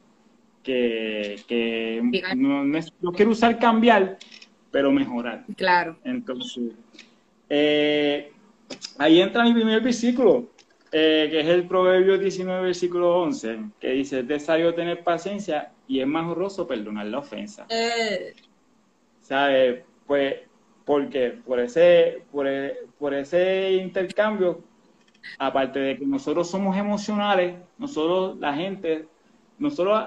que, 0.64 2.02
no, 2.36 2.64
no, 2.64 3.12
quiero 3.14 3.32
usar 3.32 3.60
cambiar, 3.60 4.18
pero 4.72 4.92
mejorar. 4.92 5.46
Claro. 5.56 5.98
Entonces, 6.04 6.74
eh, 7.50 8.32
ahí 8.98 9.22
entra 9.22 9.44
mi 9.44 9.54
primer 9.54 9.80
versículo, 9.82 10.50
eh, 10.92 11.28
que 11.30 11.42
es 11.42 11.48
el 11.48 11.68
Proverbio 11.68 12.18
19, 12.18 12.64
versículo 12.64 13.22
11, 13.22 13.60
que 13.80 13.92
dice, 13.92 14.20
es 14.20 14.26
necesario 14.26 14.74
tener 14.74 15.04
paciencia 15.04 15.72
y 15.88 16.00
es 16.00 16.08
más 16.08 16.26
honroso 16.26 16.68
perdonar 16.68 17.06
la 17.06 17.20
ofensa. 17.20 17.68
Eh. 17.70 18.34
¿Sabe? 19.22 19.86
Pues, 20.08 20.38
porque 20.84 21.38
por 21.46 21.60
ese, 21.60 22.24
por, 22.32 22.48
por 22.98 23.14
ese 23.14 23.74
intercambio, 23.74 24.64
aparte 25.38 25.80
de 25.80 25.98
que 25.98 26.06
nosotros 26.06 26.50
somos 26.50 26.78
emocionales, 26.78 27.56
nosotros, 27.78 28.38
la 28.40 28.54
gente, 28.54 29.08
nosotros 29.58 30.04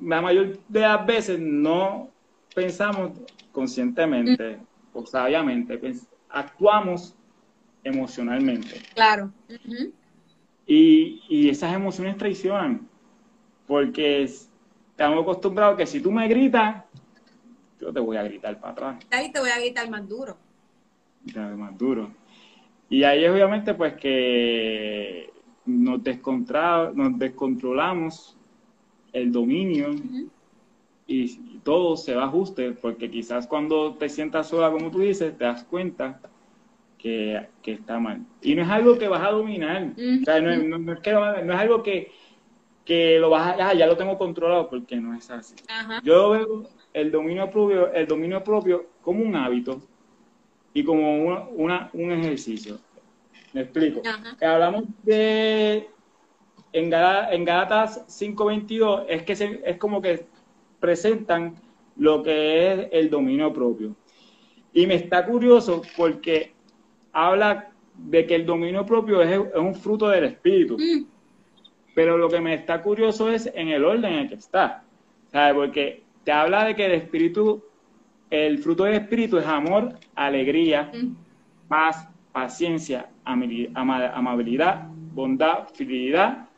la 0.00 0.20
mayor 0.20 0.58
de 0.68 0.80
las 0.80 1.06
veces 1.06 1.40
no 1.40 2.08
pensamos 2.54 3.12
conscientemente 3.52 4.58
o 4.92 5.04
sabiamente, 5.06 5.78
actuamos 6.28 7.14
emocionalmente. 7.82 8.80
Claro. 8.94 9.32
y, 10.66 11.22
y, 11.28 11.48
esas 11.48 11.74
emociones 11.74 12.16
traicionan, 12.16 12.88
porque 13.66 14.22
estamos 14.22 15.22
acostumbrados 15.22 15.76
que 15.76 15.86
si 15.86 16.00
tú 16.00 16.10
me 16.10 16.26
gritas, 16.28 16.84
yo 17.80 17.92
te 17.92 18.00
voy 18.00 18.16
a 18.16 18.22
gritar 18.22 18.58
para 18.60 18.72
atrás. 18.72 19.06
Ahí 19.10 19.30
te 19.30 19.40
voy 19.40 19.50
a 19.50 19.58
gritar 19.58 19.90
más 19.90 20.08
duro. 20.08 20.36
Más 21.34 21.78
duro. 21.78 22.10
Y 22.88 23.04
ahí 23.04 23.26
obviamente 23.26 23.74
pues 23.74 23.94
que 23.94 25.30
nos, 25.66 26.00
nos 26.94 27.18
descontrolamos 27.18 28.36
el 29.12 29.32
dominio 29.32 29.90
y 31.06 31.58
todo 31.62 31.96
se 31.96 32.14
va 32.14 32.24
a 32.24 32.26
ajuste, 32.26 32.72
porque 32.72 33.10
quizás 33.10 33.46
cuando 33.46 33.94
te 33.94 34.08
sientas 34.08 34.48
sola, 34.48 34.70
como 34.70 34.90
tú 34.90 35.00
dices, 35.00 35.36
te 35.36 35.44
das 35.44 35.64
cuenta 35.64 36.20
que, 36.98 37.48
está 37.64 37.98
mal. 37.98 38.24
Y 38.40 38.54
no 38.54 38.62
es 38.62 38.68
algo 38.68 38.98
que 38.98 39.08
vas 39.08 39.22
a 39.22 39.30
dominar, 39.30 39.92
o 39.92 40.24
sea, 40.24 40.40
no, 40.40 40.50
es, 40.50 40.64
no, 40.64 40.92
es, 40.92 41.00
que, 41.00 41.12
no 41.12 41.52
es 41.52 41.60
algo 41.60 41.82
que, 41.82 42.10
que 42.84 43.18
lo 43.18 43.30
vas 43.30 43.60
a, 43.60 43.68
ah, 43.68 43.74
ya 43.74 43.86
lo 43.86 43.96
tengo 43.96 44.16
controlado, 44.16 44.68
porque 44.70 44.96
no 44.96 45.14
es 45.14 45.30
así. 45.30 45.54
Yo 46.02 46.30
veo 46.30 46.68
el 46.94 47.10
dominio 47.10 47.50
propio, 47.50 47.92
el 47.92 48.06
dominio 48.06 48.42
propio 48.42 48.86
como 49.02 49.22
un 49.22 49.36
hábito 49.36 49.82
y 50.74 50.84
como 50.84 51.48
una, 51.54 51.88
un 51.92 52.12
ejercicio. 52.12 52.78
Me 53.54 53.62
explico. 53.62 54.02
Hablamos 54.42 54.84
de 55.04 55.88
en, 56.74 56.92
en 56.92 57.44
Galatas 57.44 58.04
5.22 58.08 59.06
es 59.08 59.22
que 59.22 59.62
es 59.64 59.78
como 59.78 60.02
que 60.02 60.26
presentan 60.80 61.54
lo 61.96 62.22
que 62.22 62.72
es 62.72 62.88
el 62.92 63.08
dominio 63.08 63.52
propio. 63.52 63.94
Y 64.72 64.86
me 64.86 64.96
está 64.96 65.24
curioso 65.24 65.82
porque 65.96 66.52
habla 67.12 67.70
de 67.96 68.26
que 68.26 68.34
el 68.34 68.44
dominio 68.44 68.84
propio 68.84 69.22
es, 69.22 69.38
un 69.54 69.74
fruto 69.74 70.08
del 70.08 70.24
espíritu. 70.24 70.76
Mm. 70.76 71.06
Pero 71.94 72.18
lo 72.18 72.28
que 72.28 72.40
me 72.40 72.54
está 72.54 72.82
curioso 72.82 73.30
es 73.30 73.48
en 73.54 73.68
el 73.68 73.84
orden 73.84 74.12
en 74.12 74.18
el 74.20 74.28
que 74.28 74.34
está. 74.34 74.82
¿Sabes? 75.30 75.54
Porque 75.54 76.02
te 76.24 76.32
habla 76.32 76.64
de 76.64 76.74
que 76.74 76.86
el 76.86 76.92
espíritu, 76.92 77.62
el 78.34 78.58
fruto 78.58 78.84
del 78.84 78.94
espíritu 78.94 79.38
es 79.38 79.46
amor, 79.46 79.94
alegría, 80.14 80.90
mm. 80.92 81.16
paz, 81.68 82.08
paciencia, 82.32 83.08
amabilidad, 83.24 84.88
bondad, 85.14 85.68
fidelidad. 85.72 86.48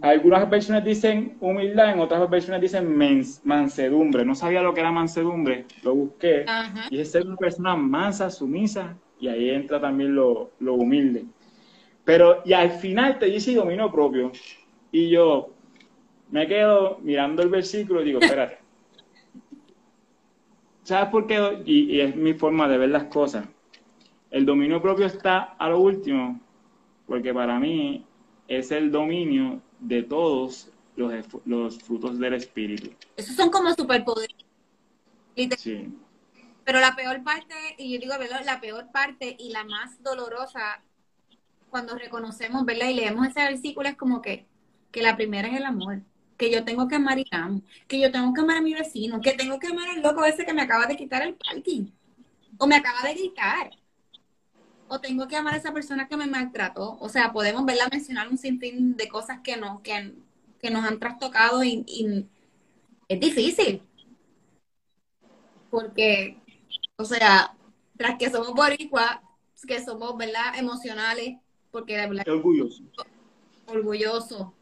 Algunas 0.00 0.48
versiones 0.48 0.84
dicen 0.84 1.36
humildad, 1.40 1.92
en 1.92 2.00
otras 2.00 2.28
versiones 2.30 2.60
dicen 2.60 2.96
mansedumbre. 3.44 4.24
No 4.24 4.34
sabía 4.34 4.62
lo 4.62 4.74
que 4.74 4.80
era 4.80 4.92
mansedumbre, 4.92 5.64
lo 5.82 5.94
busqué. 5.94 6.44
Y 6.90 7.00
es 7.00 7.10
ser 7.10 7.26
una 7.26 7.36
persona 7.36 7.74
mansa, 7.76 8.30
sumisa, 8.30 8.96
y 9.20 9.28
ahí 9.28 9.50
entra 9.50 9.80
también 9.80 10.14
lo, 10.14 10.50
humilde. 10.60 11.24
Pero, 12.04 12.42
y 12.44 12.52
al 12.52 12.70
final 12.70 13.18
te 13.18 13.26
dice 13.26 13.54
dominio 13.54 13.90
propio. 13.90 14.32
Y 14.92 15.08
yo 15.10 15.50
me 16.30 16.46
quedo 16.46 16.98
mirando 17.02 17.42
el 17.42 17.48
versículo 17.48 18.02
y 18.02 18.06
digo, 18.06 18.20
espérate. 18.22 18.57
¿Sabes 20.88 21.10
por 21.10 21.26
qué? 21.26 21.62
y 21.66 22.00
es 22.00 22.16
mi 22.16 22.34
forma 22.34 22.66
de 22.66 22.78
ver 22.78 22.88
las 22.88 23.04
cosas 23.04 23.44
el 24.30 24.44
dominio 24.44 24.80
propio 24.82 25.06
está 25.06 25.54
a 25.58 25.68
lo 25.68 25.80
último, 25.80 26.40
porque 27.06 27.32
para 27.32 27.58
mí 27.58 28.04
es 28.46 28.70
el 28.70 28.90
dominio 28.90 29.60
de 29.80 30.02
todos 30.02 30.70
los, 30.96 31.12
los 31.46 31.78
frutos 31.78 32.18
del 32.18 32.34
espíritu. 32.34 32.90
Esos 33.16 33.36
son 33.36 33.50
como 33.50 33.72
superpoderes. 33.72 34.36
Sí. 35.56 35.88
Pero 36.64 36.80
la 36.80 36.94
peor 36.96 37.22
parte, 37.22 37.54
y 37.78 37.94
yo 37.94 38.00
digo, 38.00 38.14
La 38.44 38.60
peor 38.60 38.90
parte 38.92 39.36
y 39.38 39.50
la 39.50 39.64
más 39.64 40.02
dolorosa 40.02 40.82
cuando 41.70 41.96
reconocemos, 41.96 42.64
¿verdad? 42.64 42.88
Y 42.88 42.94
leemos 42.94 43.28
ese 43.28 43.40
versículo 43.40 43.88
es 43.88 43.96
como 43.96 44.20
que, 44.20 44.46
que 44.90 45.02
la 45.02 45.16
primera 45.16 45.48
es 45.48 45.56
el 45.56 45.64
amor. 45.64 46.00
Que 46.38 46.50
yo 46.50 46.64
tengo 46.64 46.88
que 46.88 46.94
amar 46.94 47.18
amo. 47.30 47.62
Que 47.86 48.00
yo 48.00 48.10
tengo 48.10 48.32
que 48.32 48.40
amar 48.40 48.56
a 48.56 48.62
mi 48.62 48.72
vecino. 48.72 49.20
Que 49.20 49.32
tengo 49.32 49.58
que 49.58 49.66
amar 49.66 49.90
al 49.90 50.02
loco 50.02 50.24
ese 50.24 50.46
que 50.46 50.54
me 50.54 50.62
acaba 50.62 50.86
de 50.86 50.96
quitar 50.96 51.22
el 51.22 51.34
parking. 51.34 51.90
O 52.56 52.66
me 52.66 52.76
acaba 52.76 53.02
de 53.02 53.14
gritar 53.14 53.70
o 54.88 55.00
tengo 55.00 55.28
que 55.28 55.36
amar 55.36 55.54
a 55.54 55.58
esa 55.58 55.72
persona 55.72 56.08
que 56.08 56.16
me 56.16 56.26
maltrató. 56.26 56.96
O 57.00 57.08
sea, 57.08 57.32
podemos 57.32 57.64
verla 57.64 57.88
mencionar 57.90 58.28
un 58.28 58.38
sinfín 58.38 58.96
de 58.96 59.08
cosas 59.08 59.40
que, 59.40 59.56
no, 59.56 59.82
que, 59.82 60.14
que 60.60 60.70
nos 60.70 60.84
han 60.84 60.98
trastocado 60.98 61.62
y, 61.62 62.26
es 63.08 63.20
difícil. 63.20 63.82
Porque, 65.70 66.38
o 66.96 67.04
sea, 67.04 67.54
tras 67.96 68.18
que 68.18 68.30
somos 68.30 68.54
boricuas, 68.54 69.20
que 69.66 69.84
somos, 69.84 70.16
¿verdad? 70.16 70.56
Emocionales, 70.56 71.38
porque 71.70 71.96
de 71.96 72.06
verdad... 72.06 72.28
Orgulloso. 72.28 72.82
Orgulloso. 73.66 74.54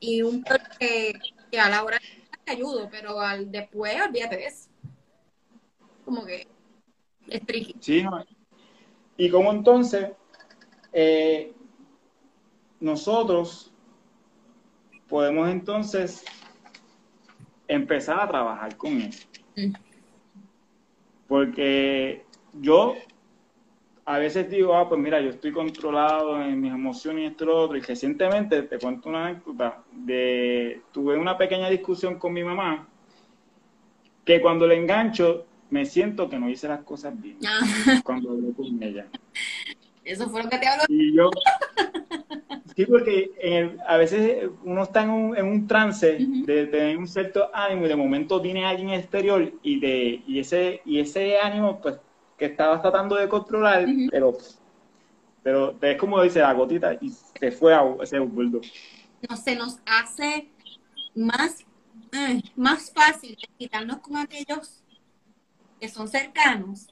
Y 0.00 0.22
un 0.22 0.42
que, 0.78 1.18
que 1.50 1.60
a 1.60 1.68
la 1.68 1.84
hora 1.84 1.98
te 2.44 2.52
ayudo, 2.52 2.88
pero 2.90 3.20
al 3.20 3.50
después, 3.50 3.94
olvídate 4.00 4.36
de 4.36 4.46
eso. 4.46 4.68
Como 6.04 6.24
que 6.24 6.48
es 7.28 7.46
triste. 7.46 7.74
Sí, 7.80 8.02
no, 8.02 8.24
y 9.20 9.28
cómo 9.28 9.52
entonces 9.52 10.12
eh, 10.94 11.52
nosotros 12.80 13.70
podemos 15.08 15.50
entonces 15.50 16.24
empezar 17.68 18.18
a 18.20 18.28
trabajar 18.28 18.76
con 18.78 18.98
eso. 19.02 19.26
Mm. 19.56 19.72
Porque 21.28 22.24
yo 22.54 22.94
a 24.10 24.18
veces 24.18 24.50
digo, 24.50 24.74
ah, 24.74 24.88
pues 24.88 25.00
mira, 25.00 25.20
yo 25.20 25.30
estoy 25.30 25.52
controlado 25.52 26.42
en 26.42 26.60
mis 26.60 26.72
emociones 26.72 27.22
y 27.22 27.26
esto 27.26 27.44
y 27.44 27.46
lo 27.46 27.58
otro. 27.58 27.76
Y 27.76 27.80
recientemente 27.80 28.62
te 28.62 28.76
cuento 28.76 29.08
una 29.08 29.26
anécdota 29.26 29.84
de, 29.92 30.82
tuve 30.90 31.16
una 31.16 31.38
pequeña 31.38 31.70
discusión 31.70 32.18
con 32.18 32.32
mi 32.32 32.42
mamá, 32.42 32.88
que 34.24 34.40
cuando 34.40 34.66
le 34.66 34.74
engancho, 34.74 35.46
me 35.70 35.86
siento 35.86 36.28
que 36.28 36.40
no 36.40 36.50
hice 36.50 36.66
las 36.66 36.82
cosas 36.82 37.20
bien 37.20 37.38
ah. 37.46 37.60
cuando 38.04 38.32
hablé 38.32 38.52
con 38.52 38.82
ella. 38.82 39.06
Eso 40.04 40.28
fue 40.28 40.42
lo 40.42 40.50
que 40.50 40.58
te 40.58 40.66
habló. 40.66 40.82
Y 40.88 41.14
yo, 41.14 41.30
sí, 42.74 42.86
porque 42.86 43.30
a 43.86 43.96
veces 43.96 44.50
uno 44.64 44.82
está 44.82 45.04
en 45.04 45.10
un, 45.10 45.36
en 45.36 45.46
un 45.46 45.68
trance 45.68 46.18
de 46.18 46.66
tener 46.66 46.98
un 46.98 47.06
cierto 47.06 47.48
ánimo 47.54 47.86
y 47.86 47.88
de 47.88 47.94
momento 47.94 48.40
viene 48.40 48.66
alguien 48.66 48.90
exterior 48.90 49.52
y, 49.62 49.78
de, 49.78 50.20
y, 50.26 50.40
ese, 50.40 50.82
y 50.84 50.98
ese 50.98 51.38
ánimo, 51.38 51.80
pues, 51.80 51.94
que 52.40 52.46
estabas 52.46 52.80
tratando 52.80 53.16
de 53.16 53.28
controlar, 53.28 53.86
pero, 54.10 54.34
pero 55.42 55.78
es 55.82 55.98
como 55.98 56.22
dice 56.22 56.40
la 56.40 56.54
gotita 56.54 56.94
y 56.98 57.10
se 57.10 57.52
fue 57.52 57.74
a 57.74 57.82
ese 58.02 58.18
buldo. 58.18 58.62
No, 59.28 59.36
se 59.36 59.54
nos 59.54 59.78
hace 59.84 60.48
más, 61.14 61.66
eh, 62.12 62.40
más 62.56 62.90
fácil 62.92 63.36
quitarnos 63.58 63.98
con 63.98 64.16
aquellos 64.16 64.82
que 65.78 65.86
son 65.90 66.08
cercanos, 66.08 66.86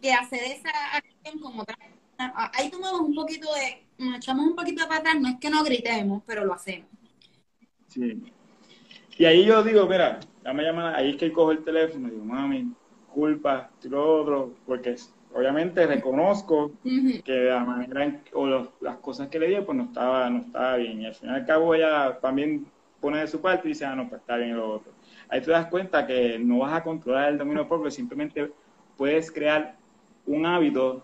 que 0.00 0.12
hacer 0.12 0.44
esa 0.44 0.70
acción 0.94 1.40
como 1.40 1.62
otra. 1.62 1.76
Ahí 2.54 2.70
tomamos 2.70 3.00
un 3.00 3.16
poquito 3.16 3.48
de, 3.52 3.84
nos 3.98 4.18
echamos 4.18 4.46
un 4.46 4.54
poquito 4.54 4.86
para 4.86 5.00
atrás, 5.00 5.20
no 5.20 5.28
es 5.28 5.40
que 5.40 5.50
no 5.50 5.64
gritemos, 5.64 6.22
pero 6.24 6.44
lo 6.44 6.54
hacemos. 6.54 6.88
Sí. 7.88 8.32
Y 9.18 9.24
ahí 9.24 9.44
yo 9.44 9.64
digo, 9.64 9.88
mira, 9.88 10.20
ya 10.44 10.52
me 10.52 10.62
llaman, 10.62 10.94
ahí 10.94 11.10
es 11.10 11.16
que 11.16 11.32
cojo 11.32 11.50
el 11.50 11.64
teléfono 11.64 12.06
y 12.06 12.12
digo, 12.12 12.24
mami, 12.24 12.72
culpa, 13.16 13.70
lo 13.84 14.20
otro, 14.20 14.52
porque 14.66 14.96
obviamente 15.34 15.86
reconozco 15.86 16.72
que 17.24 17.44
la 17.44 17.64
manera 17.64 18.20
o 18.34 18.68
las 18.80 18.96
cosas 18.98 19.28
que 19.28 19.38
le 19.38 19.48
di, 19.48 19.60
pues 19.62 19.76
no 19.76 19.84
estaba, 19.84 20.28
no 20.30 20.40
estaba 20.40 20.76
bien. 20.76 21.00
Y 21.00 21.06
al 21.06 21.14
final 21.14 21.36
y 21.36 21.40
al 21.40 21.46
cabo 21.46 21.74
ella 21.74 22.18
también 22.20 22.66
pone 23.00 23.20
de 23.20 23.26
su 23.26 23.40
parte 23.40 23.68
y 23.68 23.70
dice, 23.70 23.86
ah, 23.86 23.96
no, 23.96 24.08
pues 24.08 24.20
está 24.20 24.36
bien 24.36 24.56
lo 24.56 24.70
otro 24.70 24.92
ahí 25.28 25.40
te 25.40 25.50
das 25.50 25.66
cuenta 25.66 26.06
que 26.06 26.38
no 26.38 26.58
vas 26.58 26.72
a 26.72 26.82
controlar 26.82 27.30
el 27.32 27.38
dominio 27.38 27.68
propio, 27.68 27.90
simplemente 27.90 28.50
puedes 28.96 29.30
crear 29.30 29.76
un 30.26 30.46
hábito 30.46 31.02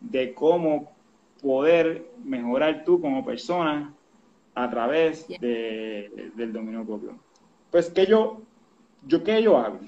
de 0.00 0.34
cómo 0.34 0.92
poder 1.40 2.10
mejorar 2.24 2.84
tú 2.84 3.00
como 3.00 3.24
persona 3.24 3.92
a 4.54 4.70
través 4.70 5.26
del 5.28 6.52
dominio 6.52 6.84
propio. 6.84 7.18
Pues, 7.70 7.88
¿qué 7.90 8.06
yo, 8.06 8.42
yo, 9.06 9.22
¿qué 9.22 9.42
yo 9.42 9.56
hago? 9.56 9.80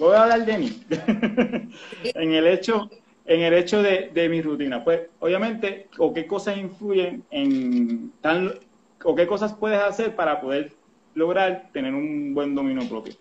Voy 0.00 0.16
a 0.16 0.22
hablar 0.22 0.46
de 0.46 0.58
mí. 0.58 0.82
en 2.04 2.32
el 2.32 2.46
hecho, 2.46 2.90
en 3.26 3.42
el 3.42 3.54
hecho 3.54 3.82
de, 3.82 4.10
de, 4.12 4.28
mi 4.28 4.42
rutina. 4.42 4.82
Pues, 4.82 5.02
obviamente, 5.20 5.88
o 5.98 6.12
qué 6.12 6.26
cosas 6.26 6.56
influyen 6.56 7.22
en 7.30 8.10
tal, 8.20 8.58
o 9.04 9.14
qué 9.14 9.26
cosas 9.26 9.52
puedes 9.54 9.78
hacer 9.78 10.16
para 10.16 10.40
poder 10.40 10.72
lograr 11.14 11.68
tener 11.72 11.94
un 11.94 12.34
buen 12.34 12.54
dominio 12.54 12.88
propio. 12.88 13.14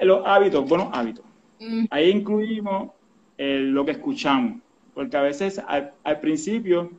Los 0.00 0.26
hábitos, 0.26 0.68
buenos 0.68 0.88
hábitos. 0.92 1.24
Mm. 1.60 1.84
Ahí 1.90 2.10
incluimos 2.10 2.90
lo 3.38 3.84
que 3.84 3.92
escuchamos, 3.92 4.60
porque 4.94 5.16
a 5.16 5.22
veces 5.22 5.60
al, 5.66 6.20
principio 6.20 6.90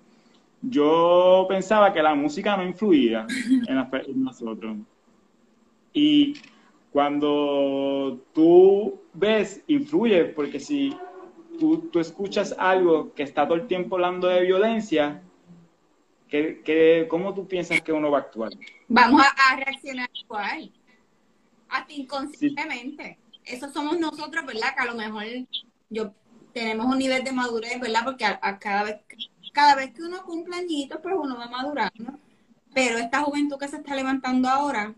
yo 0.61 1.47
pensaba 1.49 1.91
que 1.93 2.01
la 2.03 2.13
música 2.13 2.55
no 2.55 2.63
influía 2.63 3.25
en, 3.67 4.23
nosotros. 4.23 4.77
Y 5.93 6.35
cuando 6.97 8.25
tú 8.33 8.99
ves, 9.13 9.61
influye, 9.67 10.25
porque 10.25 10.59
si 10.59 10.97
tú, 11.59 11.89
tú, 11.91 11.99
escuchas 11.99 12.55
algo 12.57 13.13
que 13.13 13.21
está 13.21 13.47
todo 13.47 13.53
el 13.53 13.67
tiempo 13.67 13.97
hablando 13.97 14.27
de 14.27 14.41
violencia, 14.41 15.21
¿qué, 16.27 17.05
cómo 17.07 17.35
tú 17.35 17.47
piensas 17.47 17.81
que 17.81 17.93
uno 17.93 18.09
va 18.09 18.17
a 18.17 18.21
actuar? 18.21 18.51
Vamos 18.87 19.21
a, 19.21 19.55
reaccionar 19.57 20.09
igual, 20.11 20.71
hasta 21.69 21.93
inconscientemente. 21.93 23.19
Eso 23.45 23.71
somos 23.71 23.99
nosotros, 23.99 24.43
¿verdad? 24.47 24.73
Que 24.75 24.81
a 24.81 24.91
lo 24.91 24.95
mejor 24.95 25.25
yo 25.91 26.11
tenemos 26.51 26.87
un 26.87 26.97
nivel 26.97 27.23
de 27.23 27.31
madurez, 27.31 27.79
¿verdad? 27.79 28.05
Porque 28.05 28.25
a, 28.25 28.57
cada 28.57 28.83
vez 28.85 28.95
cada 29.53 29.75
vez 29.75 29.93
que 29.93 30.01
uno 30.01 30.23
cumple 30.23 30.55
añitos, 30.55 30.97
pues 31.03 31.13
uno 31.15 31.37
va 31.37 31.47
madurando. 31.47 32.17
Pero 32.73 32.97
esta 32.97 33.21
juventud 33.21 33.59
que 33.59 33.67
se 33.67 33.77
está 33.77 33.93
levantando 33.93 34.49
ahora, 34.49 34.95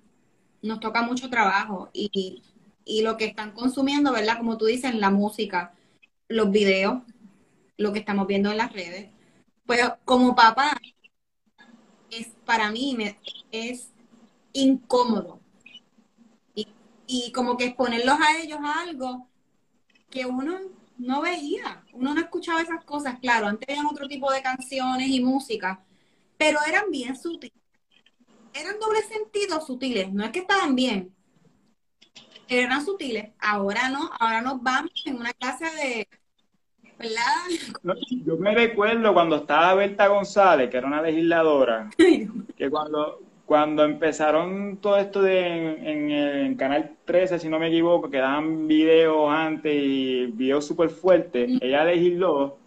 nos 0.62 0.80
toca 0.80 1.02
mucho 1.02 1.30
trabajo 1.30 1.90
y, 1.94 2.44
y 2.86 3.02
lo 3.02 3.18
que 3.18 3.26
están 3.26 3.52
consumiendo, 3.52 4.12
¿verdad? 4.12 4.38
Como 4.38 4.58
tú 4.58 4.66
dices, 4.66 4.94
la 4.96 5.10
música, 5.10 5.74
los 6.28 6.52
videos, 6.52 7.02
lo 7.78 7.94
que 7.94 8.00
estamos 8.00 8.28
viendo 8.28 8.52
en 8.52 8.58
las 8.58 8.74
redes. 8.74 9.10
Pues 9.66 9.82
como 10.06 10.36
papá, 10.36 10.78
es 12.12 12.28
para 12.46 12.72
mí 12.72 12.96
me, 12.98 13.20
es 13.52 13.92
incómodo. 14.54 15.40
Y, 16.56 16.68
y 17.08 17.32
como 17.32 17.58
que 17.58 17.66
exponerlos 17.66 18.16
a 18.20 18.38
ellos 18.42 18.60
a 18.64 18.82
algo 18.82 19.28
que 20.10 20.26
uno 20.26 20.60
no 20.98 21.22
veía, 21.22 21.84
uno 21.94 22.14
no 22.14 22.20
escuchaba 22.20 22.62
esas 22.62 22.84
cosas, 22.84 23.20
claro, 23.20 23.48
antes 23.48 23.68
eran 23.70 23.86
otro 23.86 24.08
tipo 24.08 24.32
de 24.32 24.42
canciones 24.42 25.08
y 25.08 25.22
música, 25.22 25.84
pero 26.38 26.60
eran 26.68 26.92
bien 26.92 27.16
sutiles, 27.16 27.58
eran 28.54 28.80
doble 28.80 29.02
sentido 29.04 29.62
sutiles, 29.62 30.12
no 30.12 30.24
es 30.24 30.32
que 30.32 30.40
estaban 30.40 30.76
bien, 30.76 31.14
eran 32.48 32.84
sutiles, 32.84 33.30
ahora 33.40 33.90
no, 33.90 34.10
ahora 34.20 34.42
nos 34.42 34.62
vamos 34.62 34.92
en 35.06 35.18
una 35.18 35.34
clase 35.34 35.66
de, 35.66 36.08
¿verdad? 36.98 37.96
Yo 38.26 38.38
me 38.38 38.54
recuerdo 38.54 39.14
cuando 39.14 39.38
estaba 39.38 39.76
Berta 39.76 40.08
González, 40.08 40.70
que 40.70 40.78
era 40.78 40.88
una 40.88 41.02
legisladora, 41.02 41.90
que 42.58 42.70
cuando, 42.70 43.22
cuando 43.46 43.84
empezaron 43.84 44.78
todo 44.78 44.98
esto 44.98 45.22
de 45.22 45.48
en, 45.48 46.12
el 46.12 46.58
Canal 46.58 46.96
13, 47.06 47.40
si 47.40 47.50
no 47.50 47.60
me 47.60 47.68
equivoco, 47.68 48.10
que 48.10 48.18
daban 48.18 48.68
videos 48.68 49.30
antes 49.32 49.74
y 49.74 50.26
videos 50.28 50.66
súper 50.66 50.90
fuertes, 50.90 51.50
ella 51.62 51.86
legisló 51.86 52.58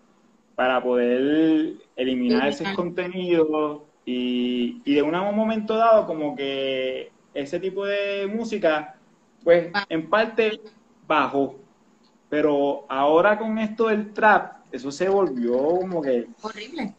para 0.54 0.82
poder 0.82 1.74
eliminar 1.96 2.48
ese 2.48 2.72
contenido 2.74 3.86
y, 4.04 4.80
y 4.84 4.94
de 4.94 5.02
un 5.02 5.12
momento 5.34 5.76
dado 5.76 6.06
como 6.06 6.34
que 6.34 7.12
ese 7.34 7.60
tipo 7.60 7.84
de 7.84 8.26
música, 8.26 8.96
pues 9.42 9.72
en 9.88 10.10
parte 10.10 10.60
bajó. 11.06 11.56
Pero 12.28 12.86
ahora 12.88 13.38
con 13.38 13.58
esto 13.58 13.88
del 13.88 14.12
trap, 14.12 14.64
eso 14.72 14.90
se 14.90 15.08
volvió 15.08 15.56
como 15.56 16.00
que... 16.00 16.28
Horrible. 16.42 16.94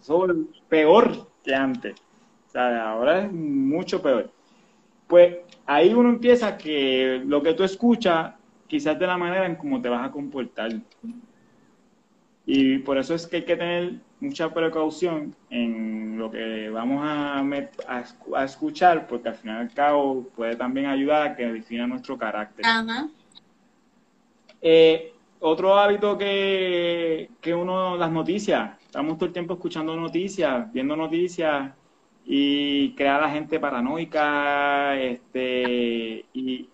peor 0.70 1.28
que 1.44 1.56
antes 1.56 1.96
ahora 2.60 3.26
es 3.26 3.32
mucho 3.32 4.02
peor. 4.02 4.32
Pues 5.08 5.38
ahí 5.66 5.94
uno 5.94 6.10
empieza 6.10 6.58
que 6.58 7.22
lo 7.26 7.42
que 7.42 7.54
tú 7.54 7.64
escuchas, 7.64 8.34
quizás 8.68 8.98
de 8.98 9.08
la 9.08 9.18
manera 9.18 9.46
en 9.46 9.56
cómo 9.56 9.82
te 9.82 9.90
vas 9.90 10.08
a 10.08 10.12
comportar. 10.12 10.72
Y 12.46 12.80
por 12.80 12.98
eso 12.98 13.16
es 13.16 13.28
que 13.28 13.38
hay 13.38 13.46
que 13.46 13.56
tener 13.56 14.00
mucha 14.24 14.54
precaución 14.54 15.36
en 15.50 16.18
lo 16.18 16.32
que 16.32 16.70
vamos 16.70 17.02
a, 17.04 17.44
a, 17.88 18.44
escuchar, 18.46 19.06
porque 19.06 19.30
al 19.30 19.36
final 19.36 19.58
y 19.58 19.68
al 19.68 19.74
cabo 19.74 20.30
puede 20.36 20.56
también 20.56 20.86
ayudar 20.86 21.28
a 21.28 21.36
que 21.36 21.46
defina 21.52 21.86
nuestro 21.86 22.18
carácter. 22.18 22.66
Eh, 24.62 25.14
otro 25.42 25.78
hábito 25.78 26.18
que, 26.18 27.30
que 27.42 27.54
uno, 27.54 27.98
las 27.98 28.10
noticias, 28.10 28.80
estamos 28.82 29.18
todo 29.18 29.26
el 29.26 29.34
tiempo 29.34 29.56
escuchando 29.56 29.94
noticias, 29.96 30.72
viendo 30.72 30.96
noticias, 30.96 31.74
y 32.26 32.94
crear 32.96 33.22
a 33.22 33.28
la 33.28 33.34
gente 33.34 33.60
paranoica 33.60 34.98
este, 35.02 36.26
y 36.34 36.70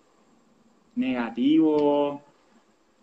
negativo. 0.94 2.22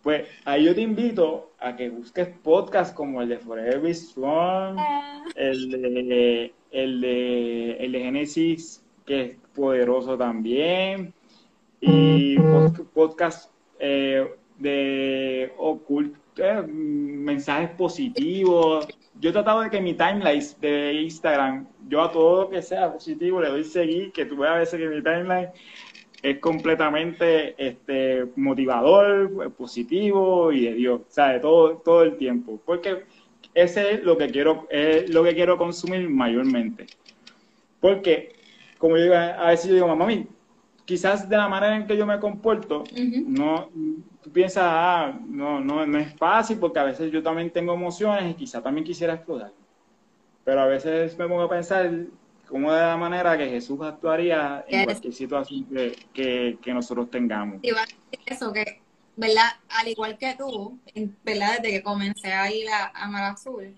Pues 0.01 0.25
ahí 0.45 0.63
yo 0.63 0.73
te 0.73 0.81
invito 0.81 1.46
a 1.59 1.75
que 1.75 1.89
busques 1.89 2.27
podcasts 2.43 2.93
como 2.93 3.21
el 3.21 3.29
de 3.29 3.39
Forever 3.39 3.93
Strong, 3.93 4.77
ah. 4.79 5.23
el 5.35 5.71
de, 5.71 6.53
el 6.71 7.01
de, 7.01 7.71
el 7.79 7.91
de 7.91 7.99
Genesis, 7.99 8.83
que 9.05 9.21
es 9.21 9.37
poderoso 9.55 10.17
también, 10.17 11.13
y 11.81 12.37
podcasts 12.93 13.51
eh, 13.79 14.27
de 14.59 15.53
oculto, 15.57 16.19
eh, 16.37 16.61
mensajes 16.67 17.71
positivos, 17.71 18.87
yo 19.19 19.29
he 19.31 19.33
tratado 19.33 19.61
de 19.61 19.69
que 19.69 19.81
mi 19.81 19.93
timeline 19.93 20.43
de 20.61 20.93
Instagram, 20.93 21.67
yo 21.87 22.03
a 22.03 22.11
todo 22.11 22.43
lo 22.43 22.49
que 22.49 22.61
sea 22.61 22.91
positivo 22.93 23.41
le 23.41 23.49
doy 23.49 23.63
seguir, 23.63 24.11
que 24.11 24.25
tú 24.25 24.37
veas 24.37 24.55
a 24.55 24.59
veces 24.59 24.79
que 24.79 24.87
mi 24.87 25.01
timeline 25.01 25.49
es 26.21 26.39
completamente 26.39 27.55
este, 27.57 28.25
motivador, 28.35 29.53
positivo 29.53 30.51
y 30.51 30.65
de 30.65 30.73
Dios, 30.73 31.01
o 31.01 31.39
todo, 31.41 31.77
todo 31.77 32.03
el 32.03 32.17
tiempo. 32.17 32.59
Porque 32.65 33.03
ese 33.53 33.93
es 33.93 34.03
lo 34.03 34.17
que 34.17 34.29
quiero, 34.29 34.67
es 34.69 35.09
lo 35.09 35.23
que 35.23 35.35
quiero 35.35 35.57
consumir 35.57 36.09
mayormente. 36.09 36.87
Porque, 37.79 38.33
como 38.77 38.97
yo 38.97 39.03
digo, 39.03 39.15
a 39.15 39.47
veces 39.47 39.67
yo 39.67 39.75
digo, 39.75 39.87
mamá, 39.87 40.07
quizás 40.85 41.27
de 41.29 41.37
la 41.37 41.47
manera 41.47 41.75
en 41.75 41.85
que 41.85 41.97
yo 41.97 42.05
me 42.05 42.19
comporto, 42.19 42.83
no 43.27 43.69
tú 44.27 44.33
piensas, 44.33 44.63
ah, 44.65 45.19
no, 45.27 45.59
no, 45.59 45.85
no 45.85 45.97
es 45.97 46.13
fácil 46.15 46.57
porque 46.59 46.79
a 46.79 46.83
veces 46.83 47.11
yo 47.11 47.23
también 47.23 47.49
tengo 47.49 47.73
emociones 47.73 48.31
y 48.31 48.33
quizá 48.33 48.61
también 48.61 48.85
quisiera 48.85 49.13
explotar. 49.13 49.51
Pero 50.43 50.61
a 50.61 50.65
veces 50.65 51.17
me 51.17 51.27
pongo 51.27 51.43
a 51.43 51.49
pensar 51.49 51.91
cómo 52.47 52.71
de 52.73 52.81
la 52.81 52.97
manera 52.97 53.37
que 53.37 53.49
Jesús 53.49 53.79
actuaría 53.81 54.65
en 54.67 54.85
cualquier 54.85 55.13
situación 55.13 55.67
que, 56.13 56.57
nosotros 56.67 57.09
tengamos. 57.09 57.59
Y 57.61 57.71
va 57.71 57.81
a 57.81 57.85
decir 57.85 58.19
eso, 58.25 58.53
que, 58.53 58.81
¿verdad? 59.15 59.49
Al 59.69 59.87
igual 59.87 60.17
que 60.17 60.35
tú, 60.37 60.79
¿verdad? 61.23 61.59
Desde 61.61 61.77
que 61.77 61.83
comencé 61.83 62.33
a 62.33 62.51
ir 62.51 62.67
a, 62.69 63.07
Mar 63.07 63.23
Azul, 63.33 63.75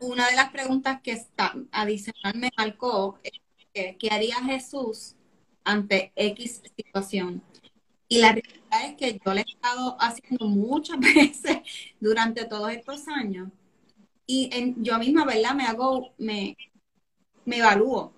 una 0.00 0.28
de 0.28 0.36
las 0.36 0.50
preguntas 0.50 1.00
que 1.02 1.12
está 1.12 1.54
adicional 1.72 2.34
me 2.36 2.50
marcó 2.56 3.18
es 3.22 3.32
¿qué 3.72 4.08
haría 4.10 4.36
Jesús 4.36 5.14
ante 5.64 6.12
X 6.16 6.62
situación? 6.76 7.42
Y 8.08 8.18
la 8.18 8.32
realidad 8.32 8.86
es 8.86 8.96
que 8.96 9.20
yo 9.24 9.32
lo 9.32 9.38
he 9.38 9.42
estado 9.42 9.96
haciendo 10.00 10.46
muchas 10.46 10.98
veces 11.14 11.58
durante 12.00 12.44
todos 12.44 12.72
estos 12.72 13.06
años. 13.08 13.50
Y 14.26 14.48
en, 14.52 14.82
yo 14.82 14.98
misma, 14.98 15.24
¿verdad? 15.24 15.54
Me 15.54 15.64
hago, 15.64 16.12
me, 16.18 16.56
me 17.50 17.58
evalúo. 17.58 18.14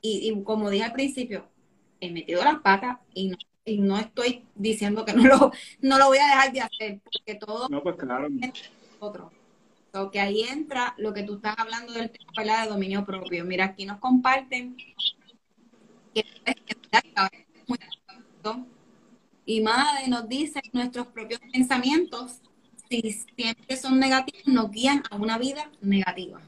Y, 0.00 0.42
como 0.44 0.70
dije 0.70 0.84
al 0.84 0.92
principio, 0.92 1.48
he 2.00 2.10
metido 2.10 2.42
las 2.42 2.60
patas 2.60 2.98
y 3.12 3.28
no, 3.28 3.36
y 3.64 3.80
no 3.80 3.98
estoy 3.98 4.44
diciendo 4.54 5.04
que 5.04 5.12
no 5.14 5.24
lo, 5.24 5.52
no 5.80 5.98
lo 5.98 6.06
voy 6.06 6.18
a 6.18 6.26
dejar 6.26 6.52
de 6.52 6.60
hacer, 6.60 7.00
porque 7.04 7.34
todo 7.34 7.68
no, 7.68 7.82
pues 7.82 7.96
claro. 7.96 8.28
es 8.40 8.70
otro. 9.00 9.30
que 10.12 10.20
ahí 10.20 10.42
entra 10.42 10.94
lo 10.98 11.12
que 11.12 11.22
tú 11.22 11.36
estás 11.36 11.56
hablando 11.58 11.92
del 11.92 12.10
tema 12.10 12.62
de 12.62 12.68
dominio 12.68 13.04
propio. 13.04 13.44
Mira, 13.44 13.66
aquí 13.66 13.84
nos 13.84 13.98
comparten 13.98 14.76
que, 16.14 16.24
y 19.44 19.60
Madre 19.60 20.08
nos 20.08 20.28
dice 20.28 20.60
nuestros 20.72 21.08
propios 21.08 21.40
pensamientos, 21.52 22.40
si 22.88 23.12
siempre 23.36 23.76
son 23.76 23.98
negativos, 23.98 24.46
nos 24.46 24.70
guían 24.70 25.02
a 25.10 25.16
una 25.16 25.38
vida 25.38 25.70
negativa. 25.80 26.40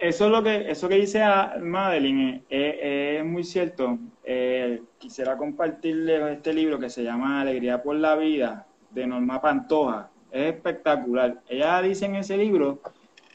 Eso 0.00 0.24
es 0.24 0.30
lo 0.30 0.42
que, 0.42 0.70
eso 0.70 0.88
que 0.88 0.94
dice 0.94 1.22
Madeline 1.60 2.42
es, 2.48 3.22
muy 3.24 3.44
cierto. 3.44 3.98
Eh, 4.24 4.82
quisiera 4.98 5.36
compartirles 5.36 6.22
este 6.32 6.54
libro 6.54 6.78
que 6.78 6.88
se 6.88 7.04
llama 7.04 7.42
Alegría 7.42 7.82
por 7.82 7.96
la 7.96 8.16
Vida, 8.16 8.66
de 8.90 9.06
Norma 9.06 9.42
Pantoja. 9.42 10.10
Es 10.30 10.54
espectacular. 10.54 11.42
Ella 11.48 11.82
dice 11.82 12.06
en 12.06 12.14
ese 12.14 12.38
libro 12.38 12.80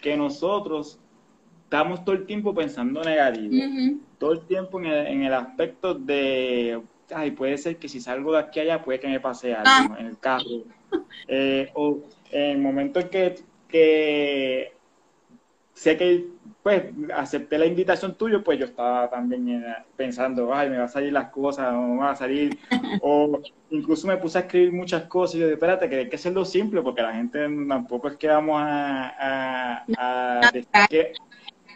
que 0.01 0.17
nosotros 0.17 0.99
estamos 1.65 2.03
todo 2.03 2.15
el 2.15 2.25
tiempo 2.25 2.55
pensando 2.55 3.03
negativo. 3.03 3.53
Todo 4.17 4.33
el 4.33 4.41
tiempo 4.47 4.79
en 4.79 4.87
el, 4.87 5.07
en 5.07 5.23
el 5.23 5.33
aspecto 5.35 5.93
de 5.93 6.81
ay, 7.13 7.31
puede 7.31 7.57
ser 7.57 7.77
que 7.77 7.87
si 7.87 7.99
salgo 7.99 8.33
de 8.33 8.39
aquí 8.39 8.59
allá 8.59 8.83
puede 8.83 8.99
que 8.99 9.07
me 9.07 9.19
pase 9.19 9.53
algo 9.53 9.93
ah. 9.93 9.97
en 9.99 10.05
el 10.07 10.17
carro. 10.17 10.63
Eh, 11.27 11.69
o 11.73 11.99
en 12.31 12.51
el 12.51 12.57
momento 12.59 12.99
en 12.99 13.09
que, 13.09 13.35
que 13.67 14.73
sé 15.73 15.97
que 15.97 16.27
pues 16.65 16.83
acepté 17.13 17.59
la 17.59 17.67
invitación 17.67 18.15
tuya, 18.15 18.41
pues 18.43 18.57
yo 18.57 18.65
estaba 18.65 19.07
también 19.07 19.47
eh, 19.49 19.75
pensando, 19.95 20.51
ay, 20.51 20.67
me 20.67 20.79
va 20.79 20.85
a 20.85 20.87
salir 20.87 21.13
las 21.13 21.29
cosas, 21.29 21.71
o 21.71 21.79
me 21.79 21.99
va 21.99 22.09
a 22.09 22.15
salir, 22.15 22.57
o 23.03 23.39
incluso 23.69 24.07
me 24.07 24.17
puse 24.17 24.39
a 24.39 24.41
escribir 24.41 24.73
muchas 24.73 25.03
cosas 25.03 25.35
y 25.35 25.39
yo 25.41 25.45
dije, 25.45 25.53
espérate, 25.53 25.87
que 25.87 25.95
hay 25.97 26.09
que 26.09 26.15
hacerlo 26.15 26.43
simple, 26.43 26.81
porque 26.81 27.03
la 27.03 27.13
gente 27.13 27.47
tampoco 27.69 28.07
es 28.07 28.17
que 28.17 28.29
vamos 28.29 28.59
a, 28.59 29.83
a, 29.95 30.51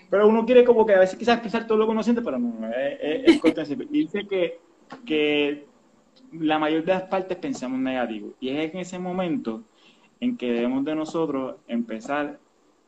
Pero 0.09 0.27
uno 0.27 0.43
quiere 0.43 0.65
como 0.65 0.83
que 0.87 0.95
a 0.95 0.99
veces 1.01 1.19
quizás 1.19 1.35
expresar 1.35 1.67
todo 1.67 1.77
lo 1.77 1.85
que 1.85 1.91
uno 1.91 2.01
siente, 2.01 2.23
pero 2.23 2.39
no, 2.39 2.67
es, 2.69 3.39
es, 3.43 3.91
Dice 3.91 4.25
que, 4.27 4.59
que 5.05 5.67
la 6.31 6.57
mayor 6.57 6.83
de 6.83 6.93
las 6.93 7.03
partes 7.03 7.37
pensamos 7.37 7.77
negativo. 7.77 8.33
Y 8.39 8.49
es 8.49 8.73
en 8.73 8.79
ese 8.79 8.97
momento 8.97 9.61
en 10.19 10.35
que 10.35 10.51
debemos 10.51 10.83
de 10.83 10.95
nosotros 10.95 11.57
empezar 11.67 12.39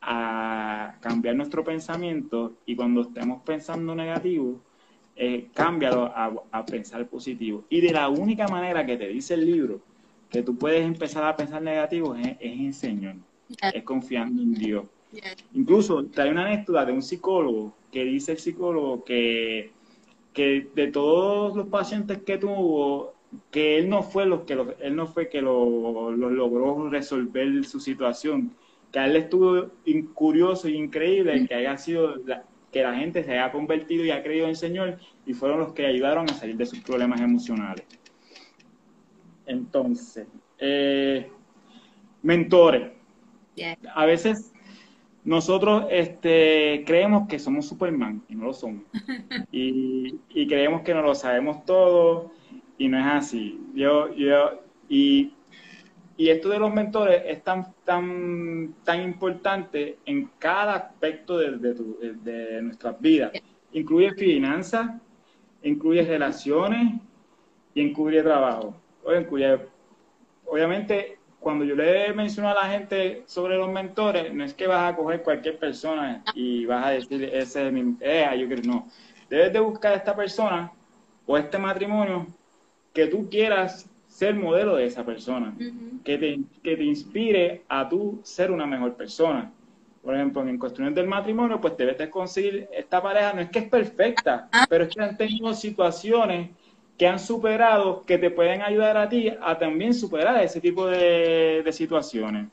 a 0.02 0.96
cambiar 1.00 1.36
nuestro 1.36 1.64
pensamiento 1.64 2.54
y 2.66 2.74
cuando 2.76 3.02
estemos 3.02 3.42
pensando 3.42 3.94
negativo, 3.94 4.60
eh, 5.14 5.48
cámbialo 5.54 6.04
a, 6.06 6.66
pensar 6.66 7.06
positivo. 7.08 7.64
Y 7.68 7.80
de 7.80 7.92
la 7.92 8.08
única 8.08 8.48
manera 8.48 8.84
que 8.84 8.96
te 8.96 9.08
dice 9.08 9.34
el 9.34 9.46
libro 9.46 9.80
que 10.28 10.42
tú 10.42 10.56
puedes 10.56 10.84
empezar 10.84 11.24
a 11.24 11.36
pensar 11.36 11.62
negativo 11.62 12.14
es, 12.16 12.36
es 12.40 12.76
Señor, 12.76 13.16
es 13.72 13.82
confiando 13.84 14.42
en 14.42 14.54
Dios. 14.54 14.84
Incluso 15.52 16.06
trae 16.06 16.30
una 16.30 16.46
anécdota 16.46 16.86
de 16.86 16.92
un 16.92 17.02
psicólogo 17.02 17.74
que 17.90 18.04
dice 18.04 18.32
el 18.32 18.38
psicólogo 18.38 19.04
que, 19.04 19.70
que 20.32 20.68
de 20.74 20.86
todos 20.88 21.54
los 21.54 21.68
pacientes 21.68 22.22
que 22.22 22.38
tuvo, 22.38 23.12
que 23.50 23.78
él 23.78 23.88
no 23.88 24.02
fue 24.02 24.24
los 24.26 24.42
que 24.42 24.56
él 24.80 24.96
no 24.96 25.06
fue 25.06 25.28
que 25.28 25.42
lo, 25.42 26.10
logró 26.12 26.88
resolver 26.88 27.64
su 27.64 27.78
situación, 27.78 28.52
que 28.92 28.98
a 28.98 29.06
él 29.06 29.16
estuvo 29.16 29.70
curioso 30.14 30.68
y 30.68 30.76
increíble 30.76 31.46
que 31.48 31.54
haya 31.54 31.76
sido 31.78 32.22
que 32.70 32.82
la 32.82 32.94
gente 32.94 33.24
se 33.24 33.32
haya 33.32 33.50
convertido 33.50 34.04
y 34.04 34.10
ha 34.10 34.22
creído 34.22 34.44
en 34.44 34.50
el 34.50 34.56
Señor 34.56 34.98
y 35.26 35.34
fueron 35.34 35.60
los 35.60 35.72
que 35.72 35.86
ayudaron 35.86 36.28
a 36.30 36.34
salir 36.34 36.56
de 36.56 36.66
sus 36.66 36.80
problemas 36.80 37.20
emocionales. 37.20 37.86
Entonces, 39.46 40.26
eh, 40.58 41.30
mentores. 42.22 42.92
A 43.94 44.06
veces 44.06 44.52
nosotros 45.24 45.86
este, 45.90 46.84
creemos 46.86 47.28
que 47.28 47.38
somos 47.38 47.66
Superman 47.66 48.22
y 48.28 48.34
no 48.34 48.46
lo 48.46 48.52
somos. 48.52 48.84
Y, 49.52 50.18
y, 50.30 50.46
creemos 50.46 50.82
que 50.82 50.94
no 50.94 51.02
lo 51.02 51.14
sabemos 51.14 51.64
todo 51.64 52.32
y 52.78 52.88
no 52.88 52.98
es 52.98 53.06
así. 53.06 53.60
Yo, 53.74 54.14
yo, 54.14 54.62
y, 54.88 55.34
y 56.16 56.28
esto 56.28 56.48
de 56.50 56.58
los 56.58 56.72
mentores 56.72 57.22
es 57.26 57.42
tan, 57.42 57.74
tan, 57.84 58.74
tan 58.84 59.02
importante 59.02 59.98
en 60.04 60.30
cada 60.38 60.74
aspecto 60.74 61.38
de, 61.38 61.56
de, 61.58 61.74
de 62.14 62.62
nuestras 62.62 63.00
vidas. 63.00 63.32
Incluye 63.72 64.12
finanzas, 64.14 64.90
incluye 65.62 66.02
relaciones 66.02 67.00
y 67.74 67.80
incluye 67.80 68.22
trabajo. 68.22 68.74
incluye, 69.18 69.58
obviamente 70.46 71.18
cuando 71.42 71.64
yo 71.64 71.74
le 71.74 72.12
menciono 72.14 72.50
a 72.50 72.54
la 72.54 72.70
gente 72.70 73.24
sobre 73.26 73.56
los 73.56 73.68
mentores, 73.68 74.32
no 74.32 74.44
es 74.44 74.54
que 74.54 74.68
vas 74.68 74.92
a 74.92 74.96
coger 74.96 75.22
cualquier 75.22 75.58
persona 75.58 76.22
y 76.34 76.64
vas 76.66 76.86
a 76.86 76.90
decir, 76.90 77.24
ese 77.24 77.66
es 77.66 77.72
mi, 77.72 77.96
eh, 78.00 78.28
yo 78.38 78.46
quiero, 78.46 78.62
no. 78.62 78.88
Debes 79.28 79.52
de 79.52 79.58
buscar 79.58 79.92
a 79.92 79.96
esta 79.96 80.14
persona 80.14 80.72
o 81.26 81.36
este 81.36 81.58
matrimonio 81.58 82.28
que 82.94 83.08
tú 83.08 83.28
quieras 83.28 83.90
ser 84.12 84.34
modelo 84.34 84.76
de 84.76 84.84
esa 84.84 85.06
persona, 85.06 85.54
que, 86.04 86.18
te, 86.18 86.40
que 86.62 86.76
te 86.76 86.84
inspire 86.84 87.62
a 87.66 87.88
tú 87.88 88.20
ser 88.22 88.50
una 88.50 88.66
mejor 88.66 88.94
persona. 88.94 89.50
Por 90.02 90.14
ejemplo, 90.14 90.46
en 90.46 90.58
cuestiones 90.58 90.94
del 90.94 91.06
matrimonio, 91.06 91.58
pues 91.58 91.78
debes 91.78 91.96
de 91.96 92.10
conseguir 92.10 92.68
esta 92.72 93.02
pareja, 93.02 93.32
no 93.32 93.40
es 93.40 93.48
que 93.48 93.60
es 93.60 93.68
perfecta, 93.70 94.50
ah. 94.52 94.66
pero 94.68 94.84
es 94.84 94.94
que 94.94 95.02
han 95.02 95.16
tenido 95.16 95.54
situaciones 95.54 96.50
que 96.98 97.06
han 97.08 97.18
superado, 97.18 98.02
que 98.04 98.18
te 98.18 98.30
pueden 98.30 98.60
ayudar 98.60 98.98
a 98.98 99.08
ti 99.08 99.32
a 99.40 99.58
también 99.58 99.94
superar 99.94 100.44
ese 100.44 100.60
tipo 100.60 100.86
de, 100.86 101.66
situaciones. 101.72 102.48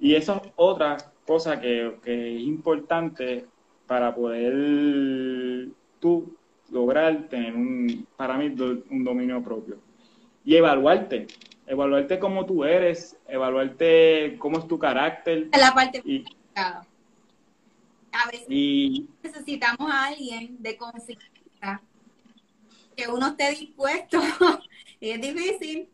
Y 0.00 0.16
eso 0.16 0.42
es 0.44 0.50
otra 0.56 0.96
cosa 1.24 1.60
que, 1.60 1.94
es 2.04 2.40
importante 2.40 3.44
para 3.86 4.12
poder 4.12 5.68
tú 6.00 6.34
lograr 6.72 7.28
tener 7.28 7.54
un, 7.54 8.04
para 8.16 8.36
mí, 8.36 8.52
un 8.90 9.04
dominio 9.04 9.40
propio. 9.44 9.91
Y 10.44 10.56
evaluarte, 10.56 11.26
evaluarte 11.66 12.18
cómo 12.18 12.44
tú 12.46 12.64
eres, 12.64 13.16
evaluarte 13.28 14.36
cómo 14.38 14.58
es 14.58 14.66
tu 14.66 14.78
carácter. 14.78 15.48
La 15.58 15.72
parte 15.72 16.02
y, 16.04 16.24
a 16.54 18.26
veces 18.30 18.46
necesitamos 19.22 19.90
a 19.90 20.06
alguien 20.06 20.56
de 20.60 20.76
confianza 20.76 21.80
que 22.94 23.08
uno 23.08 23.28
esté 23.28 23.50
dispuesto, 23.52 24.20
y 25.00 25.10
es 25.10 25.20
difícil, 25.20 25.88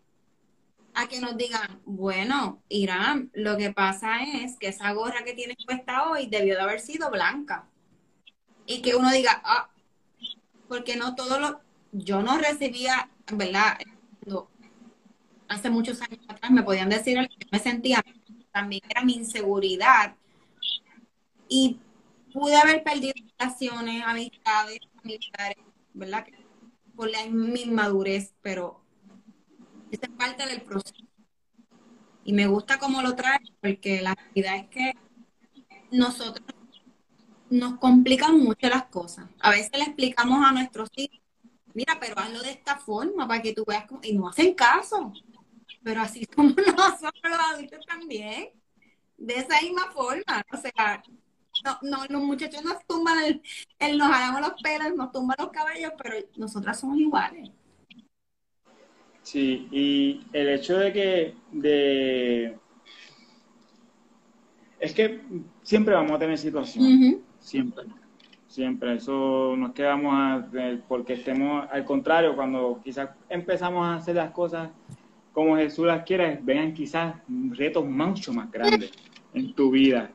a 0.94 1.06
que 1.06 1.20
nos 1.20 1.36
digan, 1.36 1.80
bueno, 1.84 2.60
Irán, 2.68 3.30
lo 3.34 3.56
que 3.56 3.72
pasa 3.72 4.24
es 4.24 4.56
que 4.56 4.68
esa 4.68 4.92
gorra 4.92 5.22
que 5.24 5.34
tienes 5.34 5.56
puesta 5.64 6.10
hoy 6.10 6.26
debió 6.26 6.56
de 6.56 6.60
haber 6.60 6.80
sido 6.80 7.08
blanca. 7.10 7.68
Y 8.66 8.82
que 8.82 8.96
uno 8.96 9.10
diga, 9.12 9.40
ah, 9.44 9.70
porque 10.66 10.96
no 10.96 11.14
todo 11.14 11.38
lo, 11.38 11.60
yo 11.92 12.22
no 12.22 12.36
recibía, 12.38 13.08
¿verdad? 13.32 13.78
Hace 15.48 15.70
muchos 15.70 16.00
años 16.02 16.20
atrás 16.28 16.50
me 16.50 16.62
podían 16.62 16.88
decir 16.88 17.18
que 17.28 17.36
yo 17.40 17.48
me 17.50 17.58
sentía, 17.58 18.04
también 18.52 18.82
era 18.88 19.02
mi 19.02 19.14
inseguridad. 19.14 20.14
Y 21.48 21.78
pude 22.32 22.56
haber 22.56 22.82
perdido 22.82 23.14
relaciones, 23.38 24.02
amistades, 24.04 24.80
familiares, 24.96 25.64
¿verdad? 25.94 26.26
por 26.98 27.08
la 27.08 27.24
inmadurez, 27.24 28.34
pero 28.42 28.80
esa 29.92 30.06
es 30.06 30.12
parte 30.18 30.44
del 30.46 30.62
proceso. 30.62 31.04
Y 32.24 32.32
me 32.32 32.48
gusta 32.48 32.80
cómo 32.80 33.02
lo 33.02 33.14
trae, 33.14 33.38
porque 33.60 34.02
la 34.02 34.16
realidad 34.16 34.56
es 34.56 34.66
que 34.66 34.94
nosotros 35.92 36.44
nos 37.50 37.78
complican 37.78 38.40
mucho 38.40 38.68
las 38.68 38.86
cosas. 38.86 39.26
A 39.38 39.50
veces 39.50 39.70
le 39.74 39.84
explicamos 39.84 40.44
a 40.44 40.50
nuestros 40.50 40.90
hijos, 40.96 41.20
mira, 41.72 41.98
pero 42.00 42.18
hazlo 42.18 42.42
de 42.42 42.50
esta 42.50 42.76
forma 42.76 43.28
para 43.28 43.42
que 43.42 43.54
tú 43.54 43.64
veas 43.64 43.86
cómo... 43.86 44.00
Y 44.02 44.14
no 44.14 44.28
hacen 44.28 44.54
caso. 44.54 45.12
Pero 45.88 46.02
así 46.02 46.26
como 46.36 46.50
nosotros 46.50 47.22
los 47.24 47.40
adultos 47.54 47.86
también. 47.86 48.50
De 49.16 49.34
esa 49.34 49.58
misma 49.62 49.90
forma. 49.90 50.44
O 50.52 50.56
sea, 50.58 51.02
no, 51.64 51.78
no, 51.80 52.04
los 52.10 52.22
muchachos 52.22 52.62
nos 52.62 52.86
tumban, 52.86 53.40
el, 53.78 53.98
nos 53.98 54.08
jalamos 54.08 54.40
los 54.42 54.62
pelos, 54.62 54.94
nos 54.94 55.10
tumban 55.10 55.36
los 55.38 55.48
cabellos, 55.48 55.92
pero 55.96 56.16
nosotras 56.36 56.78
somos 56.78 56.98
iguales. 56.98 57.50
Sí, 59.22 59.66
y 59.72 60.20
el 60.34 60.48
hecho 60.50 60.76
de 60.76 60.92
que, 60.92 61.34
de, 61.52 62.58
es 64.78 64.92
que 64.92 65.22
siempre 65.62 65.94
vamos 65.94 66.12
a 66.12 66.18
tener 66.18 66.38
situaciones, 66.38 67.16
siempre, 67.40 67.84
siempre, 68.46 68.94
eso 68.94 69.54
no 69.56 69.68
es 69.68 69.72
que 69.72 69.82
vamos 69.82 70.14
a, 70.14 70.48
porque 70.86 71.14
estemos, 71.14 71.66
al 71.70 71.84
contrario, 71.84 72.36
cuando 72.36 72.80
quizás 72.84 73.10
empezamos 73.28 73.84
a 73.86 73.96
hacer 73.96 74.14
las 74.14 74.30
cosas 74.30 74.70
como 75.38 75.56
Jesús 75.56 75.86
las 75.86 76.02
quiere, 76.02 76.36
vengan 76.42 76.74
quizás 76.74 77.14
retos 77.50 77.86
mucho 77.86 78.32
más 78.32 78.50
grandes 78.50 78.90
en 79.32 79.54
tu 79.54 79.70
vida 79.70 80.10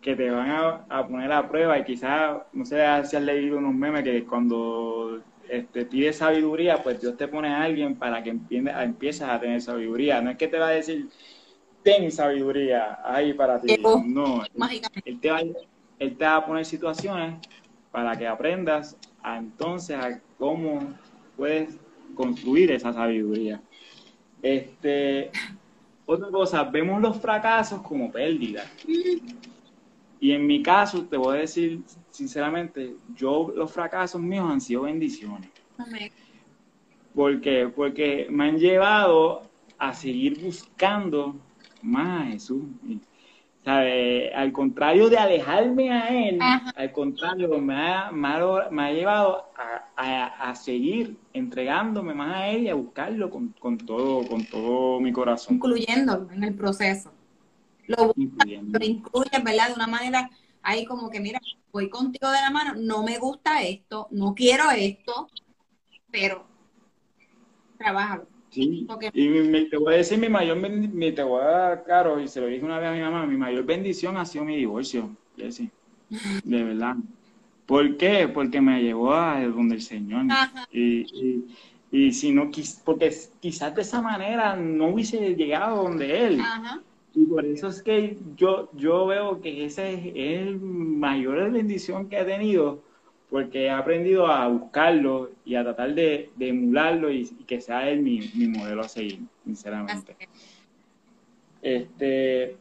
que 0.00 0.14
te 0.14 0.30
van 0.30 0.48
a, 0.88 1.04
poner 1.04 1.32
a 1.32 1.48
prueba 1.48 1.76
y 1.80 1.82
quizás, 1.82 2.42
no 2.52 2.64
sé 2.64 2.76
si 3.06 3.16
has 3.16 3.22
leído 3.24 3.58
unos 3.58 3.74
memes 3.74 4.04
que 4.04 4.24
cuando 4.24 5.20
este, 5.48 5.84
pides 5.84 6.18
sabiduría, 6.18 6.80
pues 6.80 7.00
Dios 7.00 7.16
te 7.16 7.26
pone 7.26 7.48
a 7.48 7.64
alguien 7.64 7.96
para 7.96 8.22
que 8.22 8.30
empieces 8.30 9.22
a 9.22 9.40
tener 9.40 9.60
sabiduría. 9.60 10.22
No 10.22 10.30
es 10.30 10.36
que 10.36 10.46
te 10.46 10.60
va 10.60 10.68
a 10.68 10.70
decir, 10.70 11.08
ten 11.82 12.12
sabiduría 12.12 13.00
ahí 13.04 13.32
para 13.32 13.60
ti. 13.60 13.82
No, 13.82 14.44
él, 15.04 15.18
te 15.18 15.28
va, 15.32 15.40
él 15.40 16.16
te 16.16 16.24
va 16.24 16.36
a 16.36 16.46
poner 16.46 16.64
situaciones 16.64 17.34
para 17.90 18.16
que 18.16 18.28
aprendas 18.28 18.96
a, 19.24 19.38
entonces 19.38 19.96
a 19.96 20.20
cómo 20.38 20.78
puedes 21.36 21.76
construir 22.14 22.70
esa 22.70 22.92
sabiduría. 22.92 23.60
Este, 24.42 25.30
otra 26.06 26.30
cosa, 26.30 26.64
vemos 26.64 27.00
los 27.00 27.20
fracasos 27.20 27.82
como 27.82 28.10
pérdida. 28.10 28.64
Y 30.20 30.32
en 30.32 30.46
mi 30.46 30.62
caso, 30.62 31.04
te 31.04 31.16
voy 31.16 31.36
a 31.36 31.40
decir 31.40 31.82
sinceramente, 32.10 32.96
yo 33.14 33.52
los 33.54 33.70
fracasos 33.70 34.20
míos 34.20 34.50
han 34.50 34.60
sido 34.60 34.82
bendiciones. 34.82 35.50
Amén. 35.76 36.10
¿Por 37.14 37.40
qué? 37.40 37.68
Porque 37.68 38.26
me 38.30 38.48
han 38.48 38.58
llevado 38.58 39.42
a 39.78 39.94
seguir 39.94 40.42
buscando 40.42 41.36
más 41.82 42.22
a 42.22 42.30
Jesús. 42.32 42.62
Al 43.68 44.52
contrario 44.52 45.08
de 45.08 45.18
alejarme 45.18 45.92
a 45.92 46.08
Él, 46.08 46.38
al 46.40 46.92
contrario, 46.92 47.48
me 47.58 47.74
ha, 47.74 48.10
me 48.10 48.82
ha, 48.82 48.92
llevado 48.92 49.46
a, 49.96 50.50
a, 50.50 50.54
seguir 50.54 51.16
entregándome 51.32 52.14
más 52.14 52.36
a 52.36 52.48
Él 52.48 52.62
y 52.64 52.68
a 52.68 52.74
buscarlo 52.74 53.30
con, 53.30 53.48
con, 53.58 53.78
todo, 53.78 54.26
con 54.26 54.44
todo 54.44 55.00
mi 55.00 55.12
corazón. 55.12 55.56
Incluyéndolo 55.56 56.30
en 56.32 56.44
el 56.44 56.54
proceso 56.54 57.12
lo, 57.88 58.06
lo 58.06 58.14
incluyes, 58.84 59.44
¿verdad? 59.44 59.68
De 59.68 59.74
una 59.74 59.86
manera 59.86 60.30
ahí 60.62 60.84
como 60.84 61.10
que, 61.10 61.20
mira, 61.20 61.40
voy 61.72 61.88
contigo 61.88 62.30
de 62.30 62.40
la 62.40 62.50
mano, 62.50 62.74
no 62.76 63.02
me 63.02 63.18
gusta 63.18 63.62
esto, 63.62 64.08
no 64.10 64.34
quiero 64.34 64.70
esto, 64.70 65.28
pero 66.10 66.44
trabájalo. 67.78 68.26
Sí, 68.58 68.88
y 69.12 69.70
te 69.70 69.76
voy 69.76 69.94
a 69.94 69.96
decir 69.98 70.18
mi 70.18 70.28
mayor, 70.28 70.56
mi, 70.56 71.12
te 71.12 71.22
voy 71.22 71.42
a 71.42 71.46
dar 71.46 71.84
claro, 71.84 72.20
y 72.20 72.26
se 72.26 72.40
lo 72.40 72.48
dije 72.48 72.64
una 72.64 72.80
vez 72.80 72.88
a 72.88 72.92
mi 72.92 73.00
mamá, 73.00 73.24
mi 73.24 73.36
mayor 73.36 73.64
bendición 73.64 74.16
ha 74.16 74.24
sido 74.24 74.44
mi 74.44 74.56
divorcio, 74.56 75.10
Jessy, 75.36 75.70
de 76.44 76.64
verdad. 76.64 76.96
¿Por 77.66 77.96
qué? 77.96 78.26
Porque 78.26 78.60
me 78.60 78.82
llevó 78.82 79.12
a 79.12 79.40
donde 79.42 79.76
el 79.76 79.82
Señor. 79.82 80.24
Y, 80.72 81.44
y, 81.92 82.12
si 82.12 82.32
no, 82.32 82.50
porque 82.84 83.14
quizás 83.40 83.74
de 83.76 83.82
esa 83.82 84.02
manera 84.02 84.56
no 84.56 84.88
hubiese 84.88 85.36
llegado 85.36 85.84
donde 85.84 86.26
Él. 86.26 86.42
Y 87.14 87.26
por 87.26 87.44
eso 87.44 87.68
es 87.68 87.82
que 87.82 88.16
yo, 88.36 88.70
yo 88.74 89.06
veo 89.06 89.40
que 89.40 89.66
esa 89.66 89.86
es, 89.86 90.00
el 90.14 90.58
mayor 90.58 91.52
bendición 91.52 92.08
que 92.08 92.16
ha 92.16 92.26
tenido, 92.26 92.82
porque 93.30 93.66
he 93.66 93.70
aprendido 93.70 94.26
a 94.26 94.46
buscarlo 94.48 95.30
y 95.44 95.54
a 95.54 95.62
tratar 95.62 95.94
de, 95.94 96.30
emularlo 96.38 97.10
y, 97.12 97.26
que 97.46 97.60
sea 97.60 97.88
él 97.88 98.00
mi, 98.00 98.20
mi 98.34 98.48
modelo 98.48 98.82
a 98.82 98.88
seguir, 98.88 99.20
sinceramente. 99.44 100.16
Este, 101.60 102.56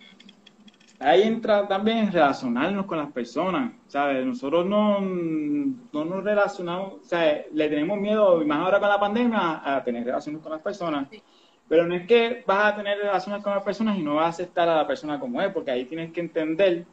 ahí 0.99 1.24
entra 1.24 1.68
también 1.68 2.11
relacionarnos 2.11 2.86
con 2.86 2.97
las 2.97 3.11
personas, 3.11 3.74
¿sabes? 3.88 4.26
Nosotros 4.26 4.65
no, 4.65 4.99
no 4.99 6.05
nos 6.05 6.24
relacionamos, 6.24 6.93
o 6.95 7.03
sea, 7.03 7.43
le 7.53 7.70
tenemos 7.70 7.99
miedo, 7.99 8.41
y 8.41 8.45
más 8.45 8.59
ahora 8.59 8.80
con 8.80 8.89
la 8.89 8.99
pandemia, 8.99 9.61
a 9.63 9.84
tener 9.84 10.03
relaciones 10.03 10.41
con 10.41 10.51
las 10.51 10.61
personas. 10.61 11.07
Pero 11.70 11.86
no 11.86 11.95
es 11.95 12.07
que 12.07 12.43
vas 12.47 12.74
a 12.74 12.76
tener 12.78 12.97
relaciones 12.97 13.43
con 13.43 13.53
las 13.53 13.63
personas 13.63 13.97
y 13.97 14.01
no 14.01 14.15
vas 14.15 14.26
a 14.26 14.30
aceptar 14.30 14.70
a 14.70 14.76
la 14.76 14.88
persona 14.88 15.20
como 15.20 15.41
es, 15.41 15.51
porque 15.53 15.72
ahí 15.72 15.86
tienes 15.86 16.11
que 16.11 16.22
entender 16.22 16.86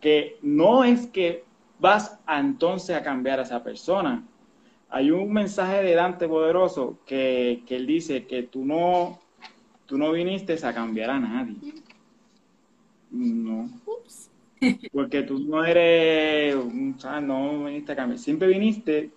que 0.00 0.38
no 0.42 0.82
es 0.82 1.06
que 1.06 1.44
vas 1.82 2.16
a 2.26 2.38
entonces 2.38 2.96
a 2.96 3.02
cambiar 3.02 3.40
a 3.40 3.42
esa 3.42 3.62
persona. 3.62 4.24
Hay 4.88 5.10
un 5.10 5.32
mensaje 5.32 5.82
de 5.82 5.94
Dante 5.94 6.28
poderoso 6.28 7.00
que, 7.04 7.64
que 7.66 7.74
él 7.74 7.86
dice 7.86 8.24
que 8.24 8.44
tú 8.44 8.64
no, 8.64 9.18
tú 9.86 9.98
no 9.98 10.12
viniste 10.12 10.56
a 10.64 10.72
cambiar 10.72 11.10
a 11.10 11.18
nadie. 11.18 11.74
No. 13.10 13.68
Porque 14.92 15.22
tú 15.24 15.40
no 15.40 15.64
eres, 15.64 16.54
no 16.54 17.64
viniste 17.64 17.92
a 17.92 17.96
cambiar. 17.96 18.18
Siempre 18.20 18.46
viniste 18.46 19.10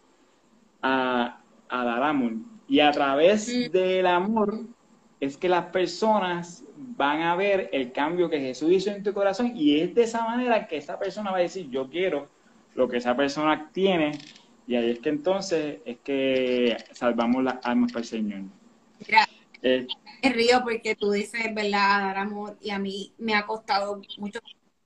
a, 0.82 1.39
a 1.70 1.86
dar 1.86 2.01
amor. 2.01 2.34
Y 2.68 2.80
a 2.80 2.91
través 2.91 3.72
del 3.72 4.07
amor 4.07 4.61
es 5.20 5.38
que 5.38 5.49
las 5.49 5.68
personas 5.68 6.63
van 6.76 7.22
a 7.22 7.36
ver 7.36 7.70
el 7.72 7.91
cambio 7.91 8.28
que 8.28 8.39
Jesús 8.39 8.72
hizo 8.72 8.89
en 8.89 9.03
tu 9.03 9.13
corazón 9.13 9.51
y 9.55 9.80
es 9.80 9.93
de 9.93 10.03
esa 10.03 10.26
manera 10.26 10.68
que 10.68 10.78
esa 10.78 10.97
persona 10.97 11.30
va 11.30 11.38
a 11.38 11.41
decir, 11.41 11.70
yo 11.70 11.88
quiero 11.88 12.35
lo 12.76 12.88
que 12.88 12.98
esa 12.98 13.16
persona 13.16 13.72
tiene 13.74 14.12
y 14.68 14.76
ahí 14.76 14.92
es 14.92 15.00
que 15.00 15.10
entonces 15.10 15.80
es 15.86 15.98
que 16.04 16.78
salvamos 16.92 17.44
las 17.44 17.58
almas 17.64 17.92
para 17.92 18.02
el 18.02 18.08
Señor. 18.08 18.42
Mira, 19.06 19.28
eh, 19.62 19.88
río 20.24 20.62
porque 20.64 20.96
tú 20.96 21.12
dices, 21.12 21.54
¿verdad? 21.54 22.02
Dar 22.02 22.18
amor 22.18 22.58
y 22.62 22.72
a 22.72 22.80
mí 22.80 23.14
me 23.18 23.36
ha 23.36 23.46
costado 23.46 24.02
mucho. 24.18 24.40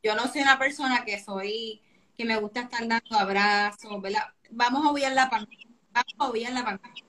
Yo 0.04 0.16
no 0.16 0.28
soy 0.28 0.42
una 0.42 0.60
persona 0.60 1.04
que 1.06 1.20
soy, 1.20 1.82
que 2.18 2.26
me 2.26 2.38
gusta 2.38 2.62
estar 2.62 2.88
dando 2.88 3.18
abrazos, 3.18 4.02
¿verdad? 4.02 4.24
Vamos 4.52 4.86
a 4.86 4.92
obviar 4.92 5.14
la 5.14 5.30
pantalla. 5.30 5.68
Vamos 5.92 6.14
a 6.18 6.30
obviar 6.30 6.54
la 6.54 6.66
pantalla. 6.66 7.04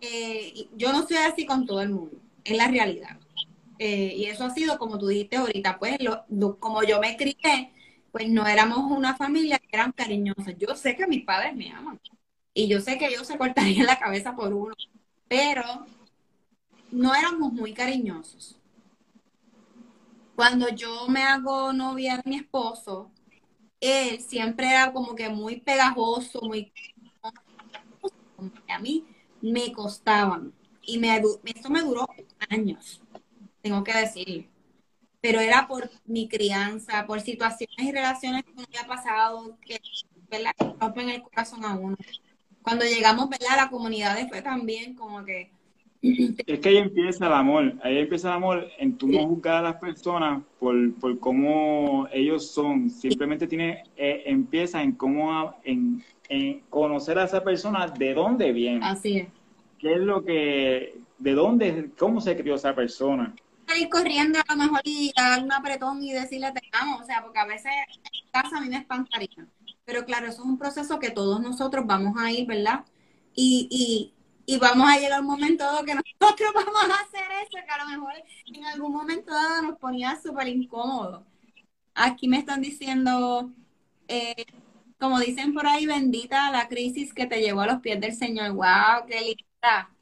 Eh, 0.00 0.68
yo 0.76 0.92
no 0.92 1.06
soy 1.06 1.16
así 1.16 1.46
con 1.46 1.66
todo 1.66 1.80
el 1.80 1.90
mundo, 1.90 2.18
es 2.44 2.56
la 2.56 2.68
realidad. 2.68 3.18
Eh, 3.78 4.14
y 4.16 4.26
eso 4.26 4.44
ha 4.44 4.50
sido, 4.50 4.78
como 4.78 4.98
tú 4.98 5.08
dijiste 5.08 5.36
ahorita, 5.36 5.78
pues 5.78 5.98
como 6.60 6.82
yo 6.84 7.00
me 7.00 7.16
crié, 7.16 7.72
pues 8.14 8.28
no 8.28 8.46
éramos 8.46 8.78
una 8.78 9.16
familia 9.16 9.58
que 9.58 9.70
eran 9.72 9.90
cariñosas. 9.90 10.54
Yo 10.56 10.76
sé 10.76 10.94
que 10.94 11.04
mis 11.04 11.24
padres 11.24 11.56
me 11.56 11.72
aman 11.72 12.00
y 12.54 12.68
yo 12.68 12.80
sé 12.80 12.96
que 12.96 13.08
ellos 13.08 13.26
se 13.26 13.36
cortarían 13.36 13.86
la 13.86 13.98
cabeza 13.98 14.36
por 14.36 14.54
uno, 14.54 14.72
pero 15.26 15.64
no 16.92 17.12
éramos 17.12 17.52
muy 17.52 17.74
cariñosos. 17.74 18.60
Cuando 20.36 20.68
yo 20.68 21.08
me 21.08 21.24
hago 21.24 21.72
novia 21.72 22.18
de 22.18 22.30
mi 22.30 22.36
esposo, 22.36 23.10
él 23.80 24.20
siempre 24.20 24.70
era 24.70 24.92
como 24.92 25.16
que 25.16 25.28
muy 25.28 25.60
pegajoso, 25.60 26.40
muy... 26.40 26.72
A 28.68 28.78
mí 28.78 29.04
me 29.42 29.72
costaban. 29.72 30.52
Y 30.82 30.98
me, 30.98 31.20
esto 31.46 31.68
me 31.68 31.80
duró 31.80 32.06
años, 32.48 33.02
tengo 33.60 33.82
que 33.82 33.92
decir. 33.92 34.53
Pero 35.24 35.40
era 35.40 35.66
por 35.66 35.88
mi 36.04 36.28
crianza, 36.28 37.06
por 37.06 37.18
situaciones 37.18 37.78
y 37.78 37.92
relaciones 37.92 38.44
que 38.44 38.52
me 38.52 38.64
había 38.64 38.86
pasado, 38.86 39.56
que, 39.64 39.80
¿verdad? 40.30 40.52
rompen 40.78 41.08
el 41.08 41.22
corazón 41.22 41.64
a 41.64 41.74
uno. 41.74 41.96
Cuando 42.60 42.84
llegamos, 42.84 43.30
¿verdad? 43.30 43.54
A 43.54 43.64
la 43.64 43.70
comunidad 43.70 44.18
fue 44.28 44.42
también 44.42 44.94
como 44.94 45.24
que... 45.24 45.50
Es 46.46 46.60
que 46.60 46.68
ahí 46.68 46.76
empieza 46.76 47.26
el 47.26 47.32
amor, 47.32 47.72
ahí 47.82 48.00
empieza 48.00 48.28
el 48.28 48.34
amor 48.34 48.68
en 48.78 48.98
tú 48.98 49.08
no 49.08 49.26
juzgar 49.26 49.54
a 49.54 49.62
las 49.62 49.76
personas 49.76 50.42
por, 50.60 50.94
por 50.96 51.18
cómo 51.18 52.06
ellos 52.12 52.50
son, 52.50 52.90
simplemente 52.90 53.46
tiene, 53.46 53.82
eh, 53.96 54.24
empieza 54.26 54.82
en 54.82 54.92
cómo, 54.92 55.54
en, 55.64 56.04
conocer 56.68 57.18
a 57.18 57.24
esa 57.24 57.42
persona 57.42 57.86
de 57.86 58.12
dónde 58.12 58.52
viene. 58.52 58.84
Así 58.84 59.20
es. 59.20 59.28
¿Qué 59.78 59.94
es 59.94 60.00
lo 60.00 60.22
que, 60.22 60.98
de 61.18 61.32
dónde, 61.32 61.92
cómo 61.96 62.20
se 62.20 62.36
crió 62.36 62.56
esa 62.56 62.74
persona? 62.74 63.34
Ir 63.76 63.88
corriendo 63.88 64.38
a 64.46 64.54
lo 64.54 64.62
mejor 64.62 64.80
y 64.84 65.12
dar 65.16 65.42
un 65.42 65.52
apretón 65.52 66.02
y 66.02 66.12
decirle 66.12 66.52
te 66.52 66.62
amo, 66.72 66.98
o 66.98 67.04
sea, 67.04 67.22
porque 67.22 67.38
a 67.38 67.44
veces 67.46 67.72
en 67.92 68.30
casa 68.30 68.58
a 68.58 68.60
mí 68.60 68.68
me 68.68 68.76
espantaría. 68.78 69.48
Pero 69.84 70.04
claro, 70.04 70.26
eso 70.28 70.42
es 70.42 70.48
un 70.48 70.58
proceso 70.58 70.98
que 70.98 71.10
todos 71.10 71.40
nosotros 71.40 71.84
vamos 71.86 72.14
a 72.18 72.30
ir, 72.30 72.46
¿verdad? 72.46 72.84
Y, 73.34 73.68
y, 73.70 74.54
y 74.54 74.58
vamos 74.58 74.88
a 74.88 74.98
llegar 74.98 75.20
un 75.20 75.26
momento 75.26 75.64
dado 75.64 75.84
que 75.84 75.94
nosotros 75.94 76.52
vamos 76.54 76.84
a 76.84 77.02
hacer 77.02 77.24
eso, 77.42 77.58
que 77.66 77.70
a 77.72 77.84
lo 77.84 77.90
mejor 77.90 78.12
en 78.46 78.64
algún 78.66 78.92
momento 78.92 79.32
dado 79.32 79.62
nos 79.62 79.78
ponía 79.78 80.16
súper 80.20 80.48
incómodo. 80.48 81.26
Aquí 81.94 82.28
me 82.28 82.38
están 82.38 82.62
diciendo, 82.62 83.52
eh, 84.08 84.46
como 84.98 85.20
dicen 85.20 85.54
por 85.54 85.66
ahí, 85.66 85.86
bendita 85.86 86.50
la 86.52 86.68
crisis 86.68 87.14
que 87.14 87.26
te 87.26 87.40
llevó 87.42 87.62
a 87.62 87.66
los 87.68 87.80
pies 87.80 88.00
del 88.00 88.14
Señor. 88.14 88.52
¡Wow! 88.52 89.06
¡Qué 89.08 89.20
linda! 89.20 89.93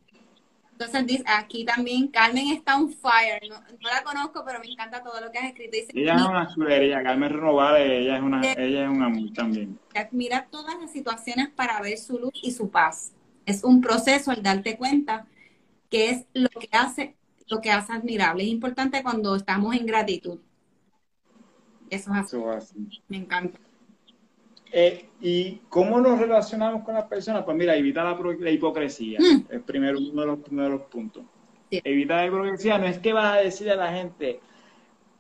Entonces, 0.73 1.23
aquí 1.27 1.65
también 1.65 2.09
Carmen 2.09 2.49
está 2.49 2.77
on 2.77 2.93
fire. 2.93 3.41
No, 3.49 3.89
la 3.89 4.03
conozco, 4.03 4.43
pero 4.45 4.59
me 4.59 4.67
encanta 4.67 5.03
todo 5.03 5.21
lo 5.21 5.31
que 5.31 5.39
has 5.39 5.45
escrito. 5.47 5.77
ella 5.95 6.17
es 6.17 6.23
una 6.23 6.53
chulería, 6.53 7.03
Carmen 7.03 7.31
Renovales, 7.31 7.91
ella 7.91 8.17
es, 8.17 8.23
una, 8.23 8.41
ella 8.41 8.85
es 8.85 8.91
un 8.91 9.03
amor 9.03 9.33
también. 9.35 9.79
Mira 10.11 10.49
todas 10.51 10.79
las 10.81 10.91
situaciones 10.91 11.51
para 11.51 11.81
ver 11.81 11.99
su 11.99 12.19
luz 12.19 12.33
y 12.43 12.51
su 12.51 12.71
paz. 12.71 13.13
Es 13.47 13.63
un 13.63 13.81
proceso 13.81 14.33
el 14.33 14.43
darte 14.43 14.77
cuenta 14.77 15.27
que 15.91 16.11
es 16.11 16.25
lo 16.33 16.49
que 16.49 16.69
hace 16.73 17.17
lo 17.53 17.61
que 17.61 17.71
hace 17.71 17.93
admirable. 17.93 18.45
Es 18.45 18.49
importante 18.49 19.03
cuando 19.03 19.37
estamos 19.37 19.75
en 19.77 19.87
gratitud. 19.87 20.39
Eso 21.91 22.11
es 22.15 22.35
así. 22.35 23.03
Me 23.09 23.19
encanta. 23.19 23.59
Eh, 24.73 25.11
¿Y 25.21 25.61
cómo 25.69 26.01
nos 26.01 26.19
relacionamos 26.19 26.83
con 26.83 26.95
las 26.95 27.05
personas? 27.05 27.45
Pues 27.45 27.57
mira, 27.57 27.77
evitar 27.77 28.05
la, 28.05 28.51
hipocresía. 28.51 29.19
Mm. 29.21 29.45
Es 29.51 29.61
primero 29.61 29.99
uno 29.99 30.23
de 30.23 30.27
los 30.27 30.39
primeros 30.39 30.83
puntos. 30.83 31.23
Evitar 31.71 32.17
la 32.19 32.27
hipocresía 32.27 32.79
no 32.79 32.87
es 32.87 32.99
que 32.99 33.13
vas 33.13 33.37
a 33.37 33.41
decir 33.43 33.71
a 33.71 33.77
la 33.77 33.93
gente, 33.93 34.41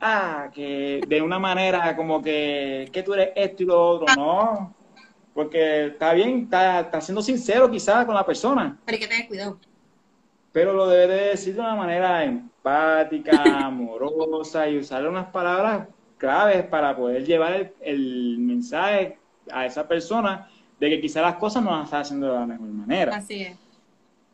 ah, 0.01 0.51
que 0.53 1.03
de 1.07 1.23
una 1.23 1.39
manera 1.39 1.95
como 1.95 2.23
que, 2.23 2.89
que 2.93 3.03
tú 3.03 3.13
eres 3.13 3.31
esto 3.37 3.63
y 3.63 3.67
lo 3.67 3.81
otro, 3.81 4.07
no. 4.17 4.75
Porque 5.35 5.87
está 5.87 6.15
bien, 6.15 6.45
está, 6.45 6.81
está 6.81 7.01
siendo 7.01 7.23
sincero 7.23 7.71
quizás 7.71 8.07
con 8.07 8.15
la 8.15 8.25
persona. 8.25 8.79
Pero 8.87 8.97
hay 8.97 9.01
que 9.01 9.09
tener 9.09 9.29
cuidado. 9.29 9.59
Pero 10.51 10.73
lo 10.73 10.89
debe 10.89 11.15
de 11.15 11.29
decir 11.29 11.55
de 11.55 11.61
una 11.61 11.75
manera 11.75 12.25
empática, 12.25 13.43
amorosa 13.67 14.69
y 14.69 14.79
usar 14.79 15.07
unas 15.07 15.27
palabras 15.27 15.89
claves 16.19 16.65
para 16.65 16.97
poder 16.97 17.25
llevar 17.25 17.55
el, 17.55 17.73
el 17.81 18.39
mensaje 18.39 19.19
a 19.51 19.67
esa 19.67 19.87
persona 19.87 20.49
de 20.79 20.91
que 20.91 21.01
quizás 21.01 21.23
las 21.23 21.37
cosas 21.37 21.63
no 21.63 21.71
las 21.71 21.85
está 21.85 22.01
haciendo 22.01 22.33
de 22.33 22.41
la 22.41 22.47
mejor 22.47 22.67
manera. 22.67 23.17
Así 23.17 23.43
es. 23.43 23.57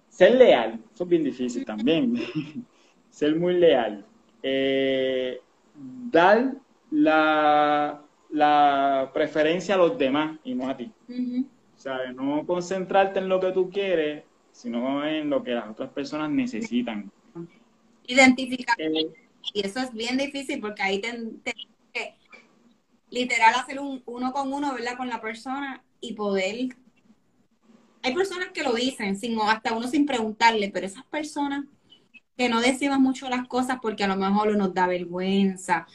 Ser 0.08 0.34
leal, 0.34 0.80
eso 0.92 1.04
es 1.04 1.10
bien 1.10 1.24
difícil 1.24 1.64
también. 1.64 2.14
Ser 3.10 3.36
muy 3.36 3.54
leal. 3.54 4.04
Eh, 4.42 5.40
dar 6.10 6.54
la, 6.90 8.02
la, 8.30 9.10
preferencia 9.12 9.74
a 9.74 9.78
los 9.78 9.98
demás 9.98 10.38
y 10.44 10.54
no 10.54 10.68
a 10.68 10.76
ti. 10.76 10.90
No 12.14 12.44
concentrarte 12.46 13.18
en 13.18 13.28
lo 13.28 13.40
que 13.40 13.52
tú 13.52 13.70
quieres, 13.70 14.24
sino 14.50 15.04
en 15.06 15.30
lo 15.30 15.42
que 15.42 15.52
las 15.52 15.68
otras 15.68 15.90
personas 15.90 16.30
necesitan. 16.30 17.10
Identificar. 18.06 18.74
Eh, 18.80 19.08
y 19.54 19.66
eso 19.66 19.80
es 19.80 19.92
bien 19.92 20.16
difícil 20.16 20.60
porque 20.60 20.82
ahí 20.82 21.00
te, 21.00 21.12
te 21.42 21.54
literal 23.10 23.54
hacer 23.54 23.80
un 23.80 24.02
uno 24.06 24.32
con 24.32 24.52
uno, 24.52 24.74
¿verdad? 24.74 24.96
Con 24.96 25.08
la 25.08 25.20
persona 25.20 25.82
y 26.00 26.14
poder... 26.14 26.76
Hay 28.02 28.14
personas 28.14 28.48
que 28.54 28.62
lo 28.62 28.72
dicen, 28.74 29.18
sin, 29.18 29.38
hasta 29.40 29.74
uno 29.74 29.88
sin 29.88 30.06
preguntarle, 30.06 30.70
pero 30.70 30.86
esas 30.86 31.04
personas 31.04 31.64
que 32.36 32.48
no 32.48 32.60
decimos 32.60 33.00
mucho 33.00 33.28
las 33.28 33.48
cosas 33.48 33.78
porque 33.82 34.04
a 34.04 34.08
lo 34.08 34.16
mejor 34.16 34.56
nos 34.56 34.72
da 34.72 34.86
vergüenza 34.86 35.86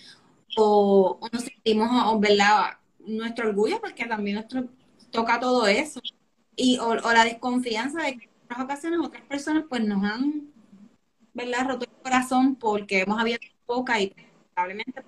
o, 0.57 1.20
nos 1.32 1.43
sentimos, 1.43 2.20
¿verdad? 2.20 2.78
Nuestro 2.99 3.49
orgullo 3.49 3.80
porque 3.80 4.05
también 4.05 4.36
nuestro, 4.36 4.68
toca 5.11 5.39
todo 5.39 5.68
eso. 5.68 6.01
Y, 6.55 6.78
o, 6.80 6.95
la 6.95 7.24
desconfianza 7.24 8.01
de 8.01 8.18
que 8.18 8.26
en 8.26 8.32
otras 8.43 8.59
ocasiones 8.66 8.99
otras 9.01 9.24
personas 9.24 9.64
pues 9.70 9.84
nos 9.86 10.03
han, 10.03 10.51
¿verdad? 11.34 11.68
Roto 11.68 11.86
el 11.86 12.03
corazón 12.03 12.55
porque 12.55 13.01
hemos 13.01 13.20
abierto 13.20 13.47
boca 13.66 13.99
y 14.01 14.14
probablemente 14.53 15.01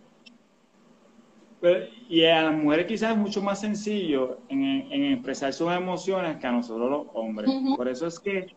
y 2.10 2.24
a 2.26 2.44
las 2.44 2.54
mujeres 2.54 2.86
quizás 2.88 3.12
es 3.12 3.18
mucho 3.18 3.42
más 3.42 3.60
sencillo 3.60 4.40
en, 4.50 5.14
expresar 5.14 5.54
sus 5.54 5.72
emociones 5.72 6.38
que 6.38 6.48
a 6.48 6.52
nosotros 6.52 6.90
los 6.90 7.08
hombres. 7.14 7.50
Por 7.76 7.88
eso 7.88 8.08
es 8.08 8.20
que 8.20 8.48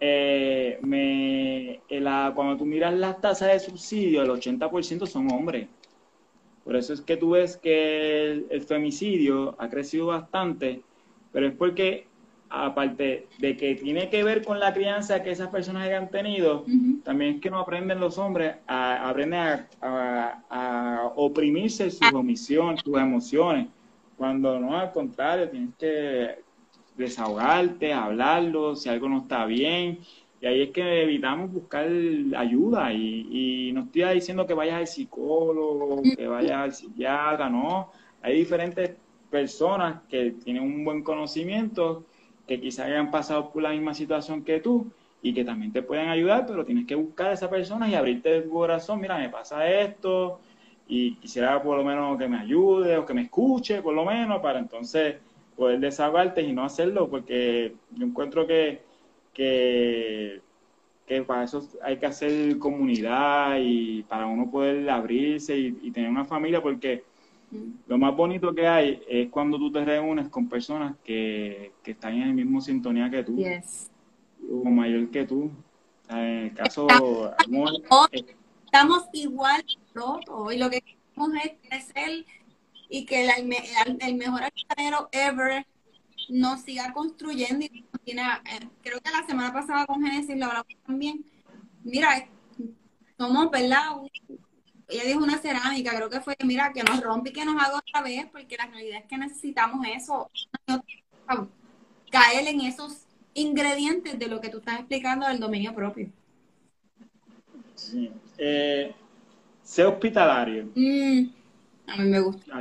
eh, 0.00 0.78
me, 0.82 1.80
cuando 2.34 2.56
tú 2.56 2.66
miras 2.66 2.92
las 2.94 3.20
tasas 3.20 3.52
de 3.52 3.60
subsidio, 3.60 4.22
el 4.22 4.30
80% 4.30 5.06
son 5.06 5.30
hombres. 5.30 5.68
Por 6.64 6.76
eso 6.76 6.92
es 6.92 7.00
que 7.00 7.16
tú 7.16 7.30
ves 7.30 7.56
que 7.56 8.46
el, 8.50 8.62
femicidio 8.62 9.54
ha 9.58 9.68
crecido 9.68 10.06
bastante, 10.06 10.82
pero 11.32 11.48
es 11.48 11.54
porque 11.54 12.06
aparte 12.52 13.28
de 13.38 13.56
que 13.56 13.74
tiene 13.76 14.10
que 14.10 14.22
ver 14.22 14.44
con 14.44 14.60
la 14.60 14.74
crianza 14.74 15.22
que 15.22 15.30
esas 15.30 15.48
personas 15.48 15.86
hayan 15.86 16.10
tenido, 16.10 16.66
también 17.02 17.36
es 17.36 17.40
que 17.40 17.50
no 17.50 17.58
aprenden 17.58 17.98
los 17.98 18.18
hombres, 18.18 18.56
a, 18.66 19.08
aprenden 19.08 19.66
a, 19.80 21.12
oprimirse 21.16 21.90
sus 21.90 22.12
omisiones, 22.12 22.82
sus 22.84 22.98
emociones, 22.98 23.68
cuando 24.16 24.60
no, 24.60 24.78
al 24.78 24.92
contrario, 24.92 25.48
tienes 25.48 25.74
que 25.78 26.38
desahogarte, 26.96 27.92
hablarlo, 27.92 28.76
si 28.76 28.90
algo 28.90 29.08
no 29.08 29.18
está 29.18 29.46
bien, 29.46 30.00
y 30.42 30.46
ahí 30.46 30.62
es 30.62 30.70
que 30.70 31.02
evitamos 31.02 31.52
buscar 31.52 31.88
ayuda. 32.36 32.92
Y, 32.92 33.70
no 33.72 33.84
estoy 33.84 34.14
diciendo 34.14 34.46
que 34.46 34.54
vayas 34.54 34.74
al 34.74 34.86
psicólogo, 34.86 36.02
que 36.02 36.26
vayas 36.26 36.52
al 36.52 36.72
psiquiatra, 36.74 37.48
no. 37.48 37.90
Hay 38.20 38.36
diferentes 38.36 38.90
personas 39.30 40.02
que 40.10 40.32
tienen 40.32 40.64
un 40.64 40.84
buen 40.84 41.02
conocimiento, 41.02 42.04
que 42.46 42.60
quizás 42.60 42.86
hayan 42.86 43.10
pasado 43.10 43.50
por 43.50 43.62
la 43.62 43.70
misma 43.70 43.94
situación 43.94 44.42
que 44.44 44.60
tú 44.60 44.86
y 45.22 45.32
que 45.32 45.44
también 45.44 45.72
te 45.72 45.82
pueden 45.82 46.08
ayudar, 46.08 46.46
pero 46.46 46.64
tienes 46.64 46.86
que 46.86 46.94
buscar 46.94 47.28
a 47.28 47.32
esa 47.34 47.48
persona 47.48 47.88
y 47.88 47.94
abrirte 47.94 48.36
el 48.36 48.48
corazón, 48.48 49.00
mira, 49.00 49.18
me 49.18 49.28
pasa 49.28 49.68
esto 49.68 50.40
y 50.88 51.14
quisiera 51.16 51.62
por 51.62 51.76
lo 51.78 51.84
menos 51.84 52.18
que 52.18 52.28
me 52.28 52.38
ayude 52.38 52.96
o 52.96 53.06
que 53.06 53.14
me 53.14 53.22
escuche, 53.22 53.82
por 53.82 53.94
lo 53.94 54.04
menos, 54.04 54.40
para 54.42 54.58
entonces 54.58 55.16
poder 55.56 55.78
desahogarte 55.78 56.42
y 56.42 56.52
no 56.52 56.64
hacerlo, 56.64 57.08
porque 57.08 57.74
yo 57.92 58.06
encuentro 58.06 58.46
que 58.46 58.80
que, 59.32 60.40
para 61.26 61.44
eso 61.44 61.68
hay 61.82 61.98
que 61.98 62.06
hacer 62.06 62.58
comunidad 62.58 63.56
y 63.60 64.02
para 64.04 64.26
uno 64.26 64.50
poder 64.50 64.88
abrirse 64.88 65.56
y, 65.56 65.90
tener 65.90 66.10
una 66.10 66.24
familia, 66.24 66.62
porque 66.62 67.04
lo 67.86 67.98
más 67.98 68.16
bonito 68.16 68.54
que 68.54 68.66
hay 68.66 69.02
es 69.08 69.30
cuando 69.30 69.58
tú 69.58 69.70
te 69.70 69.84
reúnes 69.84 70.28
con 70.28 70.48
personas 70.48 70.96
que, 71.04 71.72
están 71.84 72.14
en 72.14 72.22
el 72.22 72.34
mismo 72.34 72.60
sintonía 72.60 73.10
que 73.10 73.22
tú, 73.22 73.42
o 74.50 74.64
mayor 74.70 75.10
que 75.10 75.24
tú. 75.24 75.50
En 76.08 76.18
el 76.18 76.54
caso, 76.54 76.86
estamos, 78.64 79.04
igual 79.12 79.64
y 80.52 80.56
lo 80.56 80.70
que 80.70 80.80
queremos 80.80 81.30
es 81.44 81.52
crecer 81.68 82.24
y 82.88 83.04
que 83.06 83.24
el, 83.24 83.54
el 84.00 84.14
mejor 84.16 84.42
alcanero 84.42 85.08
ever 85.12 85.66
nos 86.28 86.60
siga 86.62 86.92
construyendo 86.92 87.64
y 87.64 87.84
tiene, 88.04 88.22
eh, 88.22 88.68
creo 88.82 89.00
que 89.00 89.10
la 89.10 89.26
semana 89.26 89.52
pasada 89.52 89.86
con 89.86 90.02
Genesis 90.02 90.36
lo 90.36 90.46
hablamos 90.46 90.66
también. 90.86 91.24
Mira, 91.84 92.28
somos, 93.18 93.50
¿verdad? 93.50 93.96
Ella 94.92 95.04
dijo 95.04 95.22
una 95.22 95.38
cerámica, 95.38 95.94
creo 95.96 96.10
que 96.10 96.20
fue, 96.20 96.36
mira, 96.44 96.72
que 96.72 96.82
nos 96.82 97.00
rompe 97.00 97.30
y 97.30 97.32
que 97.32 97.44
nos 97.44 97.56
haga 97.62 97.78
otra 97.78 98.02
vez, 98.02 98.26
porque 98.30 98.56
la 98.56 98.66
realidad 98.66 99.00
es 99.00 99.06
que 99.06 99.16
necesitamos 99.16 99.86
eso, 99.94 100.30
caer 102.10 102.46
en 102.46 102.60
esos 102.60 103.06
ingredientes 103.34 104.18
de 104.18 104.26
lo 104.28 104.40
que 104.40 104.50
tú 104.50 104.58
estás 104.58 104.80
explicando 104.80 105.26
del 105.26 105.40
dominio 105.40 105.74
propio. 105.74 106.08
Sí. 107.74 108.10
Eh, 108.38 108.94
sé 109.62 109.84
hospitalario. 109.84 110.68
Mm, 110.74 111.24
a 111.86 111.96
mí 111.96 112.08
me 112.10 112.20
gusta 112.20 112.60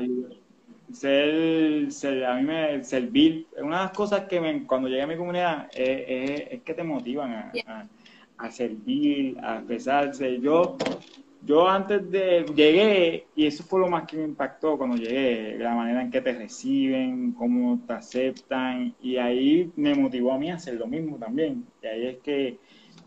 ser, 0.93 1.91
ser, 1.91 2.25
a 2.25 2.35
mí 2.35 2.43
me 2.43 2.83
servir, 2.83 3.47
una 3.57 3.77
de 3.77 3.83
las 3.85 3.91
cosas 3.91 4.25
que 4.27 4.39
me, 4.39 4.65
cuando 4.65 4.87
llegué 4.87 5.03
a 5.03 5.07
mi 5.07 5.17
comunidad 5.17 5.69
es, 5.73 6.61
que 6.61 6.73
te 6.73 6.83
motivan 6.83 7.33
a, 7.33 7.87
a, 8.37 8.51
servir, 8.51 9.37
a 9.41 9.57
expresarse. 9.57 10.39
Yo, 10.39 10.77
yo 11.43 11.67
antes 11.67 12.09
de, 12.11 12.45
llegué, 12.55 13.27
y 13.35 13.47
eso 13.47 13.63
fue 13.63 13.79
lo 13.79 13.87
más 13.87 14.05
que 14.05 14.17
me 14.17 14.23
impactó 14.23 14.77
cuando 14.77 14.95
llegué, 14.95 15.57
la 15.57 15.73
manera 15.73 16.01
en 16.01 16.11
que 16.11 16.21
te 16.21 16.33
reciben, 16.33 17.31
cómo 17.31 17.81
te 17.87 17.93
aceptan, 17.93 18.95
y 19.01 19.17
ahí 19.17 19.71
me 19.75 19.95
motivó 19.95 20.33
a 20.33 20.37
mí 20.37 20.51
a 20.51 20.55
hacer 20.55 20.75
lo 20.75 20.87
mismo 20.87 21.17
también. 21.17 21.65
Y 21.81 21.87
ahí 21.87 22.07
es 22.07 22.17
que, 22.19 22.59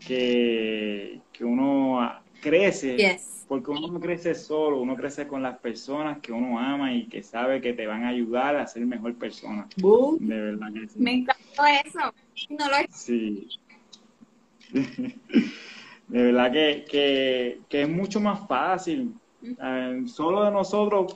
que, 0.05 1.21
que 1.31 1.45
uno 1.45 2.01
crece. 2.41 3.21
Porque 3.47 3.69
uno 3.69 3.87
no 3.87 3.99
crece 3.99 4.33
solo, 4.33 4.81
uno 4.81 4.95
crece 4.95 5.27
con 5.27 5.43
las 5.43 5.59
personas 5.59 6.17
que 6.19 6.31
uno 6.31 6.59
ama 6.59 6.91
y 6.93 7.07
que 7.07 7.21
sabe 7.21 7.61
que 7.61 7.73
te 7.73 7.85
van 7.85 8.03
a 8.03 8.09
ayudar 8.09 8.55
a 8.55 8.65
ser 8.65 8.85
mejor 8.87 9.13
persona. 9.15 9.67
de 9.77 10.41
verdad 10.41 10.73
que 10.73 10.87
sí. 10.89 10.99
Me 10.99 11.13
encantó 11.13 11.63
eso. 11.85 12.13
No 12.49 12.67
lo 12.67 12.75
Sí. 12.89 13.47
de 16.07 16.23
verdad 16.23 16.51
que, 16.51 17.61
es 17.69 17.89
mucho 17.89 18.19
más 18.19 18.47
fácil. 18.47 19.15
Eh, 19.43 20.03
solo 20.07 20.43
de 20.43 20.51
nosotros 20.51 21.15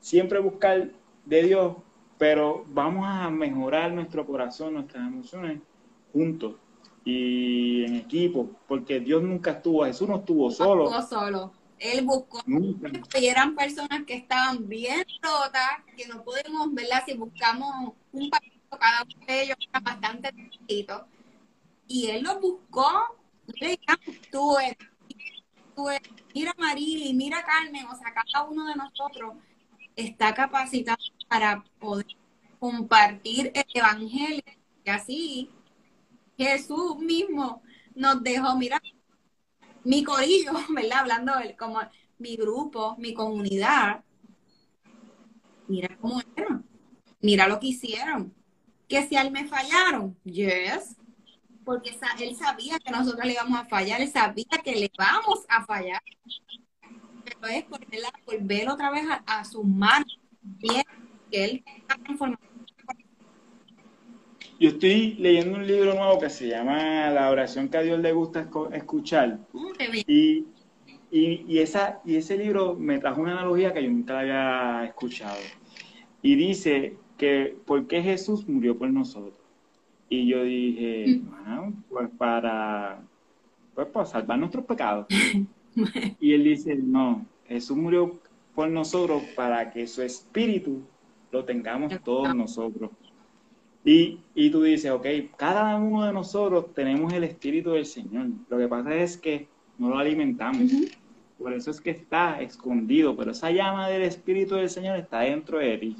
siempre 0.00 0.38
buscar 0.38 0.90
de 1.24 1.42
Dios, 1.42 1.76
pero 2.18 2.64
vamos 2.68 3.04
a 3.06 3.30
mejorar 3.30 3.92
nuestro 3.92 4.26
corazón, 4.26 4.74
nuestras 4.74 5.06
emociones 5.06 5.60
juntos 6.12 6.54
y 7.04 7.84
en 7.84 7.96
equipo, 7.96 8.50
porque 8.66 9.00
Dios 9.00 9.22
nunca 9.22 9.52
estuvo, 9.52 9.84
Jesús 9.84 10.08
no 10.08 10.16
estuvo 10.16 10.50
solo. 10.50 10.90
No 10.90 10.98
estuvo 10.98 11.20
solo. 11.20 11.52
Él 11.78 12.04
buscó 12.04 12.40
y 13.20 13.26
eran 13.26 13.54
personas 13.54 14.04
que 14.06 14.14
estaban 14.14 14.66
bien 14.66 15.04
rotas, 15.22 15.84
que 15.96 16.06
no 16.08 16.24
podemos, 16.24 16.72
¿verdad? 16.72 17.02
Si 17.06 17.14
buscamos 17.14 17.92
un 18.12 18.30
partido, 18.30 18.54
cada 18.78 19.02
uno 19.02 19.26
de 19.26 19.42
ellos 19.42 19.56
era 19.68 19.80
bastante 19.80 20.30
chiquito. 20.50 21.06
Y 21.86 22.06
él 22.08 22.22
lo 22.22 22.40
buscó, 22.40 23.16
tú, 24.30 24.56
tú, 25.74 25.88
mira 26.34 26.54
Marily, 26.58 27.14
mira 27.14 27.44
Carmen, 27.44 27.86
o 27.86 27.96
sea, 27.96 28.12
cada 28.12 28.44
uno 28.44 28.66
de 28.66 28.74
nosotros 28.74 29.34
está 29.94 30.34
capacitado 30.34 30.98
para 31.28 31.64
poder 31.78 32.06
compartir 32.58 33.52
el 33.54 33.64
evangelio. 33.74 34.42
Y 34.84 34.90
así 34.90 35.50
Jesús 36.36 36.98
mismo 36.98 37.62
nos 37.94 38.22
dejó, 38.22 38.56
mira, 38.56 38.80
mi 39.84 40.04
corillo, 40.04 40.52
¿verdad? 40.74 40.98
Hablando 41.00 41.32
como 41.58 41.80
mi 42.18 42.36
grupo, 42.36 42.96
mi 42.98 43.14
comunidad. 43.14 44.04
Mira 45.68 45.96
cómo 46.00 46.20
era. 46.36 46.62
Mira 47.20 47.48
lo 47.48 47.58
que 47.58 47.68
hicieron. 47.68 48.34
Que 48.88 49.06
si 49.06 49.16
a 49.16 49.22
él 49.22 49.32
me 49.32 49.46
fallaron, 49.46 50.16
yes. 50.22 50.96
Porque 51.66 51.90
él 52.20 52.34
sabía 52.36 52.78
que 52.78 52.90
nosotros 52.90 53.26
le 53.26 53.34
íbamos 53.34 53.60
a 53.60 53.66
fallar, 53.66 54.00
él 54.00 54.10
sabía 54.10 54.46
que 54.64 54.74
le 54.74 54.90
vamos 54.96 55.44
a 55.48 55.66
fallar. 55.66 56.02
Pero 57.24 57.52
es 57.52 57.64
por, 57.64 57.80
volver 58.24 58.70
otra 58.70 58.90
vez 58.90 59.04
a, 59.10 59.22
a 59.26 59.44
sus 59.44 59.64
manos, 59.64 60.18
bien, 60.40 60.84
que 61.30 61.44
él 61.44 61.64
está 61.66 61.96
transformando 61.96 62.46
yo 64.58 64.70
estoy 64.70 65.14
leyendo 65.18 65.58
un 65.58 65.66
libro 65.66 65.94
nuevo 65.94 66.18
que 66.18 66.30
se 66.30 66.48
llama 66.48 67.10
La 67.10 67.30
oración 67.30 67.68
que 67.68 67.76
a 67.76 67.82
Dios 67.82 68.00
le 68.00 68.12
gusta 68.12 68.48
escuchar. 68.72 69.38
Mm, 69.52 69.68
y, 70.06 70.46
y, 71.10 71.58
esa, 71.58 72.00
y 72.06 72.16
ese 72.16 72.38
libro 72.38 72.74
me 72.74 72.98
trajo 72.98 73.20
una 73.20 73.32
analogía 73.32 73.74
que 73.74 73.82
yo 73.82 73.90
nunca 73.90 74.18
había 74.18 74.86
escuchado. 74.86 75.36
Y 76.22 76.36
dice 76.36 76.96
que 77.18 77.54
¿por 77.66 77.86
qué 77.86 78.02
Jesús 78.02 78.48
murió 78.48 78.78
por 78.78 78.90
nosotros? 78.90 79.34
Y 80.08 80.26
yo 80.28 80.44
dije, 80.44 81.20
bueno, 81.24 81.66
mm. 81.66 81.82
pues 81.88 82.08
para, 82.16 83.00
pues 83.74 83.86
para 83.88 84.06
salvar 84.06 84.38
nuestros 84.38 84.64
pecados. 84.64 85.06
y 86.20 86.32
él 86.32 86.44
dice, 86.44 86.76
no, 86.76 87.26
Jesús 87.46 87.76
murió 87.76 88.18
por 88.54 88.70
nosotros 88.70 89.22
para 89.34 89.70
que 89.70 89.86
su 89.86 90.02
espíritu 90.02 90.82
lo 91.30 91.44
tengamos 91.44 91.92
todos 92.02 92.34
nosotros. 92.34 92.90
Y, 93.84 94.18
y 94.34 94.50
tú 94.50 94.62
dices, 94.62 94.90
ok, 94.90 95.06
cada 95.36 95.76
uno 95.76 96.04
de 96.04 96.12
nosotros 96.12 96.74
tenemos 96.74 97.12
el 97.12 97.22
Espíritu 97.22 97.70
del 97.70 97.86
Señor. 97.86 98.26
Lo 98.48 98.58
que 98.58 98.66
pasa 98.66 98.96
es 98.96 99.16
que 99.16 99.46
no 99.78 99.90
lo 99.90 99.98
alimentamos. 99.98 100.72
Por 101.38 101.52
eso 101.52 101.70
es 101.70 101.80
que 101.80 101.90
está 101.90 102.40
escondido, 102.40 103.16
pero 103.16 103.30
esa 103.30 103.52
llama 103.52 103.88
del 103.88 104.02
Espíritu 104.02 104.56
del 104.56 104.70
Señor 104.70 104.96
está 104.96 105.20
dentro 105.20 105.58
de 105.58 105.78
ti. 105.78 105.96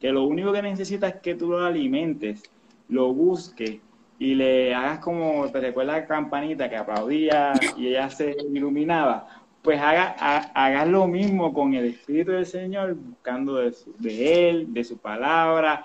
Que 0.00 0.10
lo 0.10 0.24
único 0.24 0.52
que 0.52 0.62
necesitas 0.62 1.16
es 1.16 1.20
que 1.20 1.34
tú 1.34 1.50
lo 1.50 1.58
alimentes, 1.60 2.42
lo 2.88 3.12
busques 3.12 3.78
y 4.18 4.34
le 4.34 4.74
hagas 4.74 4.98
como, 4.98 5.50
te 5.50 5.60
recuerda 5.60 5.92
la 5.92 6.06
campanita 6.06 6.68
que 6.68 6.76
aplaudía 6.76 7.52
y 7.76 7.88
ella 7.88 8.10
se 8.10 8.36
iluminaba. 8.52 9.28
Pues 9.62 9.80
haga, 9.80 10.14
hagas 10.54 10.88
lo 10.88 11.06
mismo 11.06 11.52
con 11.52 11.74
el 11.74 11.86
Espíritu 11.86 12.32
del 12.32 12.46
Señor, 12.46 12.94
buscando 12.94 13.56
de, 13.56 13.74
de 13.98 14.50
Él, 14.50 14.72
de 14.72 14.84
su 14.84 14.98
palabra. 14.98 15.84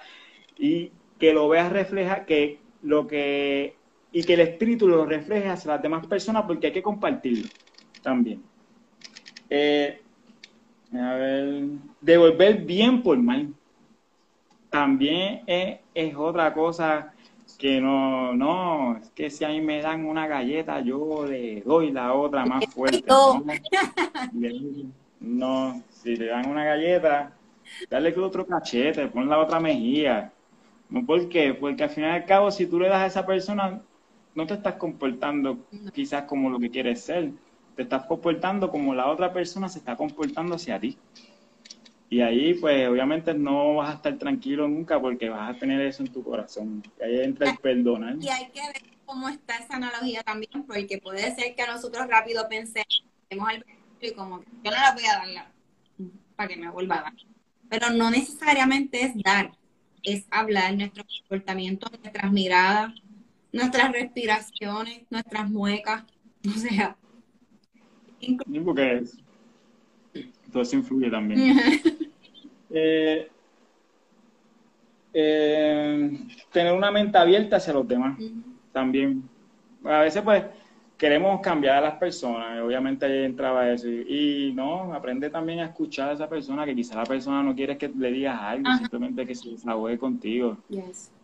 Y, 0.58 0.92
que 1.24 1.32
lo 1.32 1.48
veas 1.48 1.72
refleja, 1.72 2.26
que 2.26 2.60
lo 2.82 3.08
que, 3.08 3.78
y 4.12 4.24
que 4.26 4.34
el 4.34 4.42
espíritu 4.42 4.90
lo 4.90 5.06
refleje 5.06 5.48
hacia 5.48 5.72
las 5.72 5.82
demás 5.82 6.06
personas 6.06 6.44
porque 6.46 6.68
hay 6.68 6.74
que 6.74 6.84
compartirlo 6.84 7.48
también. 8.02 8.44
Eh, 9.50 10.02
A 10.94 11.14
ver, 11.14 11.64
devolver 12.02 12.58
bien 12.66 13.02
por 13.02 13.18
mal. 13.18 13.54
También 14.74 15.44
es, 15.46 15.82
es 15.94 16.16
otra 16.16 16.52
cosa 16.52 17.14
que 17.60 17.80
no, 17.80 18.34
no, 18.34 18.98
es 18.98 19.12
que 19.12 19.30
si 19.30 19.46
a 19.46 19.50
mí 19.50 19.62
me 19.62 19.84
dan 19.84 20.04
una 20.04 20.26
galleta, 20.26 20.82
yo 20.82 21.28
le 21.28 21.62
doy 21.62 21.92
la 21.92 22.12
otra 22.16 22.44
más 22.48 22.66
fuerte. 22.74 23.04
No, 25.20 25.84
si 25.92 26.16
le 26.16 26.26
dan 26.26 26.50
una 26.50 26.66
galleta, 26.66 27.34
dale 27.88 28.18
otro 28.18 28.48
cachete, 28.48 29.06
pon 29.10 29.30
la 29.30 29.38
otra 29.38 29.60
mejilla. 29.60 30.34
¿No 30.90 31.06
por 31.06 31.30
qué? 31.30 31.54
Porque 31.54 31.84
al 31.84 31.92
final 31.92 32.10
y 32.10 32.16
al 32.16 32.26
cabo, 32.26 32.50
si 32.50 32.66
tú 32.66 32.80
le 32.80 32.90
das 32.90 33.02
a 33.02 33.06
esa 33.06 33.26
persona, 33.28 33.80
no 34.34 34.48
te 34.48 34.56
estás 34.56 34.74
comportando 34.78 35.68
quizás 35.94 36.24
como 36.24 36.50
lo 36.50 36.58
que 36.58 36.72
quieres 36.72 37.02
ser, 37.02 37.30
te 37.76 37.84
estás 37.84 38.08
comportando 38.08 38.72
como 38.72 38.96
la 38.96 39.08
otra 39.08 39.32
persona 39.32 39.70
se 39.70 39.78
está 39.78 39.96
comportando 39.96 40.56
hacia 40.56 40.80
ti. 40.80 40.98
Y 42.14 42.22
ahí, 42.22 42.54
pues, 42.54 42.88
obviamente 42.88 43.34
no 43.34 43.78
vas 43.78 43.90
a 43.90 43.94
estar 43.96 44.16
tranquilo 44.20 44.68
nunca 44.68 45.02
porque 45.02 45.30
vas 45.30 45.50
a 45.50 45.58
tener 45.58 45.82
eso 45.82 46.04
en 46.04 46.12
tu 46.12 46.24
corazón. 46.24 46.84
Y 47.00 47.04
ahí 47.04 47.20
entra 47.22 47.50
el 47.50 47.58
perdonar. 47.58 48.18
Y 48.22 48.30
hay 48.30 48.52
que 48.52 48.62
ver 48.62 48.84
cómo 49.04 49.30
está 49.30 49.58
esa 49.58 49.78
analogía 49.78 50.22
también, 50.22 50.64
porque 50.68 51.00
puede 51.00 51.34
ser 51.34 51.56
que 51.56 51.66
nosotros 51.66 52.08
rápido 52.08 52.48
pensemos 52.48 52.86
al 53.32 53.66
y 54.00 54.12
como 54.12 54.42
que 54.42 54.46
yo 54.64 54.70
no 54.70 54.78
la 54.78 54.94
voy 54.94 55.06
a 55.06 55.26
dar 55.26 55.52
para 56.36 56.50
que 56.50 56.56
me 56.56 56.70
vuelva 56.70 57.00
a 57.00 57.02
dar. 57.02 57.14
Pero 57.68 57.90
no 57.90 58.12
necesariamente 58.12 59.06
es 59.06 59.14
dar, 59.16 59.52
es 60.04 60.28
hablar 60.30 60.76
nuestro 60.76 61.04
comportamiento, 61.06 61.90
nuestras 62.00 62.32
miradas, 62.32 62.94
nuestras 63.52 63.92
respiraciones, 63.92 65.02
nuestras 65.10 65.50
muecas. 65.50 66.04
O 66.46 66.60
sea. 66.60 66.96
Sí, 68.20 68.38
porque 68.64 69.04
todo 70.52 70.62
eso 70.62 70.76
influye 70.76 71.10
también. 71.10 71.58
Eh, 72.76 73.30
eh, 75.14 76.12
tener 76.52 76.74
una 76.74 76.90
mente 76.90 77.18
abierta 77.20 77.58
hacia 77.58 77.74
los 77.74 77.88
demás 77.88 78.18
también. 78.72 79.24
A 79.84 80.00
veces 80.00 80.24
pues 80.24 80.44
queremos 80.98 81.40
cambiar 81.42 81.78
a 81.78 81.82
las 81.82 81.96
personas, 81.96 82.60
obviamente 82.62 83.06
ahí 83.06 83.26
entraba 83.26 83.72
eso. 83.72 83.88
Y, 83.88 84.52
no, 84.56 84.92
aprende 84.94 85.30
también 85.30 85.60
a 85.60 85.66
escuchar 85.66 86.10
a 86.10 86.14
esa 86.14 86.28
persona, 86.28 86.66
que 86.66 86.76
quizá 86.76 86.96
la 86.96 87.04
persona 87.04 87.44
no 87.44 87.54
quiere 87.54 87.78
que 87.78 87.90
le 87.90 88.12
digas 88.12 88.40
algo, 88.42 88.72
simplemente 88.78 89.26
que 89.28 89.36
se 89.36 89.50
desahogue 89.50 90.00
contigo. 90.00 90.58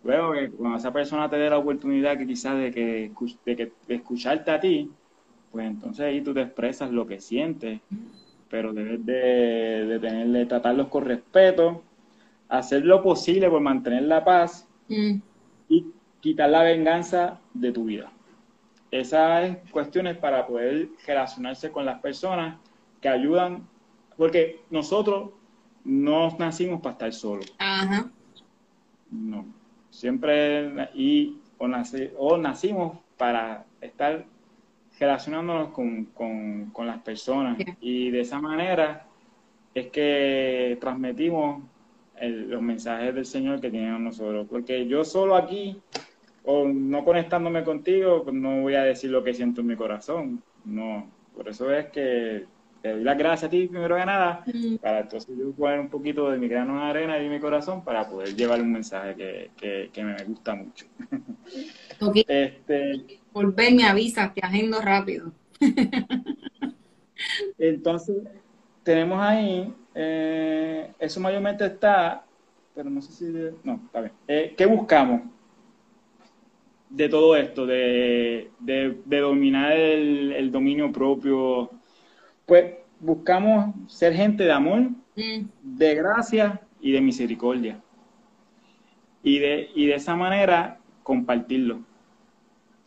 Luego, 0.03 0.33
que 0.33 0.51
cuando 0.51 0.77
esa 0.77 0.93
persona 0.93 1.29
te 1.29 1.37
dé 1.37 1.49
la 1.49 1.57
oportunidad 1.57 2.17
que 2.17 2.27
quizás 2.27 2.59
de 2.59 2.71
que, 2.71 3.11
de 3.45 3.55
que 3.55 3.71
de 3.87 3.95
escucharte 3.95 4.51
a 4.51 4.59
ti, 4.59 4.91
pues 5.51 5.65
entonces 5.65 6.05
ahí 6.05 6.21
tú 6.21 6.33
te 6.33 6.41
expresas 6.41 6.91
lo 6.91 7.07
que 7.07 7.19
sientes 7.19 7.81
pero 8.49 8.73
debes 8.73 9.05
de, 9.05 9.99
tenerle, 10.01 10.45
tratarlos 10.45 10.87
con 10.87 11.05
respeto, 11.05 11.83
hacer 12.47 12.85
lo 12.85 13.01
posible 13.03 13.49
por 13.49 13.61
mantener 13.61 14.03
la 14.03 14.23
paz 14.23 14.67
mm. 14.87 15.15
y 15.69 15.85
quitar 16.19 16.49
la 16.49 16.63
venganza 16.63 17.39
de 17.53 17.71
tu 17.71 17.85
vida. 17.85 18.11
Esas 18.91 19.57
cuestiones 19.71 20.17
para 20.17 20.47
poder 20.47 20.89
relacionarse 21.05 21.71
con 21.71 21.85
las 21.85 21.99
personas 22.01 22.57
que 23.01 23.07
ayudan, 23.07 23.67
porque 24.17 24.61
nosotros 24.71 25.29
no 25.83 26.35
nacimos 26.39 26.81
para 26.81 26.93
estar 26.93 27.13
solos. 27.13 27.53
Ajá. 27.59 28.09
No. 29.11 29.45
Siempre, 29.91 30.89
y, 30.95 31.37
o, 31.57 31.67
o 32.17 32.37
nacimos 32.37 32.97
para 33.17 33.65
estar 33.81 34.25
relacionándonos 34.99 35.69
con, 35.69 36.05
con, 36.05 36.87
las 36.87 36.99
personas. 36.99 37.57
Y 37.79 38.09
de 38.11 38.21
esa 38.21 38.39
manera 38.39 39.05
es 39.73 39.87
que 39.87 40.77
transmitimos 40.81 41.63
los 42.21 42.61
mensajes 42.61 43.15
del 43.15 43.25
Señor 43.25 43.61
que 43.61 43.71
tienen 43.71 44.03
nosotros. 44.03 44.47
Porque 44.49 44.85
yo 44.87 45.03
solo 45.05 45.35
aquí, 45.35 45.79
o 46.43 46.67
no 46.67 47.05
conectándome 47.05 47.63
contigo, 47.63 48.23
pues 48.23 48.35
no 48.35 48.61
voy 48.61 48.75
a 48.75 48.83
decir 48.83 49.09
lo 49.09 49.23
que 49.23 49.33
siento 49.33 49.61
en 49.61 49.67
mi 49.67 49.75
corazón. 49.75 50.43
No, 50.65 51.09
por 51.35 51.47
eso 51.47 51.71
es 51.71 51.87
que 51.87 52.45
te 52.81 52.91
doy 52.91 53.03
las 53.03 53.17
gracias 53.17 53.47
a 53.47 53.49
ti 53.49 53.67
primero 53.67 53.95
que 53.97 54.05
nada, 54.05 54.43
para 54.81 55.01
entonces 55.01 55.35
yo 55.37 55.51
poner 55.51 55.79
un 55.79 55.89
poquito 55.89 56.29
de 56.31 56.37
mi 56.37 56.47
grano 56.47 56.77
de 56.77 56.89
arena 56.89 57.21
y 57.21 57.27
mi 57.27 57.39
corazón 57.39 57.83
para 57.83 58.07
poder 58.07 58.35
llevar 58.35 58.61
un 58.61 58.71
mensaje 58.71 59.15
que, 59.57 59.89
que, 59.91 60.03
me 60.03 60.15
gusta 60.23 60.55
mucho. 60.55 60.85
Este, 62.27 63.18
Volver, 63.33 63.73
me 63.73 63.83
avisa, 63.83 64.33
te 64.33 64.41
agendo 64.41 64.81
rápido. 64.81 65.31
Entonces, 67.57 68.17
tenemos 68.83 69.19
ahí, 69.21 69.73
eh, 69.93 70.91
eso 70.99 71.19
mayormente 71.19 71.65
está, 71.65 72.25
pero 72.73 72.89
no 72.89 73.01
sé 73.01 73.11
si, 73.11 73.25
no, 73.63 73.81
está 73.85 74.01
bien. 74.01 74.13
Eh, 74.27 74.53
¿Qué 74.57 74.65
buscamos 74.65 75.21
de 76.89 77.09
todo 77.09 77.35
esto, 77.35 77.65
de, 77.65 78.49
dominar 79.05 79.73
el, 79.73 80.51
dominio 80.51 80.91
propio? 80.91 81.69
Pues 82.45 82.73
buscamos 82.99 83.75
ser 83.87 84.13
gente 84.13 84.43
de 84.43 84.51
amor, 84.51 84.79
mm. 85.15 85.45
de 85.61 85.95
gracia 85.95 86.61
y 86.81 86.91
de 86.91 87.01
misericordia. 87.01 87.81
Y 89.21 89.37
de, 89.39 89.69
y 89.75 89.85
de 89.85 89.95
esa 89.95 90.15
manera 90.15 90.79
compartirlo 91.03 91.88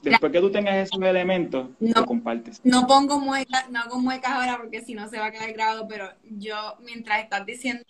después 0.02 0.32
que 0.32 0.40
tú 0.40 0.50
tengas 0.50 0.88
esos 0.88 1.00
elementos, 1.02 1.68
no, 1.80 2.00
lo 2.00 2.06
compartes. 2.06 2.60
No 2.64 2.86
pongo 2.86 3.20
muecas, 3.20 3.70
no 3.70 3.80
hago 3.80 4.00
muecas 4.00 4.32
ahora 4.32 4.58
porque 4.58 4.82
si 4.82 4.94
no 4.94 5.08
se 5.08 5.18
va 5.18 5.26
a 5.26 5.32
quedar 5.32 5.52
grabado, 5.52 5.86
pero 5.88 6.08
yo, 6.24 6.76
mientras 6.80 7.22
estás 7.22 7.46
diciendo, 7.46 7.84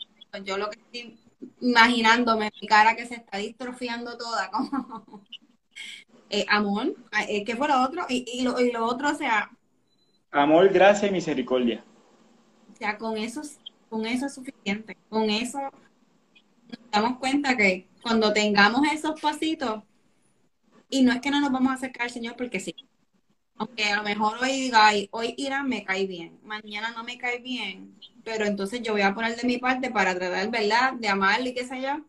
yo 0.45 0.57
lo 0.57 0.71
que 0.71 0.79
estoy 0.81 1.19
imaginándome, 1.61 2.51
mi 2.61 2.69
cara 2.69 2.95
que 2.97 3.07
se 3.07 3.15
está 3.15 3.39
distrofiando 3.39 4.17
toda, 4.17 4.51
como 4.53 5.25
eh, 6.31 6.47
amor, 6.49 6.95
eh, 7.29 7.45
¿qué 7.45 7.57
fue 7.57 7.69
lo 7.69 7.83
otro? 7.83 8.07
Y, 8.09 8.43
lo, 8.43 8.59
y 8.61 8.73
lo 8.73 8.87
otro, 8.87 9.11
o 9.11 9.15
sea... 9.15 9.51
Amor, 10.31 10.71
gracia 10.71 11.09
y 11.09 11.13
misericordia. 11.13 11.85
O 12.73 12.77
sea, 12.77 12.97
con 12.97 13.19
eso, 13.19 13.43
con 13.91 14.07
eso 14.07 14.27
es 14.27 14.35
suficiente. 14.35 14.97
Con 15.11 15.29
eso 15.29 15.59
nos 15.61 16.91
damos 16.91 17.19
cuenta 17.19 17.55
que 17.55 17.87
cuando 18.03 18.33
tengamos 18.33 18.81
esos 18.91 19.21
pasitos, 19.21 19.83
y 20.93 21.03
no 21.03 21.11
es 21.11 21.21
que 21.21 21.31
no 21.31 21.41
nos 21.41 21.51
vamos 21.51 21.73
a 21.73 21.75
acercar 21.75 22.03
al 22.03 22.11
Señor 22.11 22.37
porque 22.37 22.61
sí. 22.61 22.75
Aunque 23.57 23.85
a 23.85 23.97
lo 23.97 24.03
mejor 24.03 24.37
hoy 24.43 24.51
diga, 24.51 24.91
hoy 25.11 25.35
Irán 25.39 25.69
me 25.69 25.85
cae 25.85 26.07
bien, 26.07 26.39
mañana 26.45 26.93
no 26.95 27.03
me 27.03 27.17
cae 27.17 27.39
bien, 27.41 27.95
pero 28.23 28.45
entonces 28.45 28.83
yo 28.83 28.93
voy 28.93 29.01
a 29.01 29.15
poner 29.15 29.35
de 29.37 29.47
mi 29.47 29.59
parte 29.59 29.91
para 29.91 30.15
tratar, 30.15 30.51
¿verdad?, 30.51 30.93
de 30.95 31.09
amarle 31.09 31.51
y 31.51 31.55
qué 31.55 31.65
sé 31.65 31.81
yo. 31.81 32.05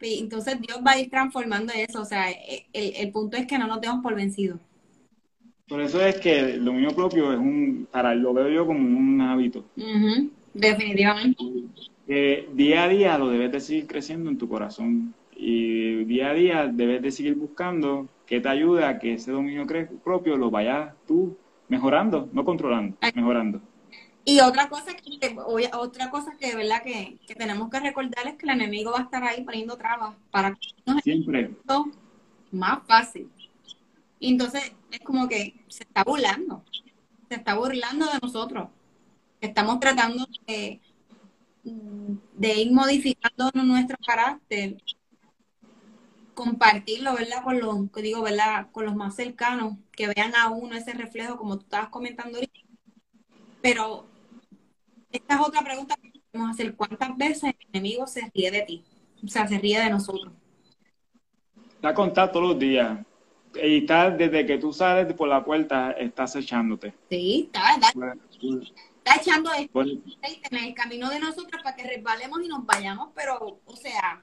Entonces 0.00 0.60
Dios 0.60 0.80
va 0.86 0.92
a 0.92 1.00
ir 1.00 1.10
transformando 1.10 1.72
eso. 1.72 2.02
O 2.02 2.04
sea, 2.04 2.30
e, 2.30 2.66
el, 2.72 3.10
punto 3.12 3.36
es 3.36 3.46
que 3.46 3.58
no 3.58 3.66
nos 3.66 3.80
demos 3.80 4.02
por 4.02 4.14
vencidos. 4.14 4.60
Por 5.68 5.80
eso 5.80 6.04
es 6.04 6.16
que 6.16 6.38
el 6.38 6.64
dominio 6.64 6.90
propio 6.90 7.32
es 7.32 7.38
un, 7.38 7.88
para 7.90 8.14
lo 8.14 8.32
veo 8.32 8.48
yo 8.48 8.66
como 8.66 8.80
un 8.80 9.20
hábito. 9.20 9.64
Definitivamente. 10.54 11.44
día 12.06 12.84
a 12.84 12.88
día 12.88 13.18
lo 13.18 13.28
debes 13.28 13.52
de 13.52 13.60
seguir 13.60 13.86
creciendo 13.86 14.30
en 14.30 14.38
tu 14.38 14.48
corazón 14.48 15.14
y 15.40 16.04
día 16.04 16.30
a 16.30 16.34
día 16.34 16.66
debes 16.66 17.00
de 17.00 17.12
seguir 17.12 17.36
buscando 17.36 18.08
que 18.26 18.40
te 18.40 18.48
ayude 18.48 18.84
a 18.84 18.98
que 18.98 19.14
ese 19.14 19.30
dominio 19.30 19.66
propio 20.02 20.36
lo 20.36 20.50
vayas 20.50 20.92
tú 21.06 21.38
mejorando, 21.68 22.28
no 22.32 22.44
controlando, 22.44 22.98
mejorando. 23.14 23.60
Y 24.24 24.40
otra 24.40 24.68
cosa 24.68 24.94
que 24.96 25.36
otra 25.72 26.10
cosa 26.10 26.36
que 26.38 26.56
verdad 26.56 26.82
que, 26.82 27.18
tenemos 27.34 27.70
que 27.70 27.78
recordar 27.78 28.26
es 28.26 28.34
que 28.34 28.46
el 28.46 28.52
enemigo 28.60 28.90
va 28.90 28.98
a 28.98 29.02
estar 29.02 29.22
ahí 29.22 29.44
poniendo 29.44 29.76
trabas 29.76 30.16
para 30.32 30.54
que 30.54 31.00
siempre 31.02 31.52
más 32.50 32.80
fácil. 32.86 33.30
Y 34.18 34.32
entonces 34.32 34.72
es 34.90 35.00
como 35.00 35.28
que 35.28 35.54
se 35.68 35.84
está 35.84 36.02
burlando, 36.02 36.64
se 37.28 37.36
está 37.36 37.54
burlando 37.54 38.06
de 38.06 38.18
nosotros. 38.20 38.68
Estamos 39.40 39.78
tratando 39.78 40.26
de, 40.48 40.80
de 41.62 42.54
ir 42.60 42.72
modificando 42.72 43.52
nuestro 43.54 43.96
carácter 44.04 44.78
compartirlo, 46.38 47.14
¿verdad? 47.14 47.42
Con 47.42 47.58
los, 47.58 47.92
digo, 47.94 48.22
¿verdad? 48.22 48.68
Con 48.70 48.84
los 48.84 48.94
más 48.94 49.16
cercanos, 49.16 49.74
que 49.90 50.06
vean 50.06 50.36
a 50.36 50.50
uno 50.50 50.76
ese 50.76 50.92
reflejo, 50.92 51.36
como 51.36 51.56
tú 51.56 51.64
estabas 51.64 51.88
comentando 51.88 52.38
ahorita. 52.38 52.60
Pero 53.60 54.06
esta 55.10 55.34
es 55.34 55.40
otra 55.40 55.62
pregunta 55.62 55.96
que 56.00 56.12
podemos 56.30 56.54
hacer. 56.54 56.76
¿Cuántas 56.76 57.16
veces 57.16 57.42
el 57.42 57.66
enemigo 57.72 58.06
se 58.06 58.30
ríe 58.32 58.52
de 58.52 58.62
ti? 58.62 58.84
O 59.24 59.26
sea, 59.26 59.48
se 59.48 59.58
ríe 59.58 59.80
de 59.80 59.90
nosotros. 59.90 60.32
Está 61.74 61.92
contado 61.92 62.30
todos 62.30 62.48
los 62.50 62.58
días. 62.60 63.00
Y 63.60 63.78
está 63.78 64.08
desde 64.08 64.46
que 64.46 64.58
tú 64.58 64.72
sales 64.72 65.12
por 65.14 65.28
la 65.28 65.44
puerta, 65.44 65.90
estás 65.90 66.36
echándote. 66.36 66.94
Sí, 67.10 67.50
está, 67.52 67.74
está, 67.74 68.16
está 68.98 69.16
echando 69.16 69.52
esto 69.54 69.80
en 69.82 70.56
el 70.56 70.72
camino 70.74 71.10
de 71.10 71.18
nosotros 71.18 71.60
para 71.64 71.74
que 71.74 71.82
resbalemos 71.82 72.40
y 72.44 72.46
nos 72.46 72.64
vayamos, 72.64 73.08
pero, 73.16 73.60
o 73.64 73.76
sea, 73.76 74.22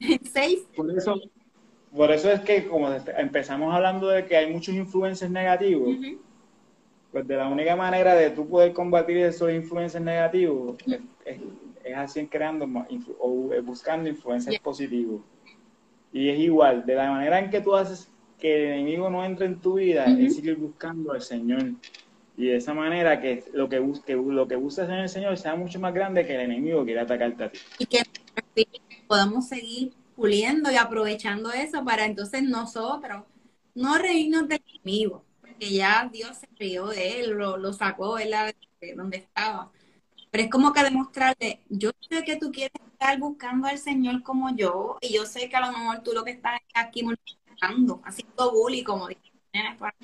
Seis. 0.32 0.60
Por 0.74 0.90
eso, 0.96 1.20
por 1.94 2.10
eso 2.10 2.30
es 2.30 2.40
que 2.40 2.66
como 2.66 2.88
empezamos 2.92 3.74
hablando 3.74 4.08
de 4.08 4.26
que 4.26 4.36
hay 4.36 4.52
muchos 4.52 4.74
influencers 4.74 5.30
negativos, 5.30 5.96
Pues 7.12 7.26
de 7.26 7.36
la 7.36 7.48
única 7.48 7.74
manera 7.74 8.14
de 8.14 8.30
tú 8.30 8.48
poder 8.48 8.72
combatir 8.72 9.16
esos 9.18 9.50
influencias 9.52 10.02
negativos 10.02 10.76
es, 11.24 11.40
así 11.96 12.26
creando 12.28 12.68
o 13.18 13.50
buscando 13.62 14.08
influencias 14.08 14.58
positivas. 14.60 15.20
Y 16.12 16.28
es 16.28 16.38
igual, 16.38 16.86
de 16.86 16.94
la 16.94 17.10
manera 17.10 17.38
en 17.38 17.50
que 17.50 17.60
tú 17.60 17.74
haces 17.74 18.08
que 18.38 18.54
el 18.54 18.72
enemigo 18.72 19.10
no 19.10 19.24
entre 19.24 19.46
en 19.46 19.60
tu 19.60 19.74
vida, 19.74 20.06
es 20.06 20.36
seguir 20.36 20.56
buscando 20.56 21.12
al 21.12 21.20
Señor. 21.20 21.72
Y 22.36 22.46
de 22.46 22.56
esa 22.56 22.72
manera 22.72 23.20
que 23.20 23.44
lo 23.52 23.68
que, 23.68 23.78
busque, 23.78 24.14
lo 24.14 24.48
que 24.48 24.56
busques 24.56 24.88
en 24.88 24.94
el 24.94 25.08
Señor 25.08 25.36
sea 25.36 25.54
mucho 25.56 25.78
más 25.78 25.92
grande 25.92 26.26
que 26.26 26.34
el 26.34 26.40
enemigo 26.40 26.84
quiera 26.84 27.02
atacarte 27.02 27.44
a 27.44 27.50
ti. 27.50 27.58
Y 27.78 27.86
que 27.86 27.98
podamos 29.10 29.48
seguir 29.48 29.92
puliendo 30.14 30.70
y 30.70 30.76
aprovechando 30.76 31.50
eso 31.50 31.84
para 31.84 32.04
entonces 32.04 32.44
nosotros 32.44 33.24
no 33.74 33.98
reírnos 33.98 34.46
del 34.46 34.62
enemigo, 34.72 35.24
porque 35.40 35.72
ya 35.72 36.08
Dios 36.12 36.36
se 36.36 36.46
rió 36.56 36.86
de 36.86 37.18
él, 37.18 37.30
lo, 37.30 37.72
sacó 37.72 38.14
de 38.14 38.54
donde 38.94 39.16
estaba. 39.16 39.72
Pero 40.30 40.44
es 40.44 40.50
como 40.50 40.72
que 40.72 40.84
demostrarle, 40.84 41.60
yo 41.68 41.90
sé 42.08 42.22
que 42.22 42.36
tú 42.36 42.52
quieres 42.52 42.70
estar 42.92 43.18
buscando 43.18 43.66
al 43.66 43.78
Señor 43.78 44.22
como 44.22 44.54
yo, 44.54 44.96
y 45.00 45.12
yo 45.12 45.26
sé 45.26 45.48
que 45.48 45.56
a 45.56 45.66
lo 45.66 45.76
mejor 45.76 46.04
tú 46.04 46.12
lo 46.12 46.22
que 46.22 46.30
estás 46.30 46.60
aquí 46.72 47.02
molestando, 47.02 48.00
haciendo 48.04 48.52
bullying, 48.52 48.84
como 48.84 49.08
dicen, 49.08 49.76
para 49.76 49.96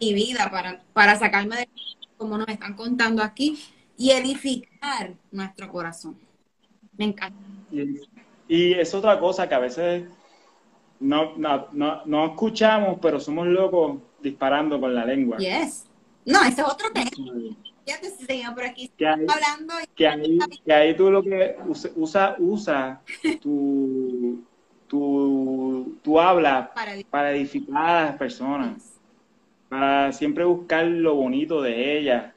mi 0.00 0.14
vida, 0.14 0.50
para, 0.50 0.82
para 0.94 1.18
sacarme 1.18 1.56
de 1.56 1.68
como 2.16 2.38
nos 2.38 2.48
están 2.48 2.72
contando 2.76 3.22
aquí, 3.22 3.62
y 3.98 4.12
edificar 4.12 5.12
nuestro 5.30 5.70
corazón. 5.70 6.25
Me 6.98 7.06
encanta. 7.06 7.38
Y 8.48 8.72
es 8.72 8.94
otra 8.94 9.18
cosa 9.18 9.48
que 9.48 9.54
a 9.54 9.58
veces 9.58 10.04
no, 11.00 11.34
no, 11.36 12.02
no, 12.04 12.26
escuchamos, 12.26 12.98
pero 13.00 13.20
somos 13.20 13.46
locos 13.46 13.98
disparando 14.22 14.80
con 14.80 14.94
la 14.94 15.04
lengua. 15.04 15.38
Yes. 15.38 15.86
No, 16.24 16.42
ese 16.42 16.60
es 16.62 16.66
otro 16.66 16.90
tema. 16.92 17.10
Ya 17.86 18.00
te 18.00 18.10
seguimos 18.10 18.54
por 18.54 18.64
aquí 18.64 18.90
que 18.96 19.06
ahí, 19.06 19.26
hablando. 19.28 19.74
Que, 19.94 20.08
ahí, 20.08 20.38
que 20.64 20.72
ahí 20.72 20.96
tú 20.96 21.10
lo 21.10 21.22
que 21.22 21.56
usa, 21.94 22.34
usa 22.38 23.00
tu, 23.40 24.42
tu, 24.88 25.96
tu 26.02 26.20
habla 26.20 26.72
para, 27.10 27.30
edificar 27.32 27.76
a 27.76 28.04
las 28.06 28.16
personas. 28.16 28.92
Para 29.68 30.12
siempre 30.12 30.44
buscar 30.44 30.84
lo 30.84 31.14
bonito 31.14 31.62
de 31.62 31.98
ellas. 31.98 32.32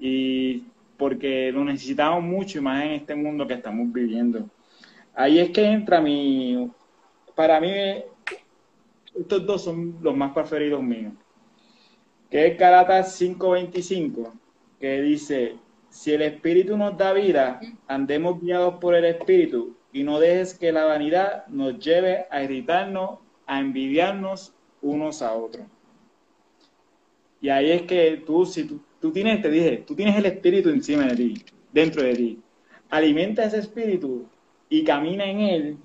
Y 0.00 0.64
porque 0.98 1.50
lo 1.52 1.64
necesitamos 1.64 2.22
mucho 2.22 2.58
y 2.58 2.60
más 2.60 2.84
en 2.84 2.90
este 2.90 3.14
mundo 3.14 3.46
que 3.46 3.54
estamos 3.54 3.90
viviendo. 3.92 4.50
Ahí 5.14 5.38
es 5.38 5.50
que 5.50 5.64
entra 5.64 6.00
mi, 6.00 6.70
para 7.34 7.60
mí, 7.60 7.72
estos 9.18 9.46
dos 9.46 9.64
son 9.64 9.96
los 10.02 10.16
más 10.16 10.32
preferidos 10.32 10.82
míos, 10.82 11.12
que 12.30 12.48
es 12.48 12.58
Galatas 12.58 13.20
5.25, 13.20 14.32
que 14.78 15.00
dice, 15.02 15.56
si 15.88 16.12
el 16.12 16.22
Espíritu 16.22 16.76
nos 16.76 16.96
da 16.96 17.12
vida, 17.12 17.60
andemos 17.86 18.40
guiados 18.40 18.74
por 18.80 18.94
el 18.94 19.04
Espíritu 19.04 19.76
y 19.92 20.02
no 20.02 20.20
dejes 20.20 20.58
que 20.58 20.72
la 20.72 20.84
vanidad 20.84 21.46
nos 21.46 21.78
lleve 21.78 22.26
a 22.30 22.42
irritarnos, 22.42 23.20
a 23.46 23.60
envidiarnos 23.60 24.54
unos 24.82 25.22
a 25.22 25.32
otros. 25.32 25.66
Y 27.40 27.48
ahí 27.48 27.70
es 27.70 27.82
que 27.82 28.22
tú, 28.26 28.44
si 28.44 28.64
tú, 28.64 28.80
tienes, 29.12 29.40
te 29.42 29.50
dije, 29.50 29.84
tú 29.86 29.94
tienes 29.94 30.16
el 30.16 30.26
Espíritu 30.26 30.68
encima 30.70 31.04
de 31.04 31.16
ti, 31.16 31.44
dentro 31.72 32.02
de 32.02 32.14
ti. 32.14 32.40
Alimenta 32.90 33.44
ese 33.44 33.58
Espíritu 33.58 34.26
y 34.68 34.84
camina 34.84 35.24
en 35.24 35.40
él 35.40 35.78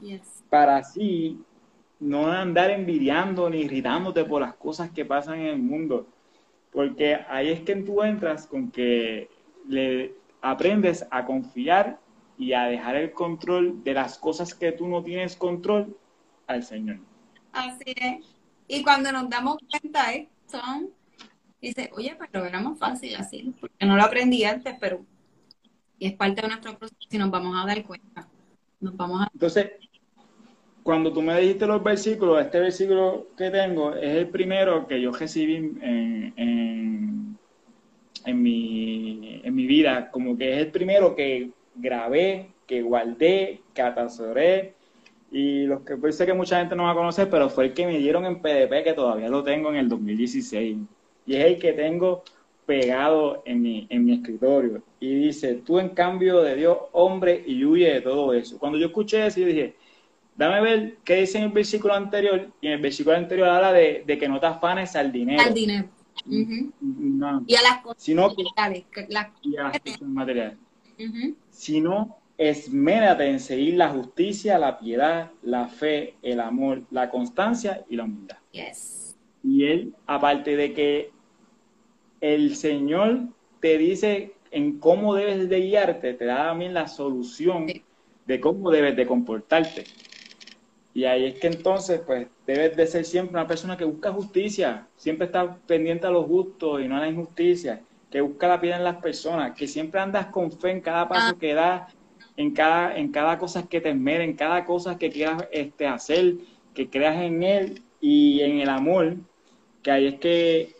para 0.49 0.77
así 0.77 1.39
no 1.99 2.27
andar 2.27 2.69
envidiando 2.69 3.49
ni 3.49 3.61
irritándote 3.61 4.25
por 4.25 4.41
las 4.41 4.55
cosas 4.55 4.91
que 4.91 5.05
pasan 5.05 5.39
en 5.39 5.47
el 5.47 5.59
mundo. 5.59 6.07
Porque 6.71 7.15
ahí 7.29 7.49
es 7.49 7.61
que 7.61 7.75
tú 7.77 8.03
entras 8.03 8.47
con 8.47 8.71
que 8.71 9.29
le 9.67 10.15
aprendes 10.41 11.05
a 11.11 11.25
confiar 11.25 11.99
y 12.37 12.53
a 12.53 12.63
dejar 12.63 12.95
el 12.95 13.11
control 13.11 13.83
de 13.83 13.93
las 13.93 14.17
cosas 14.17 14.53
que 14.53 14.71
tú 14.71 14.87
no 14.87 15.03
tienes 15.03 15.35
control 15.35 15.95
al 16.47 16.63
Señor. 16.63 16.97
Así 17.53 17.93
es. 17.95 18.25
Y 18.67 18.83
cuando 18.83 19.11
nos 19.11 19.29
damos 19.29 19.57
cuenta, 19.69 20.13
¿eh? 20.13 20.27
son, 20.47 20.89
dice, 21.67 21.89
oye, 21.93 22.15
pero 22.31 22.45
era 22.45 22.59
más 22.59 22.77
fácil 22.77 23.15
así, 23.15 23.53
porque 23.59 23.85
no 23.85 23.95
lo 23.95 24.03
aprendí 24.03 24.43
antes, 24.43 24.75
pero 24.79 25.05
es 25.99 26.13
parte 26.13 26.41
de 26.41 26.47
nuestro 26.47 26.77
proceso 26.77 26.97
y 27.09 27.17
nos 27.17 27.31
vamos 27.31 27.55
a 27.57 27.65
dar 27.65 27.83
cuenta. 27.83 28.27
Entonces, 29.33 29.71
cuando 30.83 31.13
tú 31.13 31.21
me 31.21 31.39
dijiste 31.39 31.65
los 31.65 31.81
versículos, 31.81 32.41
este 32.41 32.59
versículo 32.59 33.27
que 33.37 33.49
tengo 33.49 33.95
es 33.95 34.15
el 34.15 34.27
primero 34.27 34.85
que 34.85 35.01
yo 35.01 35.11
recibí 35.11 35.55
en, 35.55 36.33
en, 38.25 38.41
mi, 38.41 39.41
en 39.43 39.55
mi 39.55 39.65
vida, 39.65 40.11
como 40.11 40.37
que 40.37 40.53
es 40.53 40.59
el 40.59 40.71
primero 40.71 41.15
que 41.15 41.51
grabé, 41.75 42.49
que 42.67 42.81
guardé, 42.81 43.61
que 43.73 43.81
atasoré, 43.81 44.75
y 45.31 45.65
los 45.65 45.81
que 45.81 45.95
pues 45.97 46.17
sé 46.17 46.25
que 46.25 46.33
mucha 46.33 46.59
gente 46.59 46.75
no 46.75 46.83
va 46.83 46.91
a 46.91 46.95
conocer, 46.95 47.29
pero 47.29 47.49
fue 47.49 47.65
el 47.65 47.73
que 47.73 47.87
me 47.87 47.97
dieron 47.97 48.25
en 48.25 48.41
PDP, 48.41 48.83
que 48.83 48.93
todavía 48.93 49.29
lo 49.29 49.43
tengo 49.43 49.69
en 49.69 49.77
el 49.77 49.89
2016. 49.89 50.77
Y 51.25 51.35
es 51.35 51.45
el 51.45 51.59
que 51.59 51.73
tengo 51.73 52.23
pegado 52.65 53.43
en 53.45 53.61
mi, 53.61 53.87
en 53.89 54.05
mi 54.05 54.13
escritorio. 54.13 54.83
Y 54.99 55.13
dice, 55.15 55.55
tú 55.65 55.79
en 55.79 55.89
cambio 55.89 56.41
de 56.41 56.55
Dios, 56.55 56.77
hombre, 56.91 57.43
y 57.45 57.63
huye 57.65 57.93
de 57.93 58.01
todo 58.01 58.33
eso. 58.33 58.57
Cuando 58.57 58.77
yo 58.77 58.87
escuché 58.87 59.25
eso, 59.25 59.39
yo 59.39 59.47
dije, 59.47 59.75
dame 60.35 60.61
ver 60.61 60.97
qué 61.03 61.15
dice 61.15 61.37
en 61.37 61.45
el 61.45 61.49
versículo 61.51 61.93
anterior. 61.93 62.49
Y 62.61 62.67
en 62.67 62.73
el 62.73 62.81
versículo 62.81 63.15
anterior 63.15 63.49
habla 63.49 63.73
de, 63.73 64.05
que 64.05 64.27
no 64.27 64.39
te 64.39 64.47
afanes 64.47 64.95
al 64.95 65.11
dinero. 65.11 65.41
Al 65.41 65.53
dinero. 65.53 65.89
Y 66.25 67.55
a 67.55 67.61
las 67.61 67.81
cosas 67.81 68.01
sino 68.01 68.33
que, 68.35 68.43
y 69.41 69.57
a 69.57 69.63
las 69.63 69.79
cosas 69.79 70.01
materiales. 70.01 70.57
Sino 71.49 72.17
esmérate 72.37 73.27
en 73.29 73.39
seguir 73.39 73.75
la 73.75 73.89
justicia, 73.89 74.57
la 74.57 74.79
piedad, 74.79 75.31
la 75.41 75.67
fe, 75.67 76.15
el 76.21 76.39
amor, 76.39 76.83
la 76.91 77.09
constancia 77.09 77.83
y 77.89 77.95
la 77.95 78.03
humildad. 78.03 78.37
Yes. 78.51 79.02
Y 79.43 79.65
él, 79.65 79.93
aparte 80.07 80.55
de 80.55 80.73
que 80.73 81.11
el 82.21 82.55
Señor 82.55 83.27
te 83.59 83.77
dice 83.77 84.33
en 84.51 84.79
cómo 84.79 85.15
debes 85.15 85.49
de 85.49 85.61
guiarte, 85.61 86.13
te 86.13 86.25
da 86.25 86.45
también 86.45 86.73
la 86.73 86.87
solución 86.87 87.67
de 88.25 88.39
cómo 88.39 88.71
debes 88.71 88.95
de 88.95 89.05
comportarte. 89.05 89.83
Y 90.93 91.05
ahí 91.05 91.25
es 91.25 91.39
que 91.39 91.47
entonces, 91.47 92.01
pues, 92.05 92.27
debes 92.45 92.77
de 92.77 92.85
ser 92.85 93.03
siempre 93.03 93.33
una 93.33 93.47
persona 93.47 93.75
que 93.75 93.83
busca 93.83 94.11
justicia, 94.11 94.87
siempre 94.95 95.25
está 95.25 95.55
pendiente 95.65 96.05
a 96.05 96.11
lo 96.11 96.23
justo 96.23 96.79
y 96.79 96.87
no 96.87 96.97
a 96.97 96.99
la 96.99 97.09
injusticia, 97.09 97.81
que 98.11 98.21
busca 98.21 98.47
la 98.47 98.61
piedad 98.61 98.77
en 98.77 98.83
las 98.83 98.97
personas, 98.97 99.55
que 99.57 99.67
siempre 99.67 99.99
andas 99.99 100.27
con 100.27 100.51
fe 100.51 100.69
en 100.69 100.81
cada 100.81 101.09
paso 101.09 101.33
ah. 101.35 101.39
que 101.39 101.55
das, 101.55 101.91
en 102.37 102.51
cada, 102.51 102.95
en 102.95 103.11
cada 103.11 103.39
cosa 103.39 103.67
que 103.67 103.81
te 103.81 103.89
esmere, 103.89 104.23
en 104.23 104.35
cada 104.35 104.65
cosa 104.65 104.97
que 104.97 105.09
quieras 105.09 105.47
este, 105.51 105.87
hacer, 105.87 106.35
que 106.75 106.89
creas 106.89 107.21
en 107.23 107.41
Él 107.41 107.81
y 107.99 108.41
en 108.41 108.59
el 108.59 108.69
amor, 108.69 109.15
que 109.83 109.91
ahí 109.91 110.07
es 110.07 110.19
que 110.19 110.75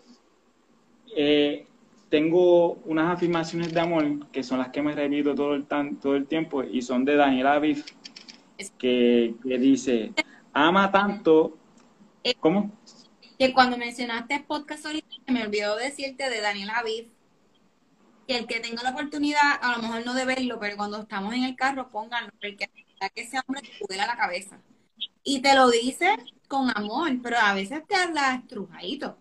eh, 1.15 1.67
tengo 2.09 2.73
unas 2.85 3.13
afirmaciones 3.13 3.73
de 3.73 3.79
amor 3.79 4.27
que 4.31 4.43
son 4.43 4.59
las 4.59 4.69
que 4.69 4.81
me 4.81 4.93
repito 4.95 5.35
todo 5.35 5.53
el, 5.55 5.67
todo 5.99 6.15
el 6.15 6.27
tiempo 6.27 6.63
y 6.63 6.81
son 6.81 7.05
de 7.05 7.15
Daniel 7.15 7.47
Aviv, 7.47 7.83
que, 8.77 9.35
dice, 9.43 10.13
ama 10.53 10.91
tanto, 10.91 11.57
eh, 12.23 12.35
¿cómo? 12.39 12.71
Que 13.37 13.53
cuando 13.53 13.77
mencionaste 13.77 14.35
el 14.35 14.43
podcast 14.43 14.85
ahorita, 14.85 15.07
me 15.27 15.43
olvidó 15.43 15.75
decirte 15.75 16.29
de 16.29 16.39
Daniel 16.39 16.69
Aviv, 16.69 17.09
que 18.27 18.37
el 18.37 18.47
que 18.47 18.59
tenga 18.59 18.83
la 18.83 18.91
oportunidad, 18.91 19.59
a 19.61 19.75
lo 19.75 19.81
mejor 19.81 20.05
no 20.05 20.13
de 20.13 20.25
verlo, 20.25 20.59
pero 20.59 20.77
cuando 20.77 21.01
estamos 21.01 21.33
en 21.33 21.43
el 21.43 21.55
carro, 21.55 21.89
pónganlo, 21.89 22.31
porque 22.39 22.69
que 23.13 23.21
ese 23.21 23.37
hombre 23.45 23.61
te 23.89 23.97
la 23.97 24.15
cabeza. 24.15 24.59
Y 25.23 25.41
te 25.41 25.55
lo 25.55 25.69
dice 25.69 26.15
con 26.53 26.69
amor, 26.75 27.09
pero 27.23 27.37
a 27.39 27.55
veces 27.55 27.81
te 27.87 27.95
habla 27.95 28.35
estrujadito. 28.35 29.17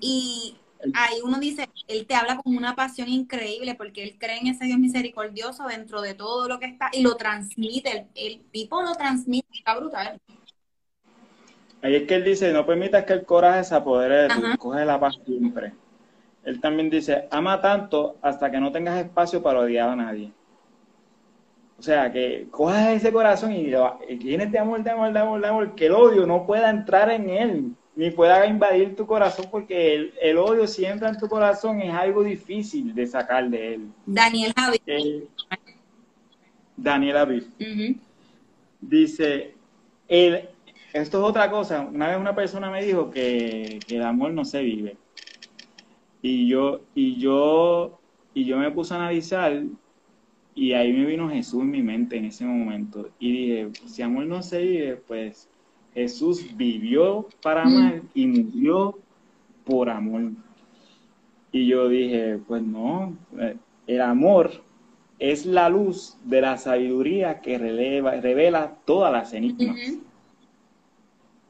Y 0.00 0.56
ahí 0.94 1.16
uno 1.24 1.40
dice, 1.40 1.68
él 1.88 2.06
te 2.06 2.14
habla 2.14 2.36
con 2.36 2.56
una 2.56 2.76
pasión 2.76 3.08
increíble 3.08 3.74
porque 3.74 4.04
él 4.04 4.16
cree 4.20 4.38
en 4.38 4.46
ese 4.46 4.66
Dios 4.66 4.78
misericordioso 4.78 5.66
dentro 5.66 6.00
de 6.00 6.14
todo 6.14 6.46
lo 6.46 6.60
que 6.60 6.66
está 6.66 6.90
y 6.92 7.02
lo 7.02 7.16
transmite, 7.16 8.06
el, 8.14 8.40
tipo 8.52 8.82
lo 8.82 8.94
transmite, 8.94 9.48
está 9.52 9.76
brutal. 9.76 10.20
Ahí 11.82 11.96
es 11.96 12.06
que 12.06 12.14
él 12.14 12.22
dice, 12.22 12.52
no 12.52 12.64
permitas 12.64 13.04
que 13.04 13.14
el 13.14 13.24
coraje 13.24 13.64
se 13.64 13.74
apodere 13.74 14.22
de 14.22 14.28
ti, 14.28 14.58
coge 14.58 14.84
la 14.84 15.00
paz 15.00 15.18
siempre. 15.26 15.72
Él 16.44 16.60
también 16.60 16.88
dice, 16.88 17.26
ama 17.32 17.60
tanto 17.60 18.16
hasta 18.22 18.48
que 18.48 18.60
no 18.60 18.70
tengas 18.70 19.04
espacio 19.04 19.42
para 19.42 19.58
odiar 19.58 19.88
a 19.88 19.96
nadie. 19.96 20.30
O 21.82 21.84
sea, 21.84 22.12
que 22.12 22.46
cojas 22.48 22.90
ese 22.90 23.12
corazón 23.12 23.50
y, 23.50 23.72
y 24.08 24.16
tienes 24.16 24.52
de 24.52 24.58
amor, 24.60 24.84
de 24.84 24.90
amor, 24.92 25.12
de 25.12 25.18
amor, 25.18 25.40
de 25.40 25.48
amor, 25.48 25.74
que 25.74 25.86
el 25.86 25.92
odio 25.92 26.24
no 26.26 26.46
pueda 26.46 26.70
entrar 26.70 27.10
en 27.10 27.28
él 27.28 27.74
ni 27.96 28.12
pueda 28.12 28.46
invadir 28.46 28.94
tu 28.94 29.04
corazón, 29.04 29.46
porque 29.50 30.12
el, 30.20 30.38
odio 30.38 30.68
si 30.68 30.84
entra 30.84 31.08
en 31.08 31.18
tu 31.18 31.28
corazón 31.28 31.80
es 31.80 31.92
algo 31.92 32.22
difícil 32.22 32.94
de 32.94 33.04
sacar 33.04 33.50
de 33.50 33.74
él. 33.74 33.88
Daniel 34.06 34.52
Javi. 34.56 34.80
Daniel 36.76 37.16
Javi. 37.16 37.48
Dice, 38.80 39.52
el, 40.06 40.48
esto 40.92 41.18
es 41.18 41.24
otra 41.24 41.50
cosa. 41.50 41.80
Una 41.80 42.10
vez 42.10 42.16
una 42.16 42.36
persona 42.36 42.70
me 42.70 42.84
dijo 42.84 43.10
que, 43.10 43.80
el 43.88 44.02
amor 44.04 44.30
no 44.30 44.44
se 44.44 44.62
vive. 44.62 44.96
Y 46.22 46.46
yo, 46.46 46.82
y 46.94 47.18
yo, 47.18 47.98
y 48.34 48.44
yo 48.44 48.56
me 48.56 48.70
puse 48.70 48.94
a 48.94 48.98
analizar 48.98 49.64
y 50.54 50.72
ahí 50.72 50.92
me 50.92 51.06
vino 51.06 51.30
Jesús 51.30 51.62
en 51.62 51.70
mi 51.70 51.82
mente 51.82 52.16
en 52.16 52.26
ese 52.26 52.44
momento. 52.44 53.08
Y 53.18 53.32
dije, 53.32 53.70
si 53.86 54.02
amor 54.02 54.26
no 54.26 54.42
se 54.42 54.62
vive, 54.62 54.96
pues 54.96 55.48
Jesús 55.94 56.56
vivió 56.56 57.28
para 57.42 57.62
amar 57.62 58.02
y 58.14 58.26
murió 58.26 58.98
por 59.64 59.90
amor. 59.90 60.32
Y 61.52 61.66
yo 61.66 61.88
dije, 61.88 62.38
pues 62.46 62.62
no, 62.62 63.16
eh, 63.38 63.56
el 63.86 64.00
amor 64.00 64.50
es 65.18 65.46
la 65.46 65.68
luz 65.68 66.16
de 66.24 66.40
la 66.40 66.56
sabiduría 66.58 67.40
que 67.40 67.58
revela 67.58 68.74
todas 68.84 69.12
las 69.12 69.32
enigmas. 69.32 69.76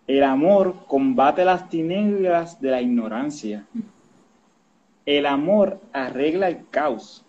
El 0.07 0.25
amor 0.25 0.85
combate 0.87 1.45
las 1.45 1.69
tinieblas 1.69 2.61
de 2.61 2.71
la 2.71 2.83
ignorancia. 2.83 3.67
El 5.07 5.27
amor 5.27 5.81
arregla 5.93 6.49
el 6.49 6.69
caos. 6.69 7.22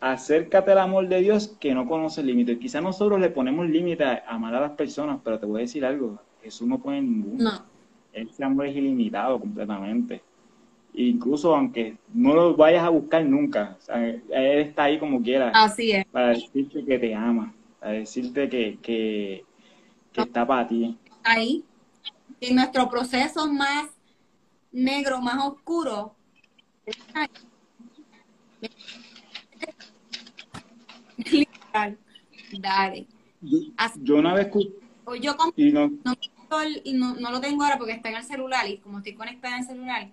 Acércate 0.00 0.72
al 0.72 0.78
amor 0.78 1.08
de 1.08 1.20
Dios 1.20 1.56
que 1.58 1.74
no 1.74 1.86
conoce 1.86 2.22
límites. 2.22 2.58
Quizás 2.58 2.82
nosotros 2.82 3.20
le 3.20 3.30
ponemos 3.30 3.68
límites 3.68 4.06
a 4.06 4.34
amar 4.34 4.54
a 4.54 4.60
las 4.60 4.72
personas, 4.72 5.20
pero 5.24 5.38
te 5.38 5.46
voy 5.46 5.60
a 5.60 5.62
decir 5.62 5.84
algo. 5.84 6.18
Jesús 6.42 6.68
no 6.68 6.78
pone 6.78 7.00
ninguno. 7.02 7.44
No. 7.44 7.64
Ese 8.12 8.44
amor 8.44 8.66
es 8.66 8.76
ilimitado 8.76 9.38
completamente 9.40 10.22
incluso 10.96 11.54
aunque 11.54 11.96
no 12.12 12.34
lo 12.34 12.56
vayas 12.56 12.84
a 12.84 12.88
buscar 12.88 13.24
nunca, 13.24 13.76
él 13.88 14.22
está 14.58 14.84
ahí 14.84 14.98
como 14.98 15.22
quiera. 15.22 15.50
Así 15.54 15.92
es. 15.92 16.06
Para 16.06 16.28
decirte 16.28 16.84
que 16.84 16.98
te 16.98 17.14
ama, 17.14 17.54
para 17.78 17.92
decirte 17.92 18.48
que, 18.48 18.78
que, 18.82 19.44
está 20.14 20.46
para 20.46 20.66
ti. 20.66 20.96
Ahí, 21.22 21.64
en 22.40 22.56
nuestro 22.56 22.88
proceso 22.88 23.46
más 23.46 23.90
negro, 24.72 25.20
más 25.20 25.44
oscuro, 25.46 26.14
Dale. 32.58 33.06
Yo, 34.02 34.16
una 34.16 34.34
vez 34.34 34.48
yo 35.20 35.36
y 36.84 36.92
no, 36.92 37.14
no, 37.14 37.30
lo 37.30 37.40
tengo 37.40 37.62
ahora 37.62 37.78
porque 37.78 37.92
está 37.92 38.08
en 38.10 38.16
el 38.16 38.24
celular 38.24 38.68
y 38.68 38.78
como 38.78 38.98
estoy 38.98 39.14
conectada 39.14 39.56
en 39.56 39.62
el 39.62 39.66
celular, 39.66 40.12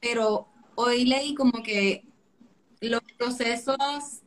pero 0.00 0.48
hoy 0.74 1.04
leí 1.04 1.34
como 1.34 1.62
que 1.62 2.04
los 2.80 3.02
procesos, 3.18 4.22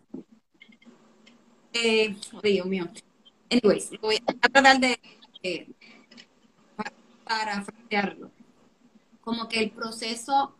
eh, 1.73 2.15
oh, 2.33 2.41
Dios 2.41 2.65
mío, 2.65 2.87
anyways, 3.49 3.91
voy 4.01 4.17
a 4.25 4.33
tratar 4.33 4.79
de 4.79 4.99
parafrasearlo, 7.23 8.31
como 9.21 9.47
que 9.47 9.59
el 9.59 9.71
proceso 9.71 10.55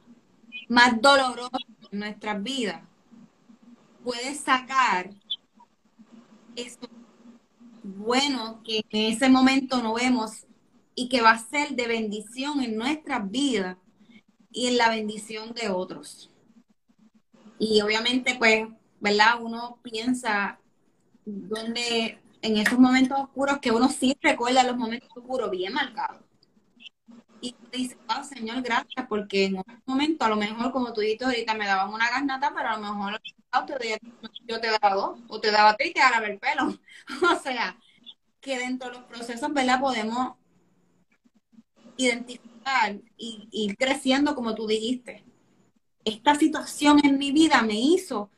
más 0.68 1.01
doloroso 1.01 1.57
en 1.91 1.99
nuestras 1.99 2.41
vidas 2.43 2.84
puede 4.03 4.36
sacar 4.36 5.10
eso 6.55 6.79
bueno 7.83 8.61
que 8.63 8.85
en 8.89 9.13
ese 9.13 9.29
momento 9.29 9.81
no 9.81 9.93
vemos 9.93 10.45
y 10.95 11.09
que 11.09 11.21
va 11.21 11.31
a 11.31 11.39
ser 11.39 11.69
de 11.71 11.87
bendición 11.87 12.61
en 12.61 12.75
nuestras 12.75 13.29
vidas 13.29 13.77
y 14.51 14.67
en 14.67 14.77
la 14.77 14.89
bendición 14.89 15.53
de 15.53 15.69
otros. 15.69 16.29
Y 17.57 17.81
obviamente, 17.81 18.35
pues, 18.37 18.67
¿verdad? 18.99 19.41
Uno 19.41 19.79
piensa 19.81 20.59
donde 21.25 22.19
en 22.41 22.57
esos 22.57 22.79
momentos 22.79 23.19
oscuros 23.19 23.59
que 23.59 23.71
uno 23.71 23.89
sí 23.89 24.17
recuerda 24.21 24.63
los 24.63 24.77
momentos 24.77 25.09
oscuros 25.15 25.51
bien 25.51 25.73
marcados. 25.73 26.21
Y 27.41 27.55
dice, 27.71 27.97
oh, 28.09 28.23
Señor, 28.23 28.61
gracias, 28.61 29.05
porque 29.07 29.45
en 29.45 29.57
un 29.57 29.63
momento, 29.85 30.25
a 30.25 30.29
lo 30.29 30.35
mejor, 30.35 30.71
como 30.71 30.91
tú 30.91 31.01
dijiste 31.01 31.25
ahorita, 31.25 31.53
me 31.53 31.65
daban 31.65 31.93
una 31.93 32.09
garnata, 32.09 32.51
pero 32.53 32.69
a 32.69 32.77
lo 32.77 32.81
mejor 32.81 33.21
yo 34.47 34.59
te 34.59 34.67
daba 34.67 34.95
dos, 34.95 35.19
o 35.27 35.39
te 35.39 35.51
daba 35.51 35.75
tres 35.75 35.91
y 35.91 35.93
te 35.93 35.99
daba 35.99 36.27
el 36.27 36.39
pelo. 36.39 36.79
o 37.33 37.39
sea, 37.39 37.77
que 38.41 38.57
dentro 38.57 38.89
de 38.89 38.97
los 38.97 39.05
procesos, 39.05 39.53
¿verdad? 39.53 39.79
Podemos 39.79 40.35
identificar 41.97 42.97
y 43.17 43.47
ir 43.51 43.75
creciendo 43.77 44.35
como 44.35 44.55
tú 44.55 44.67
dijiste. 44.67 45.25
Esta 46.05 46.35
situación 46.35 47.01
en 47.03 47.17
mi 47.17 47.31
vida 47.31 47.61
me 47.61 47.75
hizo 47.79 48.29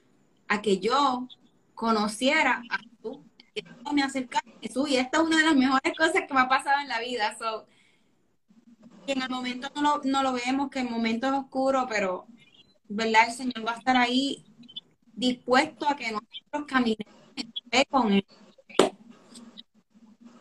a 0.47 0.61
que 0.61 0.79
yo 0.79 1.27
conociera 1.75 2.63
a 2.69 2.79
Jesús, 2.79 3.19
que 3.53 3.63
me 3.93 4.03
acercara 4.03 4.49
a 4.49 4.59
Jesús 4.61 4.89
y 4.89 4.97
esta 4.97 5.19
es 5.19 5.23
una 5.23 5.37
de 5.37 5.45
las 5.45 5.55
mejores 5.55 5.93
cosas 5.97 6.23
que 6.27 6.33
me 6.33 6.41
ha 6.41 6.49
pasado 6.49 6.81
en 6.81 6.87
la 6.87 6.99
vida. 6.99 7.37
So, 7.37 7.67
en 9.07 9.21
el 9.21 9.29
momento 9.29 9.69
no 9.75 9.81
lo, 9.81 10.01
no 10.03 10.23
lo 10.23 10.33
vemos, 10.33 10.69
que 10.69 10.79
en 10.79 10.91
momentos 10.91 11.31
oscuros, 11.31 11.85
pero 11.89 12.27
¿verdad? 12.87 13.27
El 13.27 13.33
Señor 13.33 13.65
va 13.65 13.73
a 13.73 13.77
estar 13.77 13.95
ahí 13.97 14.50
dispuesto 15.13 15.87
a 15.87 15.95
que 15.95 16.11
nosotros 16.11 16.65
caminemos 16.67 17.13
con 17.89 18.13
Él. 18.13 18.25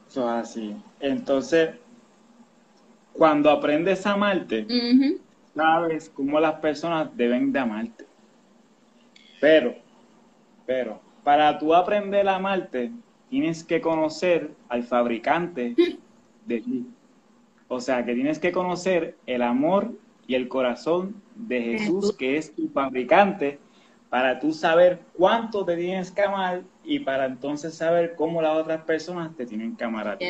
Eso 0.08 0.22
es 0.22 0.48
así. 0.48 0.76
Entonces, 0.98 1.70
cuando 3.12 3.50
aprendes 3.50 4.06
a 4.06 4.12
amarte, 4.12 4.66
sabes 5.54 6.10
cómo 6.10 6.40
las 6.40 6.54
personas 6.54 7.16
deben 7.16 7.52
de 7.52 7.58
amarte. 7.58 8.06
Pero, 9.40 9.74
pero, 10.66 11.00
para 11.22 11.58
tú 11.58 11.74
aprender 11.74 12.28
a 12.28 12.36
amarte, 12.36 12.90
tienes 13.28 13.62
que 13.62 13.80
conocer 13.80 14.50
al 14.68 14.82
fabricante 14.82 15.74
de 16.46 16.60
ti. 16.60 16.86
O 17.68 17.80
sea, 17.80 18.04
que 18.04 18.14
tienes 18.14 18.38
que 18.38 18.52
conocer 18.52 19.16
el 19.26 19.42
amor 19.42 19.92
y 20.26 20.34
el 20.34 20.48
corazón 20.48 21.22
de 21.36 21.62
Jesús, 21.62 22.16
que 22.16 22.36
es 22.36 22.54
tu 22.54 22.68
fabricante, 22.68 23.58
para 24.10 24.40
tú 24.40 24.52
saber 24.52 25.00
cuánto 25.16 25.64
te 25.64 25.76
tienes 25.76 26.10
que 26.10 26.22
amar 26.22 26.62
y 26.84 26.98
para 26.98 27.26
entonces 27.26 27.74
saber 27.74 28.16
cómo 28.16 28.42
las 28.42 28.56
otras 28.56 28.82
personas 28.82 29.34
te 29.36 29.46
tienen 29.46 29.76
que 29.76 29.84
amar 29.84 30.08
a 30.08 30.18
ti. 30.18 30.26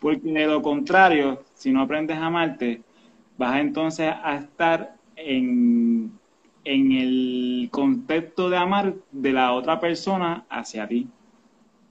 Porque 0.00 0.32
de 0.32 0.46
lo 0.46 0.62
contrario, 0.62 1.44
si 1.52 1.70
no 1.70 1.82
aprendes 1.82 2.16
a 2.16 2.26
amarte, 2.26 2.82
vas 3.36 3.60
entonces 3.60 4.10
a 4.22 4.36
estar 4.36 4.96
en, 5.14 6.10
en 6.64 6.92
el 6.92 7.68
contexto 7.70 8.48
de 8.48 8.56
amar 8.56 8.94
de 9.12 9.32
la 9.32 9.52
otra 9.52 9.78
persona 9.78 10.46
hacia 10.48 10.88
ti 10.88 11.06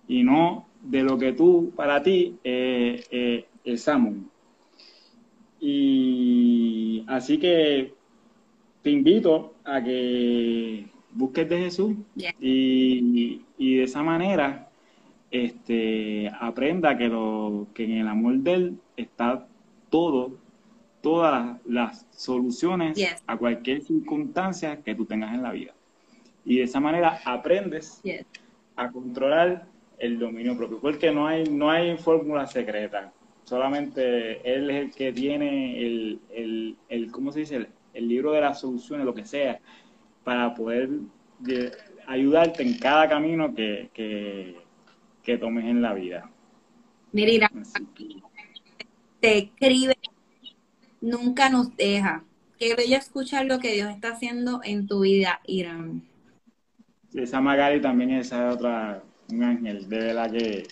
y 0.08 0.24
no 0.24 0.68
de 0.82 1.04
lo 1.04 1.20
que 1.20 1.34
tú 1.34 1.72
para 1.76 2.02
ti 2.02 2.36
eh, 2.44 3.04
eh, 3.12 3.46
es 3.64 3.88
amor. 3.88 4.16
Y 5.60 7.04
así 7.08 7.38
que 7.38 7.94
te 8.82 8.90
invito 8.90 9.54
a 9.64 9.84
que 9.84 10.97
busques 11.12 11.48
de 11.50 11.60
Jesús 11.60 11.96
y, 12.40 13.42
de 13.58 13.84
esa 13.84 14.04
manera 14.04 14.70
este, 15.32 16.32
aprenda 16.40 16.98
que, 16.98 17.08
lo, 17.08 17.68
que 17.74 17.86
en 17.86 17.92
el 17.92 18.08
amor 18.08 18.36
de 18.38 18.54
Él 18.54 18.78
está 18.96 19.48
todo, 19.90 20.38
todas 21.02 21.58
las, 21.66 22.06
soluciones 22.12 22.98
a 23.28 23.38
cualquier 23.38 23.82
circunstancia 23.82 24.82
que 24.82 24.96
tú 24.96 25.06
tengas 25.06 25.36
en 25.36 25.44
la 25.44 25.52
vida. 25.52 25.74
Y 26.44 26.58
de 26.58 26.64
esa 26.64 26.80
manera 26.80 27.20
aprendes 27.26 28.02
a 28.76 28.92
controlar 28.92 29.68
el 30.00 30.18
dominio 30.18 30.58
propio, 30.58 30.80
porque 30.80 31.12
no 31.12 31.28
hay, 31.28 31.44
no 31.46 31.70
hay 31.70 31.98
fórmula 31.98 32.48
secreta, 32.48 33.12
solamente 33.44 34.42
Él 34.52 34.70
es 34.70 34.76
el 34.84 34.92
que 34.92 35.12
tiene 35.12 35.80
el, 35.80 36.20
el, 36.32 36.76
el 36.90 37.12
¿cómo 37.12 37.32
se 37.32 37.40
dice? 37.42 37.68
el 37.98 38.08
libro 38.08 38.32
de 38.32 38.42
las 38.42 38.60
soluciones, 38.60 39.06
lo 39.06 39.14
que 39.14 39.26
sea, 39.26 39.60
para 40.28 40.54
poder 40.54 40.90
ayudarte 42.06 42.62
en 42.62 42.78
cada 42.78 43.08
camino 43.08 43.56
que, 43.56 43.90
que, 45.24 45.38
tomes 45.38 45.64
en 45.64 45.82
la 45.82 45.94
vida. 45.94 46.30
Mira, 47.14 47.50
te 49.22 49.38
escribe, 49.38 49.96
nunca 51.00 51.50
nos 51.50 51.74
deja. 51.78 52.26
Qué 52.60 52.76
bello 52.76 52.98
escuchar 52.98 53.46
lo 53.46 53.60
que 53.60 53.72
Dios 53.72 53.90
está 53.90 54.10
haciendo 54.10 54.60
en 54.66 54.86
tu 54.86 55.00
vida, 55.00 55.40
Irán. 55.46 56.04
esa 57.14 57.40
Magali 57.40 57.80
también 57.80 58.12
es 58.12 58.34
otra, 58.34 59.02
un 59.32 59.44
ángel, 59.44 59.88
de 59.88 59.98
verdad 59.98 60.30
que, 60.30 60.68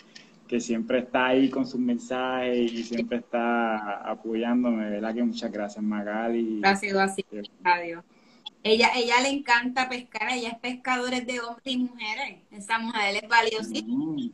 que 0.49 0.59
siempre 0.59 0.99
está 0.99 1.27
ahí 1.27 1.49
con 1.49 1.65
sus 1.65 1.79
mensajes 1.79 2.73
y 2.73 2.83
siempre 2.83 3.19
está 3.19 4.01
apoyándome, 4.01 4.83
de 4.83 4.91
verdad 4.91 5.15
que 5.15 5.23
muchas 5.23 5.49
gracias 5.49 5.81
Magali. 5.81 6.59
Gracias, 6.59 6.93
así, 6.97 7.25
adiós. 7.63 8.03
Ella, 8.67 8.89
ella 8.95 9.21
le 9.21 9.29
encanta 9.29 9.87
pescar, 9.87 10.27
ella 10.31 10.49
es 10.49 10.57
pescadora 10.57 11.21
de 11.21 11.39
hombres 11.39 11.67
y 11.67 11.77
mujeres. 11.77 12.39
Esa 12.49 12.79
mujer 12.79 13.17
es 13.21 13.29
valiosísima. 13.29 14.05
Mm. 14.05 14.31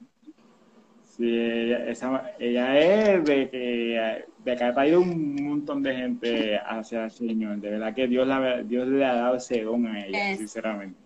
Sí, 1.03 1.25
ella, 1.27 2.33
ella 2.39 2.79
es 2.79 3.25
de 3.25 3.49
que 3.49 4.23
de 4.45 4.51
acá 4.53 4.69
ha 4.69 4.73
traído 4.73 5.01
un 5.01 5.35
montón 5.35 5.83
de 5.83 5.93
gente 5.93 6.57
hacia 6.57 7.03
el 7.03 7.11
Señor. 7.11 7.57
De 7.57 7.71
verdad 7.71 7.93
que 7.93 8.07
Dios, 8.07 8.25
la, 8.25 8.63
Dios 8.63 8.87
le 8.87 9.03
ha 9.03 9.15
dado 9.15 9.35
ese 9.35 9.63
don 9.63 9.85
a 9.85 10.05
ella, 10.05 10.37
sinceramente. 10.37 10.97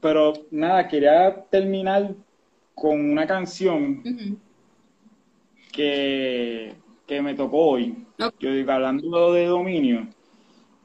Pero 0.00 0.32
nada, 0.50 0.88
quería 0.88 1.44
terminar 1.50 2.14
con 2.74 3.10
una 3.10 3.26
canción 3.26 4.02
que, 5.70 6.72
que 7.06 7.20
me 7.20 7.34
tocó 7.34 7.58
hoy. 7.66 8.06
Yo 8.40 8.50
digo, 8.50 8.72
hablando 8.72 9.34
de 9.34 9.44
dominio, 9.44 10.08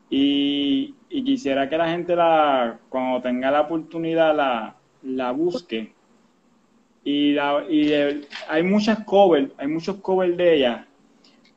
Y, 0.10 0.96
quisiera 1.10 1.70
que 1.70 1.78
la 1.78 1.90
gente, 1.90 2.16
la, 2.16 2.80
cuando 2.90 3.22
tenga 3.22 3.52
la 3.52 3.62
oportunidad, 3.62 4.36
la, 4.36 4.76
la 5.04 5.32
busque. 5.32 5.94
Y, 7.04 7.34
la, 7.34 7.64
y 7.70 7.94
hay 8.48 8.64
muchas 8.64 9.04
covers, 9.06 9.52
hay 9.58 9.68
muchos 9.68 9.98
covers 9.98 10.36
de 10.36 10.56
ella, 10.56 10.88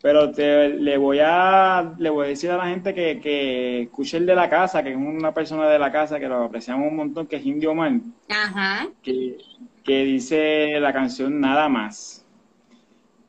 pero 0.03 0.33
te, 0.33 0.69
le 0.69 0.97
voy 0.99 1.21
a 1.23 1.95
le 1.99 2.11
voy 2.11 2.27
a 2.27 2.29
decir 2.29 2.51
a 2.51 2.57
la 2.57 2.67
gente 2.67 2.93
que, 2.93 3.21
que 3.21 3.83
escuche 3.83 4.17
el 4.17 4.27
de 4.27 4.35
la 4.35 4.51
casa, 4.51 4.83
que 4.83 4.91
es 4.91 4.97
una 4.97 5.33
persona 5.33 5.69
de 5.69 5.79
la 5.79 5.93
casa 5.93 6.19
que 6.19 6.29
lo 6.29 6.43
apreciamos 6.45 6.89
un 6.89 6.97
montón, 6.97 7.27
que 7.27 7.37
es 7.37 7.47
Indio 7.47 7.75
Man, 7.75 8.13
Ajá. 8.29 8.89
Que, 9.03 9.39
que 9.85 10.05
dice 10.05 10.79
la 10.81 10.93
canción 10.93 11.41
Nada 11.41 11.69
más. 11.69 12.27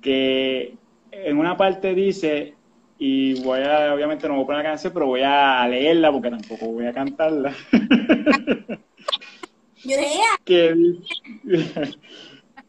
Que 0.01 0.75
en 1.11 1.37
una 1.37 1.55
parte 1.55 1.93
dice, 1.93 2.55
y 3.05 3.33
voy 3.43 3.59
a, 3.59 3.93
obviamente 3.93 4.29
no 4.29 4.35
voy 4.35 4.43
a 4.43 4.45
poner 4.45 4.63
la 4.63 4.69
canción, 4.69 4.93
pero 4.93 5.07
voy 5.07 5.23
a 5.25 5.67
leerla 5.67 6.09
porque 6.09 6.29
tampoco 6.29 6.67
voy 6.67 6.85
a 6.85 6.93
cantarla. 6.93 7.53
que, 10.45 10.95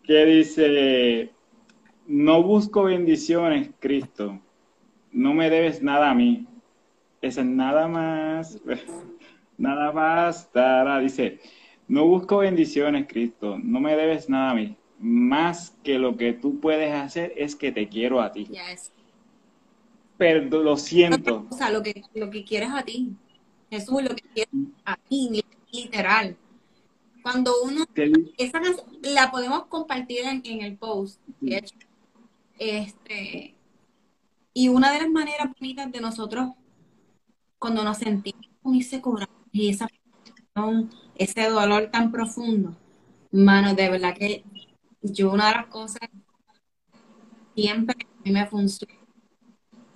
que 0.03 0.25
dice, 0.27 1.31
no 2.09 2.43
busco 2.43 2.83
bendiciones, 2.83 3.71
Cristo, 3.79 4.41
no 5.13 5.35
me 5.35 5.51
debes 5.51 5.81
nada 5.85 6.11
a 6.11 6.15
mí. 6.15 6.49
Esa 7.23 7.43
es 7.43 7.47
nada 7.47 7.87
más, 7.87 8.61
nada 9.57 9.93
bastará. 9.93 10.99
Dice, 10.99 11.39
no 11.87 12.09
busco 12.09 12.39
bendiciones, 12.39 13.07
Cristo, 13.07 13.57
no 13.63 13.79
me 13.79 13.95
debes 13.95 14.29
nada 14.29 14.51
a 14.51 14.55
mí. 14.55 14.77
Más 14.99 15.79
que 15.85 16.01
lo 16.01 16.17
que 16.17 16.33
tú 16.33 16.59
puedes 16.59 16.93
hacer 16.93 17.33
es 17.37 17.55
que 17.55 17.71
te 17.71 17.89
quiero 17.89 18.21
a 18.21 18.33
ti. 18.33 18.49
Pero 20.25 20.63
lo 20.63 20.75
siento. 20.79 21.47
O 21.51 21.55
sea, 21.55 21.69
lo 21.69 21.83
que, 21.83 22.03
lo 22.15 22.31
que 22.31 22.45
quieres 22.45 22.71
a 22.71 22.83
ti. 22.83 23.15
Jesús, 23.71 24.03
lo 24.03 24.17
que 24.17 24.23
quieres 24.33 24.55
a 24.87 24.97
ti, 24.97 25.45
literal. 25.71 26.35
Cuando 27.23 27.53
uno, 27.63 27.85
esa 28.39 28.59
la 29.03 29.31
podemos 29.31 29.67
compartir 29.67 30.21
en, 30.25 30.63
el 30.63 30.79
post, 30.79 31.21
Este, 32.59 33.55
y 34.55 34.69
una 34.69 34.93
de 34.93 35.01
las 35.01 35.11
maneras 35.11 35.49
bonitas 35.61 35.93
de 35.93 36.01
nosotros, 36.01 36.53
cuando 37.59 37.85
nos 37.85 37.99
sentimos 37.99 38.47
con 38.63 38.77
ese 38.77 39.03
y 39.53 39.69
esa 39.69 39.89
ese 41.17 41.51
dolor 41.51 41.91
tan 41.91 42.11
profundo, 42.11 42.75
mano, 43.31 43.75
de 43.75 43.91
verdad 43.91 44.15
que 44.17 44.43
yo 45.03 45.33
una 45.33 45.49
de 45.49 45.55
las 45.57 45.67
cosas 45.67 46.09
siempre 47.55 47.97
a 48.01 48.23
mí 48.25 48.33
me 48.33 48.47
funciona 48.47 49.04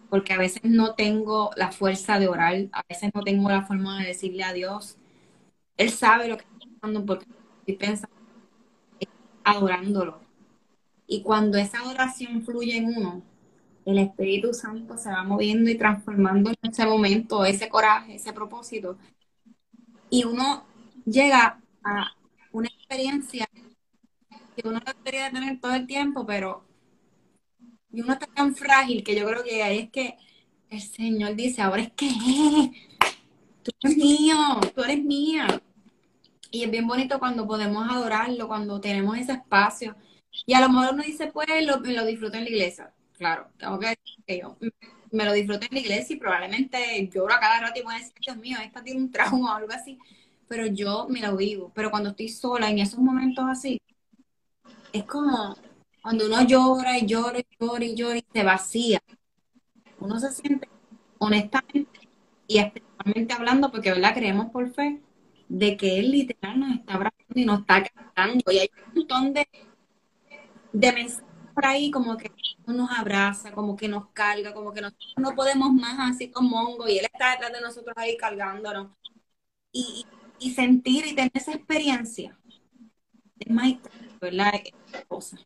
porque 0.08 0.32
a 0.32 0.38
veces 0.38 0.62
no 0.64 0.94
tengo 0.94 1.50
la 1.56 1.72
fuerza 1.72 2.18
de 2.18 2.28
orar, 2.28 2.54
a 2.72 2.82
veces 2.88 3.10
no 3.14 3.22
tengo 3.22 3.48
la 3.48 3.62
forma 3.66 4.00
de 4.00 4.08
decirle 4.08 4.44
a 4.44 4.52
Dios. 4.52 4.96
Él 5.76 5.90
sabe 5.90 6.28
lo 6.28 6.36
que 6.36 6.44
estoy 6.44 6.70
pensando 6.70 7.04
porque 7.06 7.26
estoy 7.60 7.76
pensando, 7.76 8.16
adorándolo. 9.44 10.20
Y 11.06 11.22
cuando 11.22 11.58
esa 11.58 11.80
adoración 11.80 12.42
fluye 12.42 12.76
en 12.76 12.86
uno, 12.86 13.22
el 13.84 13.98
Espíritu 13.98 14.52
Santo 14.52 14.98
se 14.98 15.10
va 15.10 15.24
moviendo 15.24 15.70
y 15.70 15.78
transformando 15.78 16.50
en 16.50 16.70
ese 16.70 16.84
momento, 16.84 17.44
ese 17.44 17.68
coraje, 17.68 18.16
ese 18.16 18.32
propósito. 18.32 18.98
Y 20.10 20.24
uno 20.24 20.64
llega 21.06 21.60
a 21.82 22.12
una 22.52 22.68
experiencia 22.68 23.48
que 24.56 24.68
uno 24.68 24.80
no 24.84 24.92
debería 24.92 25.30
tener 25.30 25.60
todo 25.60 25.74
el 25.74 25.86
tiempo, 25.86 26.26
pero 26.26 26.67
y 27.90 28.02
uno 28.02 28.12
está 28.12 28.26
tan 28.26 28.54
frágil 28.54 29.02
que 29.02 29.14
yo 29.16 29.26
creo 29.26 29.42
que 29.42 29.62
ahí 29.62 29.78
es 29.78 29.90
que 29.90 30.16
el 30.70 30.80
Señor 30.80 31.34
dice, 31.34 31.62
ahora 31.62 31.82
es 31.82 31.92
que 31.92 32.10
tú 33.62 33.70
eres 33.82 33.96
mío, 33.96 34.36
tú 34.74 34.82
eres 34.82 35.02
mía. 35.02 35.62
Y 36.50 36.64
es 36.64 36.70
bien 36.70 36.86
bonito 36.86 37.18
cuando 37.18 37.46
podemos 37.46 37.90
adorarlo, 37.90 38.48
cuando 38.48 38.80
tenemos 38.80 39.16
ese 39.18 39.32
espacio. 39.32 39.96
Y 40.46 40.54
a 40.54 40.60
lo 40.60 40.68
mejor 40.68 40.94
uno 40.94 41.02
dice, 41.02 41.28
pues 41.28 41.48
lo, 41.66 41.78
lo 41.78 42.06
disfruto 42.06 42.36
en 42.36 42.44
la 42.44 42.50
iglesia. 42.50 42.92
Claro, 43.16 43.48
tengo 43.58 43.78
que 43.78 43.88
decir 43.88 44.24
que 44.26 44.40
yo 44.40 44.56
me 45.10 45.24
lo 45.24 45.32
disfruto 45.32 45.66
en 45.66 45.74
la 45.74 45.80
iglesia 45.80 46.14
y 46.16 46.18
probablemente 46.18 47.08
lloro 47.12 47.34
a 47.34 47.40
cada 47.40 47.60
rato 47.60 47.80
y 47.80 47.82
voy 47.82 47.94
a 47.94 47.98
decir, 47.98 48.14
Dios 48.20 48.36
mío, 48.36 48.58
esta 48.62 48.82
tiene 48.82 49.00
un 49.00 49.10
trauma 49.10 49.54
o 49.54 49.56
algo 49.56 49.72
así. 49.72 49.98
Pero 50.46 50.66
yo 50.66 51.06
me 51.08 51.20
lo 51.20 51.36
vivo. 51.36 51.72
Pero 51.74 51.90
cuando 51.90 52.10
estoy 52.10 52.28
sola 52.28 52.70
en 52.70 52.78
esos 52.78 52.98
momentos 52.98 53.44
así, 53.48 53.80
es 54.92 55.04
como, 55.04 55.56
cuando 56.02 56.26
uno 56.26 56.42
llora 56.46 56.98
y 56.98 57.06
llora 57.06 57.38
y 57.38 57.46
llora 57.58 57.84
y 57.84 57.94
llora 57.94 58.18
y 58.18 58.24
se 58.32 58.42
vacía, 58.44 59.00
uno 60.00 60.18
se 60.18 60.30
siente 60.32 60.68
honestamente 61.18 62.00
y 62.46 62.58
especialmente 62.58 63.34
hablando, 63.34 63.70
porque 63.70 63.90
¿verdad? 63.92 64.14
creemos 64.14 64.50
por 64.50 64.70
fe, 64.72 65.00
de 65.48 65.76
que 65.76 65.98
Él 65.98 66.10
literal 66.10 66.60
nos 66.60 66.72
está 66.76 66.94
abrazando 66.94 67.34
y 67.34 67.44
nos 67.44 67.60
está 67.60 67.84
cantando. 67.84 68.50
Y 68.52 68.58
hay 68.58 68.70
un 68.88 68.94
montón 68.94 69.32
de, 69.34 69.46
de 70.72 70.92
mensajes 70.92 71.24
por 71.54 71.66
ahí 71.66 71.90
como 71.90 72.16
que 72.16 72.30
nos 72.66 72.90
abraza, 72.90 73.50
como 73.52 73.76
que 73.76 73.88
nos 73.88 74.08
carga, 74.10 74.54
como 74.54 74.72
que 74.72 74.80
nosotros 74.80 75.14
no 75.16 75.34
podemos 75.34 75.72
más 75.72 76.14
así 76.14 76.30
como 76.30 76.50
mongo 76.50 76.88
y 76.88 76.98
Él 76.98 77.06
está 77.12 77.32
detrás 77.32 77.52
de 77.52 77.60
nosotros 77.60 77.94
ahí 77.96 78.16
cargándonos. 78.16 78.92
Y, 79.72 80.06
y 80.38 80.54
sentir 80.54 81.06
y 81.06 81.14
tener 81.14 81.32
esa 81.34 81.52
experiencia 81.52 82.38
es 83.38 83.52
más 83.52 83.74
¿verdad? 84.20 84.52
Cosa. 85.08 85.38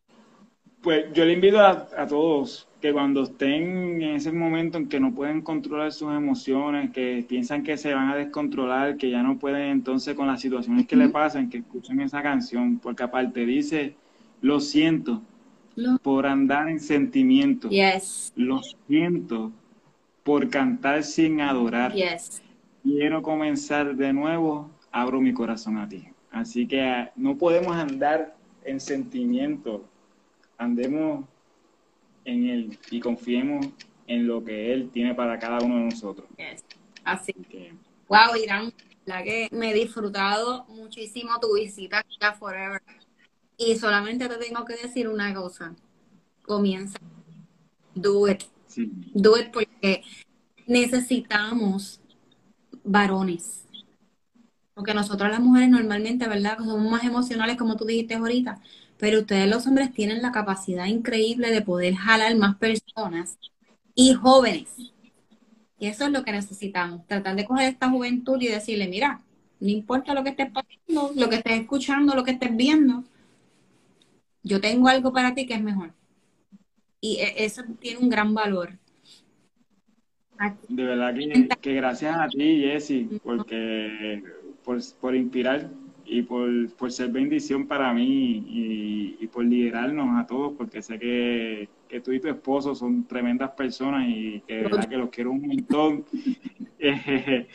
Pues 0.83 1.05
yo 1.13 1.23
le 1.23 1.31
invito 1.31 1.61
a, 1.61 2.07
todos 2.07 2.67
que 2.81 2.91
cuando 2.91 3.23
estén 3.23 4.01
en 4.01 4.15
ese 4.15 4.33
momento 4.33 4.77
en 4.77 4.89
que 4.89 4.99
no 4.99 5.15
pueden 5.15 5.41
controlar 5.41 5.93
sus 5.93 6.13
emociones, 6.13 6.91
que 6.91 7.25
piensan 7.25 7.63
que 7.63 7.77
se 7.77 7.93
van 7.93 8.09
a 8.09 8.17
descontrolar, 8.17 8.97
que 8.97 9.09
ya 9.09 9.23
no 9.23 9.39
pueden 9.39 9.69
entonces 9.69 10.13
con 10.13 10.27
las 10.27 10.41
situaciones 10.41 10.85
que 10.85 10.97
le 10.97 11.07
pasan, 11.07 11.49
que 11.49 11.59
escuchen 11.59 12.01
esa 12.01 12.21
canción, 12.21 12.79
porque 12.79 13.03
aparte 13.03 13.45
dice, 13.45 13.95
lo 14.41 14.59
siento 14.59 15.21
por 16.01 16.25
andar 16.25 16.67
en 16.67 16.81
sentimiento, 16.81 17.69
lo 18.35 18.61
siento 18.85 19.53
por 20.23 20.49
cantar 20.49 21.03
sin 21.03 21.39
adorar, 21.39 21.93
quiero 22.83 23.21
comenzar 23.21 23.95
de 23.95 24.11
nuevo, 24.11 24.69
abro 24.91 25.21
mi 25.21 25.33
corazón 25.33 25.77
a 25.77 25.87
ti. 25.87 26.03
Así 26.29 26.67
que 26.67 27.07
no 27.15 27.37
podemos 27.37 27.73
andar 27.73 28.35
en 28.65 28.81
sentimiento 28.81 29.85
andemos 30.57 31.25
en 32.25 32.49
Él 32.49 32.79
y 32.91 32.99
confiemos 32.99 33.67
en 34.07 34.27
lo 34.27 34.43
que 34.43 34.73
Él 34.73 34.89
tiene 34.91 35.13
para 35.13 35.39
cada 35.39 35.59
uno 35.63 35.77
de 35.77 35.85
nosotros. 35.85 36.27
Así 37.03 37.33
que, 37.33 37.73
wow, 38.07 38.35
Irán, 38.41 38.73
la 39.05 39.23
que 39.23 39.49
me 39.51 39.71
he 39.71 39.73
disfrutado 39.73 40.65
muchísimo 40.69 41.39
tu 41.41 41.55
visita 41.55 41.99
aquí 41.99 42.17
a 42.21 42.33
Forever. 42.33 42.81
Y 43.57 43.75
solamente 43.75 44.27
te 44.27 44.37
tengo 44.37 44.65
que 44.65 44.75
decir 44.75 45.07
una 45.07 45.33
cosa. 45.33 45.75
Comienza. 46.45 46.97
Do 47.93 48.27
it. 48.27 48.43
Do 49.13 49.37
it 49.37 49.51
porque 49.51 50.03
necesitamos 50.65 52.01
varones. 52.83 53.65
Porque 54.73 54.93
nosotros 54.93 55.29
las 55.29 55.39
mujeres 55.39 55.69
normalmente, 55.69 56.27
¿verdad? 56.27 56.57
Somos 56.57 56.89
más 56.89 57.03
emocionales, 57.03 57.57
como 57.57 57.75
tú 57.75 57.85
dijiste 57.85 58.15
ahorita 58.15 58.59
pero 59.03 59.19
ustedes 59.19 59.49
los 59.49 59.67
hombres 59.67 59.91
tienen 59.91 60.21
la 60.21 60.31
capacidad 60.31 60.85
increíble 60.85 61.51
de 61.51 61.61
poder 61.61 61.93
jalar 61.93 62.37
más 62.37 62.55
personas 62.55 63.37
y 63.93 64.13
jóvenes. 64.13 64.69
Y 65.77 65.87
eso 65.87 66.05
es 66.05 66.11
lo 66.11 66.23
que 66.23 66.31
necesitamos, 66.31 67.05
tratar 67.05 67.35
de 67.35 67.43
coger 67.43 67.67
esta 67.67 67.89
juventud 67.89 68.39
y 68.39 68.47
decirle, 68.47 68.87
mira, 68.87 69.19
no 69.59 69.67
importa 69.67 70.13
lo 70.13 70.23
que 70.23 70.29
estés 70.29 70.49
pasando, 70.51 71.11
lo 71.17 71.27
que 71.27 71.35
estés 71.35 71.59
escuchando, 71.59 72.15
lo 72.15 72.23
que 72.23 72.31
estés 72.31 72.55
viendo, 72.55 73.03
yo 74.41 74.61
tengo 74.61 74.87
algo 74.87 75.11
para 75.11 75.35
ti 75.35 75.45
que 75.45 75.55
es 75.55 75.61
mejor. 75.61 75.91
Y 77.01 77.17
e, 77.17 77.43
eso 77.43 77.61
tiene 77.81 77.99
un 77.99 78.07
gran 78.07 78.33
valor. 78.33 78.71
De 80.69 80.83
verdad 80.85 81.13
que, 81.59 81.73
gracias 81.73 82.15
a 82.17 82.29
ti, 82.29 82.61
Jessy, 82.61 83.19
porque 83.21 84.23
por, 84.63 84.79
por 85.01 85.13
inspirar 85.13 85.69
y 86.13 86.21
por, 86.21 86.71
por, 86.75 86.91
ser 86.91 87.09
bendición 87.09 87.65
para 87.65 87.91
mí 87.93 88.43
y, 88.47 89.17
y, 89.19 89.27
por 89.27 89.43
liderarnos 89.43 90.19
a 90.19 90.27
todos, 90.27 90.53
porque 90.55 90.81
sé 90.81 90.99
que, 90.99 91.67
que, 91.87 92.01
tú 92.01 92.11
y 92.11 92.19
tu 92.19 92.27
esposo 92.27 92.75
son 92.75 93.05
tremendas 93.05 93.51
personas 93.51 94.07
y 94.07 94.41
que 94.47 94.57
de 94.57 94.63
verdad 94.63 94.85
que 94.87 94.97
los 94.97 95.09
quiero 95.09 95.31
un 95.31 95.47
montón. 95.47 96.05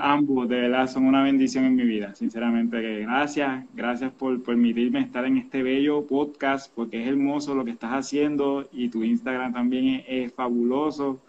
ambos, 0.00 0.48
de 0.48 0.60
verdad, 0.60 0.86
son 0.86 1.04
una 1.04 1.22
bendición 1.22 1.64
en 1.64 1.74
mi 1.74 1.84
vida, 1.84 2.14
sinceramente. 2.14 2.80
Gracias, 3.00 3.64
gracias 3.74 4.12
por 4.12 4.42
permitirme 4.42 5.00
estar 5.00 5.26
en 5.26 5.36
este 5.36 5.62
bello 5.62 6.06
podcast, 6.06 6.72
porque 6.74 7.02
es 7.02 7.08
hermoso 7.08 7.54
lo 7.54 7.64
que 7.64 7.72
estás 7.72 7.90
haciendo 7.90 8.68
y 8.72 8.88
tu 8.88 9.02
Instagram 9.04 9.52
también 9.52 10.02
es 10.06 10.32
fabuloso 10.32 11.20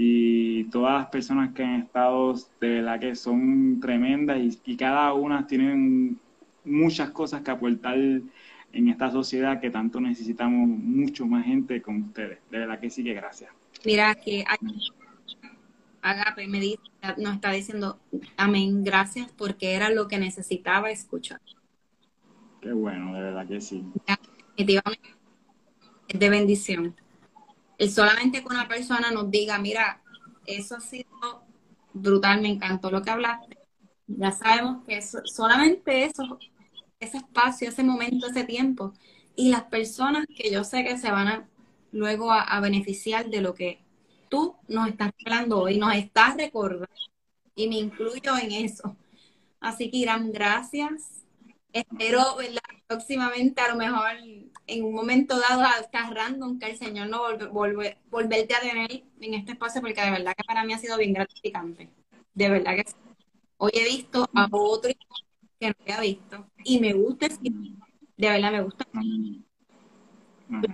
y 0.00 0.62
todas 0.70 0.92
las 0.92 1.06
personas 1.08 1.52
que 1.52 1.64
han 1.64 1.80
estado 1.80 2.32
de 2.60 2.68
verdad 2.68 3.00
que 3.00 3.16
son 3.16 3.80
tremendas 3.80 4.38
y, 4.64 4.76
cada 4.76 5.12
una 5.12 5.44
tienen 5.44 6.20
muchas 6.64 7.10
cosas 7.10 7.42
que 7.42 7.50
aportar 7.50 7.96
en 7.96 8.88
esta 8.88 9.10
sociedad 9.10 9.60
que 9.60 9.70
tanto 9.70 10.00
necesitamos 10.00 10.68
mucho 10.68 11.26
más 11.26 11.44
gente 11.44 11.82
como 11.82 12.06
ustedes. 12.06 12.38
De 12.48 12.58
verdad 12.58 12.78
que 12.78 12.90
sí 12.90 13.02
que 13.02 13.12
gracias. 13.12 13.50
Mira, 13.84 14.14
que 14.14 14.44
Agape 16.00 16.46
me 16.46 16.60
dice, 16.60 16.78
nos 17.16 17.34
está 17.34 17.50
diciendo, 17.50 17.98
amén, 18.36 18.84
gracias 18.84 19.32
porque 19.32 19.74
era 19.74 19.90
lo 19.90 20.06
que 20.06 20.18
necesitaba 20.18 20.92
escuchar. 20.92 21.40
Qué 22.60 22.72
bueno, 22.72 23.14
de 23.14 23.20
verdad 23.20 23.48
que 23.48 23.60
sí. 23.60 23.84
Definitivamente 24.56 25.08
es 26.06 26.20
de 26.20 26.30
bendición. 26.30 26.94
El 27.78 27.90
solamente 27.90 28.42
que 28.42 28.48
una 28.48 28.68
persona 28.68 29.10
nos 29.10 29.30
diga, 29.30 29.58
mira, 29.58 30.02
eso 30.46 30.76
ha 30.76 30.80
sido 30.80 31.44
brutal, 31.92 32.42
me 32.42 32.48
encantó 32.48 32.90
lo 32.90 33.02
que 33.02 33.10
hablaste. 33.10 33.56
Ya 34.08 34.32
sabemos 34.32 34.84
que 34.86 35.00
solamente 35.02 36.04
eso, 36.04 36.38
ese 36.98 37.18
espacio, 37.18 37.68
ese 37.68 37.84
momento, 37.84 38.26
ese 38.26 38.44
tiempo, 38.44 38.94
y 39.36 39.50
las 39.50 39.64
personas 39.64 40.26
que 40.26 40.50
yo 40.50 40.64
sé 40.64 40.84
que 40.84 40.98
se 40.98 41.10
van 41.10 41.28
a 41.28 41.48
luego 41.92 42.32
a, 42.32 42.60
beneficiar 42.60 43.30
de 43.30 43.40
lo 43.40 43.54
que 43.54 43.80
tú 44.28 44.56
nos 44.68 44.88
estás 44.88 45.12
hablando 45.24 45.60
hoy, 45.60 45.78
nos 45.78 45.94
estás 45.94 46.36
recordando, 46.36 46.88
y 47.54 47.68
me 47.68 47.76
incluyo 47.76 48.36
en 48.36 48.52
eso. 48.52 48.96
Así 49.60 49.90
que 49.90 49.98
Irán, 49.98 50.32
gracias. 50.32 51.22
Espero, 51.72 52.36
próximamente, 52.86 53.60
a 53.60 53.68
lo 53.68 53.76
mejor 53.76 54.10
en 54.66 54.84
un 54.84 54.94
momento 54.94 55.38
dado, 55.38 55.62
estás 55.80 56.12
random, 56.12 56.58
que 56.58 56.70
el 56.70 56.78
Señor 56.78 57.08
no 57.08 57.22
vuelve, 57.50 57.98
volverte 58.10 58.54
a 58.54 58.60
tener 58.60 59.04
en 59.20 59.34
este 59.34 59.52
espacio, 59.52 59.80
porque 59.80 60.00
de 60.00 60.10
verdad 60.10 60.34
que 60.36 60.44
para 60.44 60.64
mí 60.64 60.72
ha 60.72 60.78
sido 60.78 60.96
bien 60.96 61.12
gratificante. 61.12 61.90
De 62.34 62.48
verdad 62.48 62.76
que 62.76 62.84
Hoy 63.60 63.72
he 63.74 63.84
visto 63.84 64.24
a 64.34 64.48
otro 64.52 64.92
que 65.58 65.66
no 65.68 65.74
había 65.82 66.00
visto 66.00 66.46
y 66.62 66.78
me 66.78 66.92
gusta, 66.92 67.26
de 67.28 68.28
verdad 68.30 68.52
me 68.52 68.62
gusta. 68.62 68.86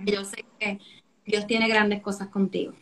Yo 0.05 0.23
sé 0.23 0.45
que 0.59 0.79
Dios 1.25 1.47
tiene 1.47 1.67
grandes 1.67 2.01
cosas 2.03 2.27
contigo. 2.27 2.73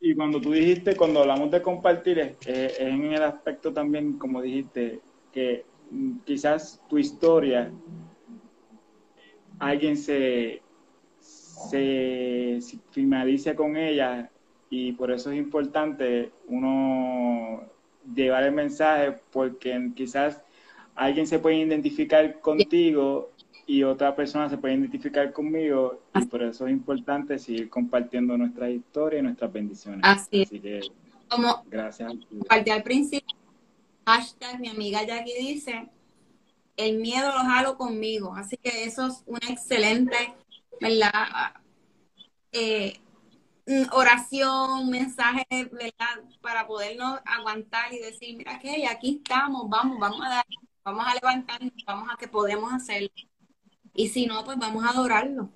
Y 0.00 0.14
cuando 0.14 0.40
tú 0.40 0.52
dijiste, 0.52 0.96
cuando 0.96 1.20
hablamos 1.20 1.50
de 1.50 1.60
compartir, 1.60 2.18
es, 2.20 2.38
en 2.80 3.12
el 3.12 3.22
aspecto 3.22 3.70
también, 3.70 4.18
como 4.18 4.40
dijiste, 4.40 5.02
que 5.30 5.66
quizás 6.24 6.80
tu 6.88 6.98
historia, 6.98 7.70
alguien 9.58 9.96
se, 9.96 10.62
se 11.18 12.58
finalice 12.90 13.54
con 13.54 13.76
ella 13.76 14.30
y 14.70 14.92
por 14.92 15.10
eso 15.10 15.30
es 15.30 15.38
importante 15.38 16.32
uno 16.46 17.62
llevar 18.14 18.44
el 18.44 18.52
mensaje 18.52 19.16
porque 19.32 19.90
quizás 19.94 20.42
alguien 20.94 21.26
se 21.26 21.38
puede 21.38 21.56
identificar 21.56 22.40
contigo 22.40 23.30
y 23.66 23.82
otra 23.82 24.16
persona 24.16 24.48
se 24.48 24.56
puede 24.56 24.74
identificar 24.74 25.32
conmigo 25.32 26.00
y 26.14 26.24
por 26.24 26.42
eso 26.42 26.66
es 26.66 26.72
importante 26.72 27.38
seguir 27.38 27.68
compartiendo 27.68 28.36
nuestra 28.36 28.70
historia 28.70 29.18
y 29.18 29.22
nuestras 29.22 29.52
bendiciones. 29.52 30.00
Así, 30.02 30.46
que, 30.46 30.80
como 31.28 31.64
gracias. 31.70 32.14
Al 32.48 32.82
principio, 32.82 33.37
hashtag 34.08 34.58
mi 34.58 34.68
amiga 34.68 35.02
Jackie 35.04 35.34
dice, 35.38 35.90
el 36.76 36.96
miedo 36.96 37.30
lo 37.30 37.40
jalo 37.40 37.76
conmigo, 37.76 38.34
así 38.34 38.56
que 38.56 38.84
eso 38.84 39.06
es 39.08 39.22
una 39.26 39.46
excelente, 39.48 40.34
¿verdad? 40.80 41.54
Eh, 42.52 42.98
oración, 43.92 44.88
mensaje, 44.88 45.44
¿verdad? 45.50 46.24
Para 46.40 46.66
podernos 46.66 47.20
aguantar 47.26 47.92
y 47.92 47.98
decir, 47.98 48.36
mira 48.38 48.58
que 48.58 48.86
aquí 48.86 49.20
estamos, 49.22 49.68
vamos, 49.68 49.98
vamos 49.98 50.24
a 50.24 50.28
dar, 50.30 50.46
vamos 50.84 51.04
a 51.06 51.14
levantarnos, 51.14 51.72
vamos 51.86 52.08
a 52.10 52.16
que 52.16 52.28
podemos 52.28 52.72
hacerlo. 52.72 53.10
Y 53.92 54.08
si 54.08 54.26
no, 54.26 54.42
pues 54.44 54.56
vamos 54.58 54.84
a 54.84 54.90
adorarlo. 54.90 55.50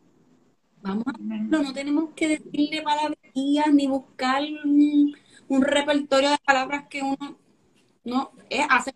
Vamos 0.82 1.06
a 1.06 1.10
adorarlo, 1.10 1.62
no 1.62 1.72
tenemos 1.72 2.10
que 2.14 2.28
decirle 2.28 2.82
palabras 2.82 3.18
ni 3.34 3.86
buscar 3.86 4.42
un, 4.64 5.16
repertorio 5.48 6.30
de 6.30 6.38
palabras 6.44 6.88
que 6.88 7.02
uno 7.02 7.38
no 8.04 8.32
es 8.48 8.66
hacer 8.68 8.94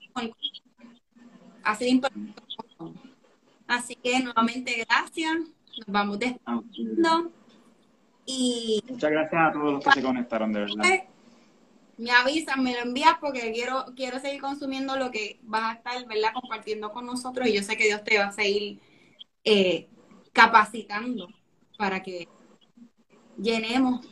hacer 1.62 1.88
importante. 1.88 2.42
Así 3.66 3.96
que 3.96 4.20
nuevamente 4.20 4.84
gracias. 4.88 5.36
Nos 5.78 5.86
vamos 5.86 6.18
despidiendo. 6.18 7.32
Y 8.24 8.82
Muchas 8.88 9.10
gracias 9.10 9.40
a 9.40 9.52
todos 9.52 9.72
los 9.74 9.84
que 9.84 9.92
se 9.92 10.02
conectaron, 10.02 10.52
de 10.52 10.60
verdad. 10.60 11.04
Me 11.98 12.10
avisan, 12.10 12.62
me 12.62 12.74
lo 12.74 12.80
envías 12.80 13.16
porque 13.20 13.52
quiero, 13.52 13.86
quiero 13.96 14.20
seguir 14.20 14.40
consumiendo 14.40 14.96
lo 14.96 15.10
que 15.10 15.38
vas 15.42 15.62
a 15.62 15.72
estar, 15.78 16.06
¿verdad? 16.06 16.32
Compartiendo 16.34 16.92
con 16.92 17.06
nosotros 17.06 17.46
y 17.46 17.54
yo 17.54 17.62
sé 17.62 17.76
que 17.76 17.84
Dios 17.84 18.04
te 18.04 18.18
va 18.18 18.26
a 18.26 18.32
seguir 18.32 18.80
eh, 19.44 19.88
capacitando 20.32 21.28
para 21.78 22.02
que 22.02 22.28
llenemos, 23.38 24.06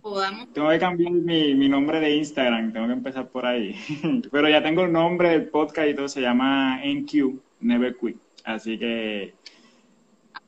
podamos. 0.00 0.52
Tengo 0.52 0.68
que 0.70 0.78
cambiar 0.78 1.12
mi, 1.12 1.54
mi, 1.54 1.68
nombre 1.68 2.00
de 2.00 2.16
Instagram, 2.16 2.72
tengo 2.72 2.86
que 2.86 2.92
empezar 2.92 3.28
por 3.28 3.46
ahí. 3.46 3.74
Pero 4.30 4.48
ya 4.48 4.62
tengo 4.62 4.82
el 4.84 4.92
nombre 4.92 5.30
del 5.30 5.48
podcast 5.48 5.88
y 5.88 5.94
todo, 5.94 6.08
se 6.08 6.20
llama 6.20 6.80
NQ, 6.84 7.40
Never 7.60 7.96
Quit. 7.96 8.16
Así 8.44 8.78
que, 8.78 9.34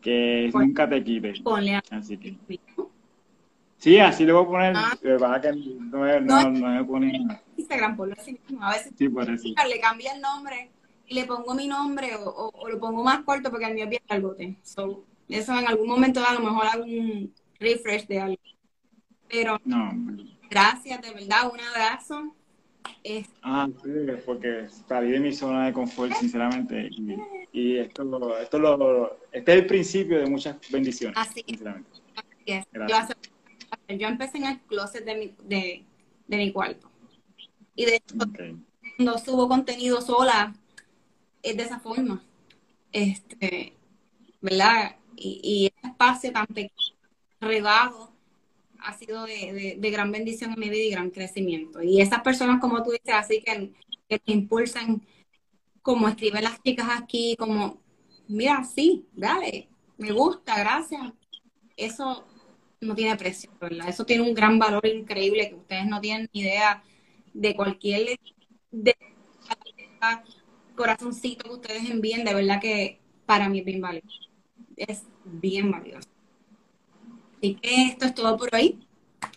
que 0.00 0.50
nunca 0.52 0.88
te 0.88 1.02
quites. 1.02 1.40
Ponle 1.40 1.80
Así 1.90 2.16
que. 2.18 2.36
Sí, 3.78 3.98
así 3.98 4.24
le 4.24 4.32
voy 4.32 4.44
a 4.44 4.46
poner. 4.46 4.72
Ah. 4.76 4.98
que 5.00 5.52
no, 5.52 6.20
no, 6.20 6.20
no, 6.20 6.50
no 6.50 6.68
me 6.68 6.84
pone. 6.84 7.40
Instagram, 7.56 7.96
por 7.96 8.12
así 8.12 8.32
mismo. 8.32 8.64
A 8.64 8.72
veces 8.72 8.92
sí, 8.96 9.08
por 9.08 9.30
eso. 9.30 9.48
le 9.48 9.80
cambia 9.80 10.12
el 10.14 10.20
nombre 10.20 10.70
y 11.06 11.14
le 11.14 11.24
pongo 11.24 11.54
mi 11.54 11.68
nombre 11.68 12.16
o, 12.16 12.50
o, 12.52 12.68
lo 12.68 12.80
pongo 12.80 13.04
más 13.04 13.20
corto 13.20 13.50
porque 13.50 13.66
el 13.66 13.74
mío 13.74 13.84
es 13.84 13.90
bien 13.90 14.02
largote. 14.08 14.56
So, 14.62 15.04
eso 15.28 15.58
en 15.58 15.66
algún 15.66 15.88
momento 15.88 16.20
a 16.24 16.34
lo 16.34 16.40
mejor 16.40 16.80
un 16.80 17.32
refresh 17.58 18.06
de 18.06 18.20
algo. 18.20 18.42
Pero 19.28 19.60
no. 19.64 19.92
gracias, 20.50 21.02
de 21.02 21.12
verdad, 21.12 21.50
un 21.52 21.60
abrazo. 21.60 22.34
Ah, 23.42 23.68
sí, 23.82 23.90
porque 24.24 24.68
salí 24.88 25.10
de 25.12 25.20
mi 25.20 25.32
zona 25.32 25.66
de 25.66 25.72
confort, 25.72 26.12
sinceramente. 26.14 26.88
Y, 26.90 27.16
y 27.52 27.78
esto, 27.78 28.38
esto 28.38 28.58
lo, 28.58 29.18
este 29.32 29.52
es 29.52 29.58
el 29.58 29.66
principio 29.66 30.18
de 30.18 30.26
muchas 30.26 30.56
bendiciones. 30.70 31.16
Así, 31.16 31.42
sinceramente. 31.46 31.90
Yo 33.88 34.08
empecé 34.08 34.38
en 34.38 34.46
el 34.46 34.60
closet 34.60 35.04
de 35.04 35.14
mi, 35.14 35.34
de, 35.44 36.36
mi 36.36 36.52
cuarto. 36.52 36.90
Y 37.74 37.84
de 37.84 37.96
hecho, 37.96 38.14
no 38.98 39.18
subo 39.18 39.48
contenido 39.48 40.00
sola, 40.00 40.54
es 41.42 41.56
de 41.56 41.62
esa 41.62 41.78
forma. 41.78 42.22
Este, 42.92 43.74
¿verdad? 44.40 44.96
Y, 45.16 45.40
y 45.42 45.66
este 45.66 45.88
espacio 45.88 46.32
tan 46.32 46.46
pequeño, 46.46 46.95
regado, 47.46 48.12
ha 48.80 48.92
sido 48.94 49.24
de, 49.24 49.78
gran 49.90 50.12
bendición 50.12 50.52
en 50.52 50.60
mi 50.60 50.68
vida 50.68 50.84
y 50.84 50.90
gran 50.90 51.10
crecimiento. 51.10 51.82
Y 51.82 52.00
esas 52.00 52.20
personas, 52.20 52.60
como 52.60 52.82
tú 52.82 52.90
dices, 52.90 53.14
así 53.14 53.42
que, 53.42 53.72
que 54.08 54.18
te 54.18 54.32
impulsan, 54.32 55.06
como 55.82 56.08
escriben 56.08 56.44
las 56.44 56.62
chicas 56.62 56.88
aquí, 56.90 57.36
como, 57.38 57.80
mira, 58.28 58.64
sí, 58.64 59.06
dale, 59.12 59.68
me 59.98 60.12
gusta, 60.12 60.58
gracias. 60.58 61.12
Eso 61.76 62.26
no 62.80 62.94
tiene 62.94 63.16
precio, 63.16 63.50
¿verdad? 63.60 63.88
Eso 63.88 64.04
tiene 64.04 64.22
un 64.22 64.34
gran 64.34 64.58
valor 64.58 64.86
increíble 64.86 65.48
que 65.48 65.54
ustedes 65.54 65.86
no 65.86 66.00
tienen 66.00 66.28
ni 66.32 66.40
idea 66.40 66.82
de 67.32 67.54
cualquier 67.54 68.18
de, 68.70 68.96
corazoncito 70.74 71.48
que 71.48 71.54
ustedes 71.54 71.90
envíen, 71.90 72.24
de 72.24 72.34
verdad 72.34 72.60
que 72.60 73.00
para 73.24 73.48
mí 73.48 73.60
es 73.60 73.64
bien 73.64 73.80
valioso. 73.80 74.20
Es 74.76 75.04
bien 75.24 75.70
valioso. 75.70 76.08
Así 77.36 77.54
que 77.54 77.86
esto 77.86 78.06
es 78.06 78.14
todo 78.14 78.36
por 78.36 78.54
hoy. 78.54 78.78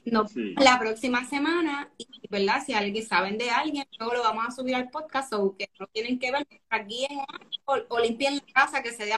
Nos 0.06 0.36
la 0.36 0.80
próxima 0.80 1.26
semana 1.26 1.90
y, 1.98 2.08
¿verdad? 2.30 2.64
Si 2.66 2.74
alguien 2.74 3.06
saben 3.06 3.38
de 3.38 3.50
alguien, 3.50 3.86
luego 3.98 4.16
lo 4.16 4.24
vamos 4.24 4.46
a 4.48 4.52
subir 4.52 4.76
al 4.76 4.90
podcast 4.90 5.34
o 5.34 5.56
que 5.56 5.70
no 5.80 5.88
tienen 5.88 6.20
que 6.20 6.32
ver, 6.32 6.48
aquí 6.70 7.06
en, 7.10 7.20
o, 7.66 7.78
o 7.90 8.00
limpien 8.00 8.36
la 8.36 8.54
casa, 8.54 8.82
que 8.82 8.92
se 8.92 9.06
dé 9.06 9.14
a 9.14 9.18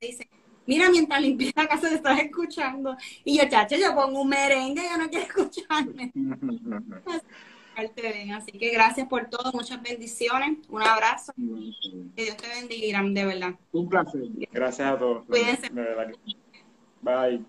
dice 0.00 0.28
mira, 0.68 0.88
mientras 0.90 1.20
limpias 1.20 1.52
la 1.56 1.66
casa 1.66 1.88
te 1.88 1.96
estás 1.96 2.20
escuchando. 2.20 2.96
Y 3.24 3.38
yo, 3.38 3.48
chacho, 3.48 3.74
yo 3.76 3.94
pongo 3.94 4.20
un 4.20 4.28
merengue, 4.28 4.82
yo 4.82 4.98
no 4.98 5.08
quiero 5.08 5.26
escucharme. 5.26 6.12
Así 8.34 8.58
que 8.58 8.70
gracias 8.70 9.06
por 9.06 9.30
todo, 9.30 9.52
muchas 9.52 9.80
bendiciones, 9.80 10.58
un 10.68 10.82
abrazo. 10.82 11.32
Que 12.16 12.24
Dios 12.24 12.36
te 12.36 12.48
bendiga, 12.48 13.00
de 13.04 13.24
verdad. 13.24 13.54
Un 13.70 13.88
placer. 13.88 14.22
Gracias 14.52 14.94
a 14.94 14.98
todos. 14.98 15.24
Cuídense. 15.26 15.70
Bye. 17.02 17.44